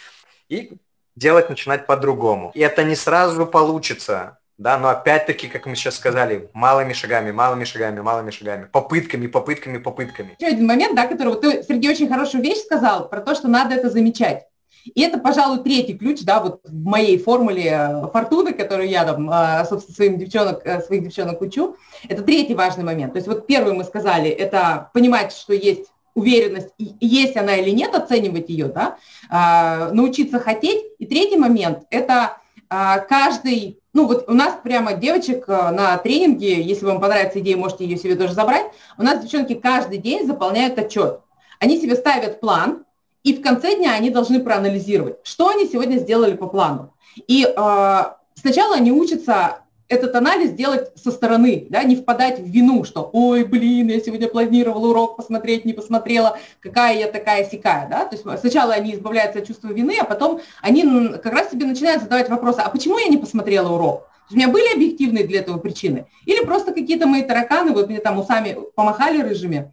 и 0.50 0.72
делать 1.16 1.50
начинать 1.50 1.86
по-другому. 1.88 2.52
И 2.54 2.60
это 2.60 2.84
не 2.84 2.96
сразу 2.96 3.46
получится, 3.46 4.40
да, 4.58 4.78
но 4.78 4.90
опять-таки, 4.90 5.48
как 5.48 5.66
мы 5.66 5.76
сейчас 5.76 5.96
сказали, 5.96 6.50
малыми 6.54 6.94
шагами, 6.94 7.32
малыми 7.32 7.66
шагами, 7.66 8.00
малыми 8.00 8.32
шагами, 8.32 8.66
попытками, 8.72 9.28
попытками, 9.28 9.78
попытками. 9.78 10.36
Еще 10.40 10.54
один 10.54 10.66
момент, 10.66 10.96
да, 10.96 11.08
который 11.08 11.30
вот 11.30 11.42
ты, 11.42 11.64
Сергей, 11.64 11.92
очень 11.92 12.08
хорошую 12.08 12.44
вещь 12.44 12.60
сказал 12.60 13.10
про 13.10 13.22
то, 13.22 13.36
что 13.36 13.48
надо 13.48 13.76
это 13.76 13.90
замечать. 13.90 14.46
И 14.94 15.02
это, 15.02 15.18
пожалуй, 15.18 15.64
третий 15.64 15.98
ключ, 15.98 16.22
да, 16.22 16.40
вот 16.40 16.62
в 16.64 16.86
моей 16.86 17.18
формуле 17.18 17.72
э, 17.72 18.08
фортуны, 18.14 18.54
которую 18.54 18.88
я 18.88 19.04
там, 19.04 19.30
э, 19.32 19.66
собственно, 19.68 19.96
своим 19.96 20.20
девчонок, 20.20 20.62
э, 20.64 20.80
своих 20.82 21.04
девчонок 21.04 21.42
учу. 21.42 21.76
Это 22.08 22.22
третий 22.22 22.54
важный 22.54 22.84
момент. 22.84 23.14
То 23.14 23.18
есть 23.18 23.28
вот 23.28 23.48
первый 23.48 23.74
мы 23.74 23.84
сказали, 23.84 24.30
это 24.30 24.92
понимать, 24.94 25.34
что 25.34 25.54
есть 25.54 25.88
уверенность, 26.16 26.70
есть 26.78 27.38
она 27.38 27.58
или 27.58 27.70
нет, 27.70 27.94
оценивать 27.94 28.50
ее, 28.50 28.68
да, 28.68 28.98
а, 29.30 29.92
научиться 29.92 30.40
хотеть. 30.40 30.84
И 30.98 31.06
третий 31.06 31.38
момент– 31.38 31.84
это 31.92 32.38
а, 32.70 33.00
каждый, 33.00 33.80
ну 33.94 34.08
вот 34.08 34.28
у 34.28 34.34
нас 34.34 34.58
прямо 34.64 34.94
девочек 34.94 35.44
а, 35.48 35.72
на 35.72 35.98
тренинге, 35.98 36.62
если 36.62 36.86
вам 36.86 37.02
понравится 37.02 37.40
идея, 37.42 37.58
можете 37.58 37.84
ее 37.84 37.98
себе 37.98 38.16
тоже 38.16 38.34
забрать, 38.34 38.66
у 38.98 39.04
нас 39.04 39.22
девчонки 39.22 39.54
каждый 39.54 40.00
день 40.00 40.26
заполняют 40.26 40.80
отчет. 40.80 41.20
Они 41.60 41.80
себе 41.80 41.96
ставят 41.96 42.40
план, 42.40 42.86
и 43.24 43.34
в 43.34 43.42
конце 43.42 43.76
дня 43.76 43.94
они 43.94 44.10
должны 44.10 44.40
проанализировать, 44.40 45.18
что 45.24 45.50
они 45.50 45.68
сегодня 45.68 45.98
сделали 45.98 46.36
по 46.36 46.48
плану. 46.48 46.94
И 47.28 47.44
э, 47.44 48.04
сначала 48.36 48.76
они 48.76 48.92
учатся 48.92 49.65
этот 49.88 50.16
анализ 50.16 50.52
делать 50.52 50.92
со 50.96 51.12
стороны, 51.12 51.68
да, 51.70 51.84
не 51.84 51.96
впадать 51.96 52.40
в 52.40 52.46
вину, 52.46 52.84
что 52.84 53.10
«Ой, 53.14 53.44
блин, 53.44 53.90
я 53.90 54.00
сегодня 54.00 54.28
планировала 54.28 54.88
урок 54.88 55.18
посмотреть, 55.18 55.66
не 55.66 55.74
посмотрела, 55.74 56.38
какая 56.60 56.98
я 56.98 57.08
такая 57.08 57.48
сякая», 57.50 57.88
да, 57.88 58.06
то 58.06 58.16
есть 58.16 58.40
сначала 58.40 58.74
они 58.74 58.96
избавляются 58.96 59.40
от 59.40 59.48
чувства 59.48 59.70
вины, 59.70 59.98
а 60.00 60.06
потом 60.06 60.42
они 60.62 60.84
как 61.22 61.34
раз 61.34 61.52
себе 61.52 61.66
начинают 61.66 62.02
задавать 62.02 62.30
вопросы, 62.30 62.60
а 62.60 62.70
почему 62.70 62.98
я 62.98 63.08
не 63.08 63.18
посмотрела 63.18 63.74
урок? 63.74 64.08
У 64.32 64.36
меня 64.36 64.48
были 64.48 64.74
объективные 64.74 65.28
для 65.28 65.42
этого 65.42 65.60
причины? 65.60 66.08
Или 66.26 66.44
просто 66.44 66.74
какие-то 66.74 67.06
мои 67.06 67.22
тараканы, 67.22 67.74
вот 67.74 67.90
мне 67.90 68.00
там 68.00 68.18
усами 68.18 68.58
помахали 68.76 69.22
рыжими, 69.22 69.72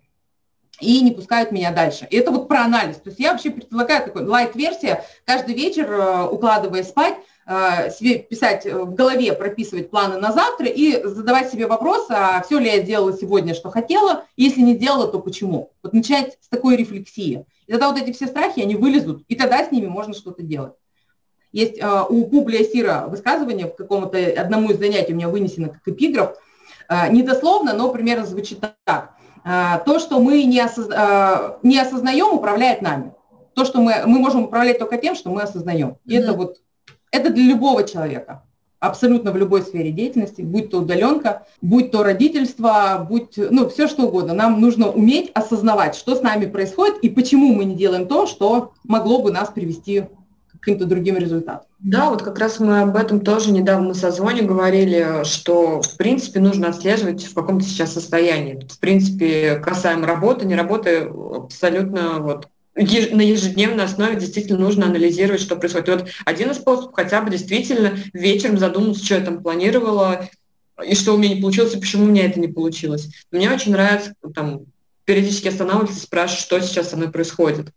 и 0.81 1.01
не 1.01 1.13
пускают 1.13 1.53
меня 1.53 1.71
дальше. 1.71 2.07
И 2.11 2.17
это 2.17 2.31
вот 2.31 2.49
про 2.49 2.65
анализ. 2.65 2.97
То 2.97 3.09
есть 3.09 3.21
я 3.21 3.33
вообще 3.33 3.51
предлагаю 3.51 4.05
такой 4.05 4.25
лайт-версия, 4.25 5.05
каждый 5.25 5.55
вечер, 5.55 5.91
э, 5.91 6.27
укладывая 6.27 6.83
спать, 6.83 7.15
себе 7.45 8.19
писать 8.19 8.67
э, 8.67 8.73
в 8.73 8.95
голове, 8.95 9.33
прописывать 9.33 9.91
планы 9.91 10.19
на 10.19 10.33
завтра 10.33 10.67
и 10.67 11.03
задавать 11.03 11.51
себе 11.51 11.67
вопрос, 11.67 12.07
а 12.09 12.41
все 12.43 12.59
ли 12.59 12.71
я 12.71 12.83
сделала 12.83 13.13
сегодня, 13.13 13.55
что 13.55 13.71
хотела, 13.71 14.25
если 14.37 14.61
не 14.61 14.75
сделала, 14.77 15.09
то 15.09 15.19
почему. 15.19 15.73
Вот 15.83 15.93
начать 15.93 16.39
с 16.41 16.49
такой 16.49 16.77
рефлексии. 16.77 17.45
И 17.67 17.73
тогда 17.73 17.91
вот 17.91 18.01
эти 18.01 18.13
все 18.13 18.29
страхи, 18.29 18.61
они 18.61 18.77
вылезут, 18.77 19.25
и 19.29 19.35
тогда 19.35 19.65
с 19.65 19.73
ними 19.73 19.87
можно 19.87 20.15
что-то 20.15 20.43
делать. 20.43 20.75
Есть 21.51 21.79
э, 21.81 22.03
у 22.09 22.27
Публия 22.27 22.65
Сира 22.65 23.07
высказывание 23.09 23.67
в 23.67 23.75
каком-то 23.75 24.19
одному 24.19 24.71
из 24.71 24.79
занятий 24.79 25.13
у 25.13 25.17
меня 25.17 25.29
вынесено 25.29 25.69
как 25.69 25.87
эпиграф, 25.87 26.37
недословно, 27.11 27.73
но 27.73 27.91
примерно 27.91 28.27
звучит 28.27 28.61
так. 28.85 29.15
То, 29.45 29.99
что 29.99 30.21
мы 30.21 30.45
не, 30.45 30.61
осозна... 30.61 31.57
не 31.63 31.79
осознаем, 31.79 32.35
управляет 32.35 32.83
нами. 32.83 33.15
То, 33.55 33.65
что 33.65 33.81
мы, 33.81 34.03
мы 34.07 34.19
можем 34.19 34.45
управлять 34.45 34.79
только 34.79 34.99
тем, 34.99 35.15
что 35.15 35.31
мы 35.31 35.43
осознаем. 35.43 35.97
И 36.05 36.17
mm-hmm. 36.17 36.21
это 36.21 36.33
вот 36.35 36.57
это 37.13 37.31
для 37.31 37.45
любого 37.45 37.85
человека, 37.85 38.43
абсолютно 38.81 39.31
в 39.31 39.37
любой 39.37 39.63
сфере 39.63 39.93
деятельности, 39.93 40.43
будь 40.43 40.71
то 40.71 40.81
удаленка, 40.81 41.47
будь 41.61 41.93
то 41.93 42.03
родительство, 42.03 43.07
будь, 43.09 43.37
ну, 43.37 43.69
все 43.69 43.87
что 43.87 44.09
угодно. 44.09 44.35
Нам 44.35 44.61
нужно 44.61 44.91
уметь 44.91 45.31
осознавать, 45.35 45.95
что 45.95 46.17
с 46.17 46.23
нами 46.23 46.47
происходит 46.47 46.99
и 46.99 47.09
почему 47.09 47.55
мы 47.55 47.65
не 47.65 47.77
делаем 47.77 48.09
то, 48.09 48.27
что 48.27 48.73
могло 48.83 49.23
бы 49.23 49.31
нас 49.31 49.51
привести 49.51 50.01
к 50.01 50.59
каким-то 50.59 50.87
другим 50.87 51.17
результатам. 51.17 51.67
Да, 51.79 52.11
вот 52.11 52.23
как 52.23 52.39
раз 52.39 52.61
мы 52.61 52.83
об 52.83 52.97
этом 52.97 53.21
тоже 53.21 53.53
недавно 53.53 53.89
на 53.89 53.95
созвоне 53.95 54.43
говорили, 54.43 55.25
что 55.25 55.81
в 55.81 55.97
принципе 55.97 56.41
нужно 56.41 56.69
отслеживать 56.69 57.25
в 57.25 57.35
каком 57.35 57.61
то 57.61 57.67
сейчас 57.67 57.93
состоянии. 57.93 58.67
В 58.69 58.79
принципе, 58.81 59.57
касаемо 59.57 60.07
работы, 60.07 60.47
не 60.47 60.55
работы, 60.57 61.09
абсолютно 61.35 62.19
вот 62.21 62.49
на 62.75 63.21
ежедневной 63.23 63.85
основе 63.85 64.19
действительно 64.19 64.59
нужно 64.59 64.87
анализировать, 64.87 65.41
что 65.41 65.57
происходит. 65.57 65.89
Вот 65.89 66.09
один 66.25 66.51
из 66.51 66.57
способов 66.57 66.95
хотя 66.95 67.21
бы 67.21 67.31
действительно 67.31 67.99
вечером 68.13 68.59
задуматься, 68.59 69.05
что 69.05 69.17
я 69.17 69.21
там 69.21 69.43
планировала, 69.43 70.29
и 70.85 70.95
что 70.95 71.15
у 71.15 71.19
меня 71.19 71.35
не 71.35 71.41
получилось, 71.41 71.75
и 71.75 71.81
почему 71.81 72.05
у 72.05 72.09
меня 72.09 72.27
это 72.27 72.41
не 72.41 72.49
получилось. 72.49 73.09
Мне 73.31 73.51
очень 73.51 73.73
нравится 73.73 74.15
там, 74.35 74.63
периодически 75.05 75.49
останавливаться 75.49 75.99
и 75.99 76.03
спрашивать, 76.03 76.43
что 76.43 76.61
сейчас 76.61 76.91
со 76.91 76.97
мной 76.97 77.11
происходит. 77.11 77.69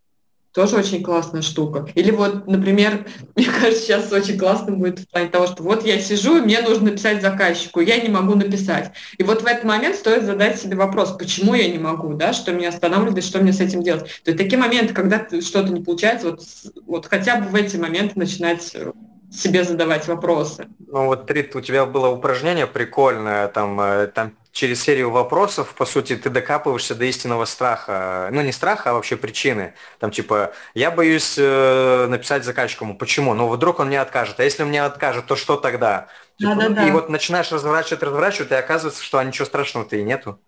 Тоже 0.56 0.78
очень 0.78 1.04
классная 1.04 1.42
штука. 1.42 1.86
Или 1.96 2.12
вот, 2.12 2.48
например, 2.48 3.06
мне 3.36 3.46
кажется, 3.46 3.82
сейчас 3.82 4.12
очень 4.14 4.40
классно 4.40 4.72
будет 4.72 5.00
в 5.00 5.10
плане 5.10 5.28
того, 5.28 5.48
что 5.48 5.62
вот 5.64 5.86
я 5.86 6.00
сижу, 6.00 6.38
и 6.38 6.42
мне 6.42 6.62
нужно 6.62 6.86
написать 6.86 7.22
заказчику, 7.22 7.82
я 7.82 7.98
не 7.98 8.08
могу 8.08 8.36
написать. 8.36 8.94
И 9.18 9.24
вот 9.24 9.42
в 9.42 9.46
этот 9.46 9.66
момент 9.66 9.98
стоит 9.98 10.24
задать 10.24 10.58
себе 10.60 10.78
вопрос, 10.78 11.12
почему 11.12 11.56
я 11.56 11.70
не 11.70 11.78
могу, 11.78 12.14
да, 12.14 12.32
что 12.32 12.54
меня 12.54 12.70
останавливает, 12.70 13.26
что 13.26 13.40
мне 13.40 13.52
с 13.52 13.60
этим 13.60 13.84
делать. 13.84 14.04
То 14.24 14.32
есть 14.32 14.38
такие 14.38 14.58
моменты, 14.58 14.94
когда 14.94 15.28
что-то 15.42 15.74
не 15.74 15.84
получается, 15.84 16.32
вот, 16.32 16.42
вот 16.88 17.06
хотя 17.08 17.36
бы 17.36 17.50
в 17.50 17.56
эти 17.56 17.76
моменты 17.76 18.18
начинать 18.18 18.72
э, 18.76 18.94
себе 19.30 19.66
задавать 19.66 20.08
вопросы. 20.08 20.68
Ну 20.88 21.08
вот, 21.08 21.28
Трит, 21.28 21.54
у 21.58 21.62
тебя 21.62 21.86
было 21.86 22.08
упражнение 22.08 22.66
прикольное, 22.66 23.50
там, 23.50 23.82
э, 23.82 24.08
там 24.08 24.32
через 24.56 24.82
серию 24.82 25.12
вопросов, 25.12 25.76
по 25.78 25.86
сути, 25.86 26.16
ты 26.16 26.30
докапываешься 26.30 26.96
до 26.96 27.04
истинного 27.04 27.44
страха. 27.44 28.30
Ну, 28.32 28.42
не 28.42 28.54
страха, 28.54 28.92
а 28.92 28.94
вообще 28.94 29.18
причины. 29.18 29.74
Там, 30.00 30.12
типа, 30.12 30.54
я 30.74 30.92
боюсь 30.92 31.36
э, 31.38 32.08
написать 32.08 32.46
заказчику, 32.46 32.94
почему? 32.94 33.34
Ну, 33.34 33.50
вдруг 33.50 33.80
он 33.80 33.88
мне 33.88 34.00
откажет. 34.00 34.40
А 34.40 34.46
если 34.46 34.64
он 34.64 34.70
мне 34.70 34.82
откажет, 34.82 35.26
то 35.26 35.36
что 35.36 35.58
тогда? 35.58 36.08
Типа, 36.40 36.56
да, 36.56 36.70
да, 36.70 36.76
да. 36.76 36.88
И 36.88 36.92
вот 36.92 37.10
начинаешь 37.10 37.52
разворачивать, 37.52 38.02
разворачивать, 38.02 38.52
и 38.52 38.56
оказывается, 38.56 39.04
что 39.04 39.18
а 39.18 39.26
ничего 39.26 39.44
страшного-то 39.44 39.98
и 39.98 40.04
нету. 40.04 40.40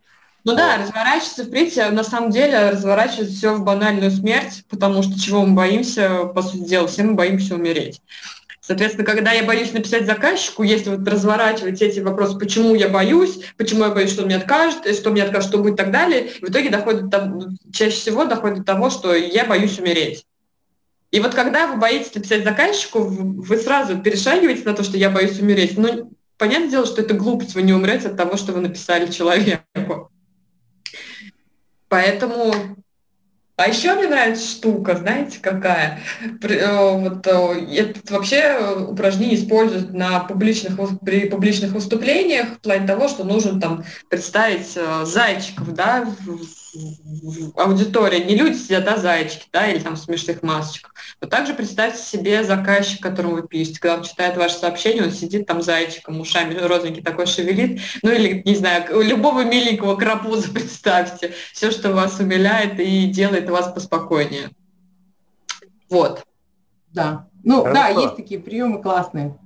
Ну 0.46 0.54
вот. 0.54 0.58
да, 0.58 0.78
разворачиваться, 0.78 1.44
в 1.44 1.50
принципе, 1.50 1.90
на 1.90 2.06
самом 2.06 2.32
деле 2.32 2.70
разворачивается 2.70 3.36
все 3.36 3.54
в 3.56 3.66
банальную 3.66 4.12
смерть, 4.12 4.64
потому 4.70 5.04
что 5.04 5.20
чего 5.20 5.46
мы 5.46 5.54
боимся, 5.54 6.24
по 6.28 6.42
сути 6.42 6.64
дела, 6.64 6.88
все 6.88 7.04
мы 7.04 7.16
боимся 7.16 7.56
умереть. 7.56 8.02
Соответственно, 8.68 9.06
когда 9.06 9.32
я 9.32 9.46
боюсь 9.46 9.72
написать 9.72 10.06
заказчику, 10.06 10.62
если 10.62 10.90
вот 10.90 11.08
разворачивать 11.08 11.82
эти 11.82 12.02
вопросы, 12.02 12.38
почему 12.38 12.76
я 12.76 12.90
боюсь, 12.90 13.40
почему 13.56 13.86
я 13.86 13.92
боюсь, 13.92 14.12
что 14.12 14.26
мне 14.26 14.36
откажет, 14.36 14.94
что 14.94 15.10
мне 15.10 15.24
откажет, 15.24 15.48
что 15.48 15.60
будет 15.60 15.76
и 15.76 15.78
так 15.78 15.90
далее, 15.90 16.32
в 16.42 16.50
итоге 16.50 16.70
доходит, 16.70 17.06
чаще 17.72 17.96
всего 17.96 18.26
доходит 18.26 18.58
до 18.58 18.64
того, 18.66 18.90
что 18.90 19.16
я 19.16 19.46
боюсь 19.46 19.80
умереть. 19.80 20.26
И 21.12 21.22
вот 21.22 21.34
когда 21.34 21.68
вы 21.68 21.80
боитесь 21.80 22.14
написать 22.14 22.44
заказчику, 22.44 23.00
вы 23.00 23.56
сразу 23.56 24.00
перешагиваете 24.00 24.64
на 24.66 24.74
то, 24.74 24.84
что 24.84 24.98
я 24.98 25.10
боюсь 25.10 25.40
умереть. 25.40 25.78
Ну, 25.78 26.12
понятное 26.38 26.70
дело, 26.70 26.86
что 26.86 27.02
это 27.02 27.14
глупость, 27.14 27.56
вы 27.56 27.62
не 27.62 27.72
умрете 27.72 28.10
от 28.10 28.18
того, 28.18 28.36
что 28.36 28.52
вы 28.52 28.60
написали 28.60 29.10
человеку. 29.10 30.12
Поэтому 31.88 32.54
а 33.58 33.68
еще 33.68 33.96
мне 33.96 34.08
нравится 34.08 34.48
штука, 34.48 34.96
знаете, 34.96 35.40
какая? 35.42 36.00
Э, 36.44 36.92
вот, 37.00 37.26
э, 37.26 37.76
это 37.76 38.14
вообще 38.14 38.86
упражнение 38.88 39.36
используют 39.36 39.94
на 39.94 40.20
публичных, 40.20 40.78
при 41.04 41.28
публичных 41.28 41.72
выступлениях 41.72 42.50
в 42.50 42.60
плане 42.60 42.86
того, 42.86 43.08
что 43.08 43.24
нужно 43.24 43.60
там 43.60 43.84
представить 44.10 44.74
э, 44.76 45.06
зайчиков 45.06 45.74
да, 45.74 46.06
в 46.06 46.38
аудитория, 47.56 48.24
не 48.24 48.36
люди 48.36 48.58
сидят, 48.58 48.88
а 48.88 48.98
зайчики, 48.98 49.48
да, 49.52 49.68
или 49.68 49.80
там 49.80 49.96
в 49.96 50.00
смешных 50.00 50.44
масочках. 50.44 50.94
Вот 51.22 51.30
также 51.30 51.54
представьте 51.54 52.02
себе 52.02 52.44
заказчик, 52.44 53.02
которому 53.02 53.36
вы 53.36 53.48
пишете, 53.48 53.80
когда 53.80 53.98
он 53.98 54.04
читает 54.04 54.38
ваше 54.38 54.56
сообщение, 54.56 55.04
он 55.04 55.12
сидит 55.12 55.46
там 55.46 55.62
зайчиком, 55.62 56.20
ушами 56.20 56.56
розовенький 56.56 57.04
такой 57.04 57.26
шевелит, 57.26 57.82
ну 58.04 58.12
или, 58.12 58.42
не 58.46 58.56
знаю, 58.56 59.02
любого 59.02 59.44
миленького 59.44 59.96
крапуза 59.96 60.52
представьте, 60.54 61.34
все, 61.54 61.72
что 61.72 61.94
вас 61.94 62.20
умиляет 62.20 62.80
и 62.80 63.08
делает 63.08 63.50
вас 63.50 63.72
поспокойнее. 63.72 64.50
Вот. 65.90 66.24
Да, 66.94 67.28
ну 67.44 67.64
Хорошо. 67.64 67.74
да, 67.74 67.88
есть 68.02 68.16
такие 68.16 68.40
приемы 68.40 68.82
классные. 68.82 69.38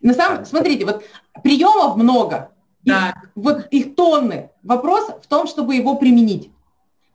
На 0.00 0.14
самом, 0.14 0.44
смотрите, 0.44 0.84
вот 0.84 1.04
приемов 1.42 1.96
много, 1.96 2.50
да. 2.84 3.10
Их, 3.10 3.30
вот 3.36 3.66
их 3.70 3.94
тонны. 3.94 4.50
Вопрос 4.62 5.08
в 5.22 5.26
том, 5.26 5.46
чтобы 5.46 5.74
его 5.74 5.96
применить. 5.96 6.50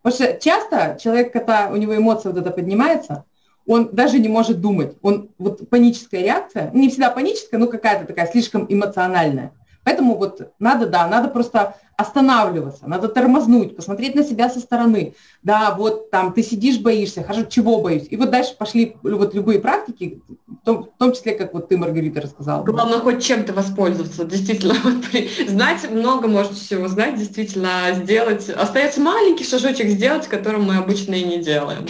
Потому 0.08 0.24
что 0.24 0.40
часто 0.40 0.98
человек, 1.04 1.34
когда 1.34 1.68
у 1.70 1.76
него 1.76 1.94
эмоция 1.94 2.32
вот 2.32 2.40
это 2.40 2.52
поднимается, 2.52 3.26
он 3.66 3.90
даже 3.92 4.20
не 4.20 4.30
может 4.30 4.62
думать. 4.62 4.96
Он 5.02 5.32
вот 5.38 5.70
паническая 5.70 6.22
реакция, 6.22 6.72
не 6.72 6.88
всегда 6.88 7.10
паническая, 7.10 7.60
но 7.60 7.68
какая-то 7.68 8.06
такая 8.06 8.26
слишком 8.28 8.66
эмоциональная. 8.70 9.52
Поэтому 9.88 10.18
вот 10.18 10.52
надо, 10.60 10.86
да, 10.86 11.08
надо 11.08 11.30
просто 11.30 11.78
останавливаться, 11.96 12.90
надо 12.90 13.08
тормознуть, 13.08 13.74
посмотреть 13.74 14.16
на 14.16 14.26
себя 14.26 14.50
со 14.50 14.60
стороны. 14.60 15.16
Да, 15.44 15.74
вот 15.76 16.12
там 16.12 16.34
ты 16.34 16.44
сидишь, 16.44 16.80
боишься, 16.80 17.24
хорошо, 17.24 17.46
чего 17.46 17.80
боюсь? 17.80 18.06
И 18.10 18.18
вот 18.18 18.30
дальше 18.30 18.54
пошли 18.58 18.98
вот 19.02 19.34
любые 19.34 19.62
практики, 19.62 20.22
в 20.46 20.66
том, 20.66 20.92
в 20.94 20.98
том 20.98 21.14
числе, 21.14 21.36
как 21.36 21.54
вот 21.54 21.70
ты, 21.70 21.78
Маргарита, 21.78 22.20
рассказала. 22.20 22.66
Главное, 22.66 23.00
хоть 23.00 23.24
чем-то 23.24 23.54
воспользоваться, 23.54 24.26
действительно. 24.26 24.76
знать 25.48 25.90
много 25.90 26.28
может 26.28 26.52
всего 26.52 26.90
знать, 26.90 27.16
действительно 27.16 27.94
сделать. 27.94 28.50
Остается 28.50 29.00
маленький 29.00 29.46
шажочек 29.46 29.88
сделать, 29.88 30.28
который 30.28 30.60
мы 30.60 30.76
обычно 30.76 31.14
и 31.14 31.24
не 31.24 31.38
делаем. 31.38 31.86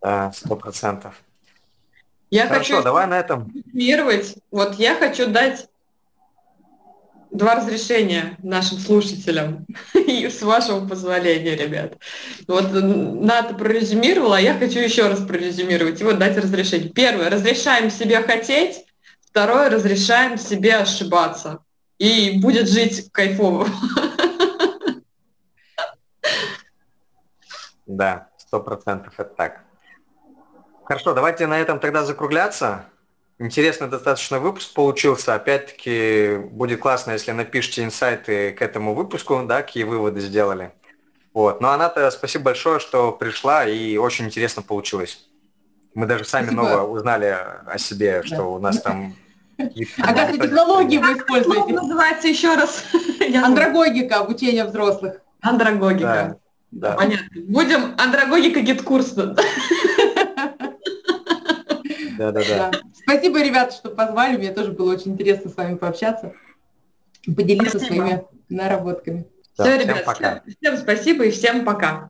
Да, 0.00 0.30
сто 0.32 0.54
процентов. 0.54 1.20
Я 2.30 2.46
Хорошо, 2.46 2.74
хочу 2.74 2.84
давай 2.84 3.08
на 3.08 3.18
этом. 3.18 3.52
Вот 4.52 4.74
я 4.76 4.94
хочу 4.94 5.26
дать 5.26 5.66
два 7.34 7.56
разрешения 7.56 8.36
нашим 8.42 8.78
слушателям, 8.78 9.66
и 9.94 10.28
с 10.28 10.40
вашего 10.40 10.86
позволения, 10.86 11.56
ребят. 11.56 11.98
Вот 12.46 12.72
Ната 12.72 13.54
прорезюмировала, 13.54 14.38
а 14.38 14.40
я 14.40 14.54
хочу 14.54 14.78
еще 14.78 15.08
раз 15.08 15.20
прорезюмировать 15.20 16.00
и 16.00 16.04
вот 16.04 16.18
дать 16.18 16.38
разрешение. 16.38 16.90
Первое, 16.90 17.28
разрешаем 17.28 17.90
себе 17.90 18.22
хотеть. 18.22 18.86
Второе, 19.28 19.68
разрешаем 19.68 20.38
себе 20.38 20.76
ошибаться. 20.76 21.58
И 21.98 22.38
будет 22.40 22.68
жить 22.68 23.10
кайфово. 23.12 23.68
Да, 27.86 28.28
сто 28.38 28.60
процентов 28.60 29.12
это 29.18 29.34
так. 29.34 29.60
Хорошо, 30.84 31.12
давайте 31.12 31.46
на 31.46 31.58
этом 31.58 31.78
тогда 31.78 32.02
закругляться. 32.02 32.86
Интересный 33.38 33.88
достаточно 33.88 34.38
выпуск 34.38 34.72
получился. 34.74 35.34
Опять-таки, 35.34 36.36
будет 36.50 36.80
классно, 36.80 37.12
если 37.12 37.32
напишите 37.32 37.82
инсайты 37.82 38.52
к 38.52 38.62
этому 38.62 38.94
выпуску, 38.94 39.42
да, 39.44 39.62
какие 39.62 39.82
выводы 39.82 40.20
сделали. 40.20 40.72
Вот. 41.32 41.60
Ну, 41.60 41.68
Аната, 41.68 42.10
спасибо 42.12 42.44
большое, 42.44 42.78
что 42.78 43.10
пришла, 43.10 43.64
и 43.64 43.96
очень 43.96 44.26
интересно 44.26 44.62
получилось. 44.62 45.28
Мы 45.94 46.06
даже 46.06 46.24
сами 46.24 46.46
спасибо. 46.46 46.62
новое 46.62 46.82
узнали 46.82 47.36
о 47.66 47.76
себе, 47.78 48.22
да. 48.22 48.26
что 48.26 48.44
у 48.54 48.58
нас 48.60 48.80
там... 48.80 49.14
А 49.58 50.14
как 50.14 50.32
технологии 50.32 50.98
вы 50.98 51.18
используете? 51.18 51.72
Называется 51.72 52.28
еще 52.28 52.54
раз? 52.54 52.84
Андрогогика, 53.44 54.20
обучение 54.20 54.64
взрослых. 54.64 55.16
Андрогогика. 55.40 56.38
Да. 56.70 56.92
Понятно. 56.92 57.26
Будем 57.48 57.94
андрогогика 57.98 58.60
гид-курс. 58.60 59.14
Да, 62.18 62.32
да, 62.32 62.40
да. 62.48 62.70
Спасибо, 62.94 63.42
ребята, 63.42 63.74
что 63.74 63.90
позвали. 63.90 64.36
Мне 64.36 64.52
тоже 64.52 64.72
было 64.72 64.92
очень 64.92 65.12
интересно 65.12 65.50
с 65.50 65.56
вами 65.56 65.76
пообщаться, 65.76 66.32
поделиться 67.24 67.78
спасибо. 67.78 67.94
своими 67.94 68.24
наработками. 68.48 69.26
Да, 69.56 69.64
Все, 69.64 69.78
ребят, 69.78 70.04
всем, 70.16 70.40
всем 70.60 70.76
спасибо 70.76 71.24
и 71.24 71.30
всем 71.30 71.64
пока. 71.64 72.08